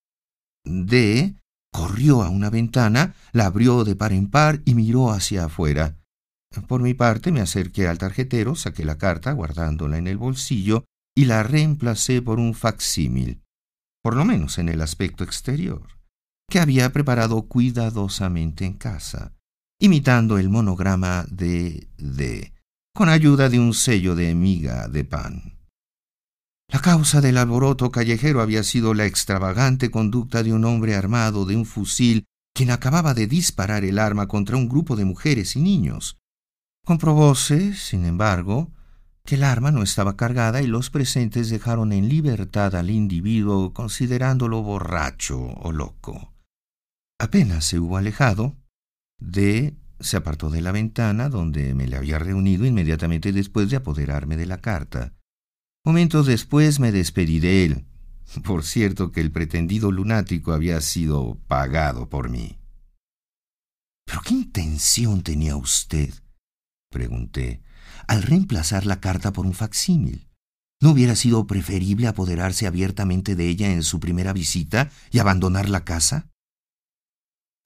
D 0.65 1.35
Corrió 1.75 2.23
a 2.23 2.29
una 2.29 2.49
ventana, 2.49 3.15
la 3.33 3.47
abrió 3.47 3.83
de 3.83 3.97
par 3.97 4.13
en 4.13 4.29
par 4.29 4.61
y 4.63 4.75
miró 4.75 5.11
hacia 5.11 5.43
afuera. 5.43 5.97
Por 6.69 6.81
mi 6.81 6.93
parte 6.93 7.33
me 7.33 7.41
acerqué 7.41 7.85
al 7.85 7.97
tarjetero, 7.97 8.55
saqué 8.55 8.85
la 8.85 8.97
carta 8.97 9.33
guardándola 9.33 9.97
en 9.97 10.07
el 10.07 10.15
bolsillo 10.15 10.85
y 11.13 11.25
la 11.25 11.43
reemplacé 11.43 12.21
por 12.21 12.39
un 12.39 12.53
facsímil, 12.53 13.41
por 14.01 14.15
lo 14.15 14.23
menos 14.23 14.57
en 14.57 14.69
el 14.69 14.81
aspecto 14.81 15.25
exterior, 15.25 15.85
que 16.49 16.61
había 16.61 16.93
preparado 16.93 17.41
cuidadosamente 17.41 18.63
en 18.63 18.75
casa. 18.75 19.34
Imitando 19.79 20.37
el 20.37 20.49
monograma 20.49 21.25
de 21.29 21.87
D, 21.97 22.53
con 22.93 23.09
ayuda 23.09 23.49
de 23.49 23.59
un 23.59 23.73
sello 23.73 24.15
de 24.15 24.33
miga 24.35 24.87
de 24.87 25.03
pan. 25.03 25.57
La 26.67 26.81
causa 26.81 27.21
del 27.21 27.37
alboroto 27.37 27.91
callejero 27.91 28.41
había 28.41 28.63
sido 28.63 28.93
la 28.93 29.05
extravagante 29.05 29.91
conducta 29.91 30.43
de 30.43 30.53
un 30.53 30.65
hombre 30.65 30.95
armado 30.95 31.45
de 31.45 31.55
un 31.55 31.65
fusil 31.65 32.25
quien 32.55 32.71
acababa 32.71 33.13
de 33.13 33.27
disparar 33.27 33.83
el 33.83 33.99
arma 33.99 34.27
contra 34.27 34.55
un 34.55 34.69
grupo 34.69 34.95
de 34.95 35.05
mujeres 35.05 35.55
y 35.55 35.61
niños. 35.61 36.17
Comprobóse, 36.85 37.73
sin 37.73 38.05
embargo, 38.05 38.71
que 39.25 39.35
el 39.35 39.43
arma 39.43 39.71
no 39.71 39.83
estaba 39.83 40.15
cargada 40.15 40.61
y 40.61 40.67
los 40.67 40.89
presentes 40.89 41.49
dejaron 41.49 41.91
en 41.91 42.07
libertad 42.07 42.75
al 42.75 42.89
individuo 42.89 43.73
considerándolo 43.73 44.61
borracho 44.61 45.37
o 45.39 45.71
loco. 45.71 46.33
Apenas 47.19 47.65
se 47.65 47.79
hubo 47.79 47.97
alejado, 47.97 48.55
D 49.19 49.75
se 49.99 50.17
apartó 50.17 50.49
de 50.49 50.61
la 50.61 50.71
ventana 50.71 51.29
donde 51.29 51.73
me 51.73 51.87
le 51.87 51.97
había 51.97 52.19
reunido 52.19 52.65
inmediatamente 52.65 53.31
después 53.31 53.69
de 53.69 53.77
apoderarme 53.77 54.37
de 54.37 54.45
la 54.45 54.59
carta. 54.59 55.13
Momentos 55.85 56.25
después 56.25 56.79
me 56.79 56.91
despedí 56.91 57.39
de 57.39 57.65
él. 57.65 57.85
Por 58.43 58.63
cierto 58.63 59.11
que 59.11 59.21
el 59.21 59.31
pretendido 59.31 59.91
lunático 59.91 60.51
había 60.51 60.81
sido 60.81 61.37
pagado 61.47 62.09
por 62.09 62.29
mí. 62.29 62.57
¿Pero 64.05 64.21
qué 64.21 64.33
intención 64.33 65.21
tenía 65.21 65.55
usted? 65.55 66.13
pregunté, 66.91 67.61
al 68.07 68.23
reemplazar 68.23 68.85
la 68.85 68.99
carta 68.99 69.31
por 69.33 69.45
un 69.45 69.53
facsímil. 69.53 70.27
¿No 70.81 70.91
hubiera 70.91 71.15
sido 71.15 71.47
preferible 71.47 72.07
apoderarse 72.07 72.67
abiertamente 72.67 73.35
de 73.35 73.47
ella 73.47 73.71
en 73.71 73.83
su 73.83 73.99
primera 73.99 74.33
visita 74.33 74.91
y 75.11 75.19
abandonar 75.19 75.69
la 75.69 75.83
casa? 75.83 76.29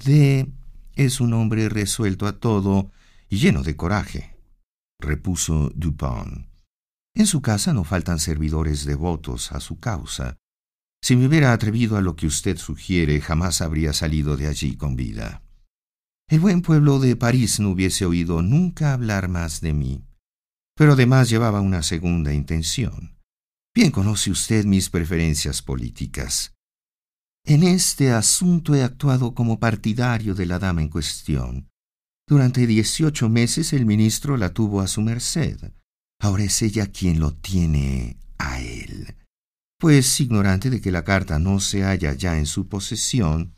D 0.04 0.52
es 1.06 1.22
un 1.22 1.34
hombre 1.34 1.70
resuelto 1.70 2.28
a 2.28 2.40
todo 2.40 2.92
y 3.30 3.38
lleno 3.38 3.64
de 3.64 3.78
coraje, 3.78 4.36
repuso 5.00 5.72
Dupont. 5.74 6.50
En 7.16 7.26
su 7.26 7.42
casa 7.42 7.74
no 7.74 7.86
faltan 7.86 8.20
servidores 8.20 8.84
devotos 8.84 9.54
a 9.54 9.62
su 9.62 9.80
causa. 9.80 10.36
Si 11.02 11.16
me 11.16 11.26
hubiera 11.28 11.54
atrevido 11.54 11.96
a 11.96 12.02
lo 12.02 12.18
que 12.18 12.28
usted 12.28 12.58
sugiere, 12.58 13.22
jamás 13.22 13.62
habría 13.62 13.94
salido 13.94 14.36
de 14.36 14.48
allí 14.48 14.76
con 14.76 14.98
vida. 14.98 15.42
El 16.28 16.42
buen 16.42 16.62
pueblo 16.62 17.00
de 17.00 17.16
París 17.16 17.62
no 17.62 17.70
hubiese 17.70 18.06
oído 18.06 18.42
nunca 18.42 18.92
hablar 18.92 19.30
más 19.30 19.62
de 19.62 19.72
mí. 19.72 20.04
Pero 20.76 20.94
además 20.94 21.30
llevaba 21.30 21.62
una 21.62 21.82
segunda 21.82 22.34
intención. 22.34 23.18
Bien 23.74 23.92
conoce 23.92 24.32
usted 24.32 24.66
mis 24.66 24.90
preferencias 24.90 25.62
políticas. 25.62 26.54
En 27.50 27.64
este 27.64 28.12
asunto 28.12 28.76
he 28.76 28.84
actuado 28.84 29.34
como 29.34 29.60
partidario 29.60 30.36
de 30.36 30.46
la 30.46 30.60
dama 30.60 30.84
en 30.84 30.88
cuestión. 30.88 31.68
Durante 32.28 32.68
dieciocho 32.68 33.28
meses 33.28 33.74
el 33.74 33.88
ministro 33.88 34.38
la 34.38 34.54
tuvo 34.54 34.82
a 34.82 34.88
su 34.88 35.02
merced. 35.02 35.58
Ahora 36.22 36.44
es 36.44 36.62
ella 36.62 36.92
quien 36.92 37.20
lo 37.20 37.34
tiene 37.34 38.20
a 38.38 38.62
él. 38.62 39.16
Pues, 39.80 40.20
ignorante 40.20 40.70
de 40.70 40.80
que 40.80 40.92
la 40.92 41.04
carta 41.04 41.40
no 41.40 41.60
se 41.60 41.82
halla 41.82 42.14
ya 42.14 42.38
en 42.38 42.46
su 42.46 42.68
posesión, 42.68 43.56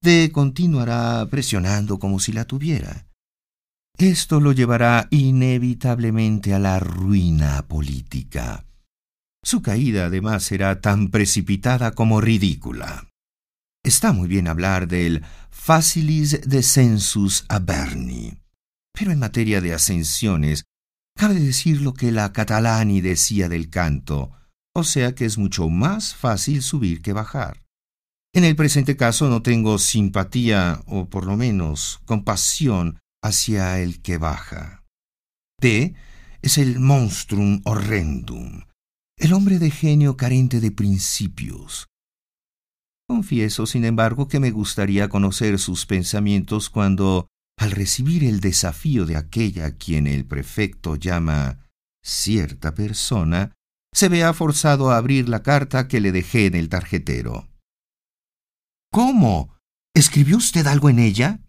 de 0.00 0.30
continuará 0.30 1.26
presionando 1.28 1.98
como 1.98 2.20
si 2.20 2.30
la 2.30 2.44
tuviera. 2.44 3.08
Esto 3.98 4.38
lo 4.38 4.52
llevará 4.52 5.08
inevitablemente 5.10 6.54
a 6.54 6.60
la 6.60 6.78
ruina 6.78 7.66
política. 7.66 8.64
Su 9.42 9.60
caída 9.60 10.04
además 10.06 10.44
será 10.44 10.80
tan 10.80 11.08
precipitada 11.08 11.96
como 11.96 12.20
ridícula. 12.20 13.08
Está 13.84 14.12
muy 14.12 14.26
bien 14.26 14.48
hablar 14.48 14.88
del 14.88 15.22
facilis 15.50 16.40
descensus 16.44 17.44
aberni, 17.48 18.38
pero 18.92 19.12
en 19.12 19.20
materia 19.20 19.60
de 19.60 19.74
ascensiones 19.74 20.64
Cabe 21.16 21.34
decir 21.34 21.80
lo 21.80 21.94
que 21.94 22.10
la 22.10 22.32
Catalani 22.32 23.00
decía 23.00 23.48
del 23.48 23.70
canto, 23.70 24.32
o 24.74 24.82
sea 24.82 25.14
que 25.14 25.24
es 25.24 25.38
mucho 25.38 25.68
más 25.68 26.14
fácil 26.14 26.60
subir 26.60 27.02
que 27.02 27.12
bajar. 27.12 27.62
En 28.34 28.42
el 28.42 28.56
presente 28.56 28.96
caso 28.96 29.28
no 29.28 29.40
tengo 29.40 29.78
simpatía, 29.78 30.82
o 30.86 31.08
por 31.08 31.24
lo 31.24 31.36
menos 31.36 32.00
compasión, 32.04 32.98
hacia 33.22 33.78
el 33.78 34.02
que 34.02 34.18
baja. 34.18 34.84
D 35.60 35.94
es 36.42 36.58
el 36.58 36.80
monstrum 36.80 37.60
horrendum, 37.64 38.62
el 39.16 39.32
hombre 39.32 39.60
de 39.60 39.70
genio 39.70 40.16
carente 40.16 40.60
de 40.60 40.72
principios. 40.72 41.86
Confieso, 43.08 43.66
sin 43.66 43.84
embargo, 43.84 44.28
que 44.28 44.40
me 44.40 44.50
gustaría 44.50 45.08
conocer 45.08 45.58
sus 45.58 45.86
pensamientos 45.86 46.70
cuando 46.70 47.28
al 47.58 47.70
recibir 47.70 48.24
el 48.24 48.40
desafío 48.40 49.06
de 49.06 49.16
aquella 49.16 49.66
a 49.66 49.70
quien 49.72 50.06
el 50.06 50.24
prefecto 50.24 50.96
llama 50.96 51.58
cierta 52.02 52.74
persona, 52.74 53.52
se 53.92 54.08
vea 54.08 54.32
forzado 54.32 54.90
a 54.90 54.96
abrir 54.96 55.28
la 55.28 55.42
carta 55.42 55.86
que 55.86 56.00
le 56.00 56.12
dejé 56.12 56.46
en 56.46 56.54
el 56.54 56.68
tarjetero. 56.68 57.48
¿Cómo? 58.90 59.54
¿Escribió 59.94 60.36
usted 60.36 60.66
algo 60.66 60.88
en 60.88 60.98
ella? 60.98 61.40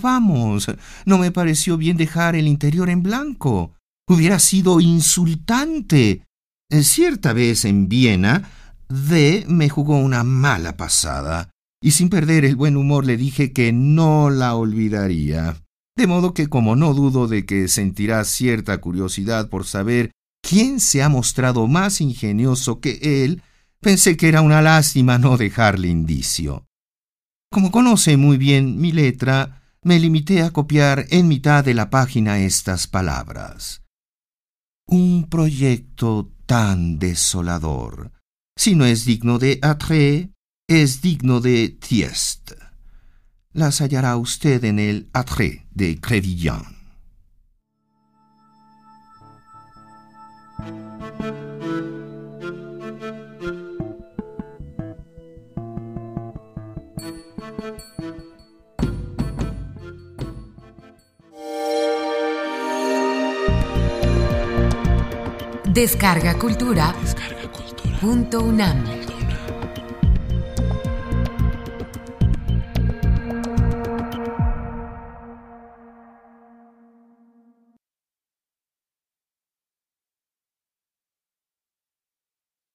Vamos, 0.00 0.68
no 1.04 1.18
me 1.18 1.32
pareció 1.32 1.76
bien 1.76 1.96
dejar 1.96 2.36
el 2.36 2.46
interior 2.46 2.88
en 2.88 3.02
blanco. 3.02 3.74
Hubiera 4.08 4.38
sido 4.38 4.80
insultante. 4.80 6.24
Cierta 6.70 7.32
vez 7.32 7.64
en 7.64 7.88
Viena, 7.88 8.48
D 8.92 9.46
me 9.48 9.70
jugó 9.70 9.96
una 9.96 10.22
mala 10.22 10.76
pasada 10.76 11.48
y 11.82 11.92
sin 11.92 12.10
perder 12.10 12.44
el 12.44 12.56
buen 12.56 12.76
humor 12.76 13.06
le 13.06 13.16
dije 13.16 13.54
que 13.54 13.72
no 13.72 14.28
la 14.28 14.54
olvidaría. 14.54 15.56
De 15.96 16.06
modo 16.06 16.34
que 16.34 16.48
como 16.48 16.76
no 16.76 16.92
dudo 16.92 17.26
de 17.26 17.46
que 17.46 17.68
sentirá 17.68 18.22
cierta 18.24 18.76
curiosidad 18.82 19.48
por 19.48 19.64
saber 19.64 20.10
quién 20.42 20.78
se 20.78 21.02
ha 21.02 21.08
mostrado 21.08 21.66
más 21.68 22.02
ingenioso 22.02 22.80
que 22.80 23.24
él, 23.24 23.42
pensé 23.80 24.18
que 24.18 24.28
era 24.28 24.42
una 24.42 24.60
lástima 24.60 25.16
no 25.16 25.38
dejarle 25.38 25.88
indicio. 25.88 26.66
Como 27.50 27.70
conoce 27.70 28.18
muy 28.18 28.36
bien 28.36 28.78
mi 28.78 28.92
letra, 28.92 29.62
me 29.82 29.98
limité 29.98 30.42
a 30.42 30.50
copiar 30.50 31.06
en 31.08 31.28
mitad 31.28 31.64
de 31.64 31.72
la 31.72 31.88
página 31.88 32.40
estas 32.40 32.86
palabras. 32.88 33.82
Un 34.86 35.28
proyecto 35.30 36.30
tan 36.44 36.98
desolador, 36.98 38.12
si 38.56 38.74
no 38.74 38.84
es 38.84 39.04
digno 39.04 39.38
de 39.38 39.58
Atre, 39.62 40.30
es 40.68 41.02
digno 41.02 41.40
de 41.40 41.68
Tiest. 41.68 42.52
Las 43.52 43.80
hallará 43.80 44.16
usted 44.16 44.64
en 44.64 44.78
el 44.78 45.08
Atre 45.12 45.66
de 45.70 46.00
Crevillon. 46.00 46.82
Descarga 65.72 66.38
Cultura. 66.38 66.94
Descarga 67.00 67.32
Cultura. 67.32 67.41
Punto 68.02 68.40
UNAM. 68.40 69.01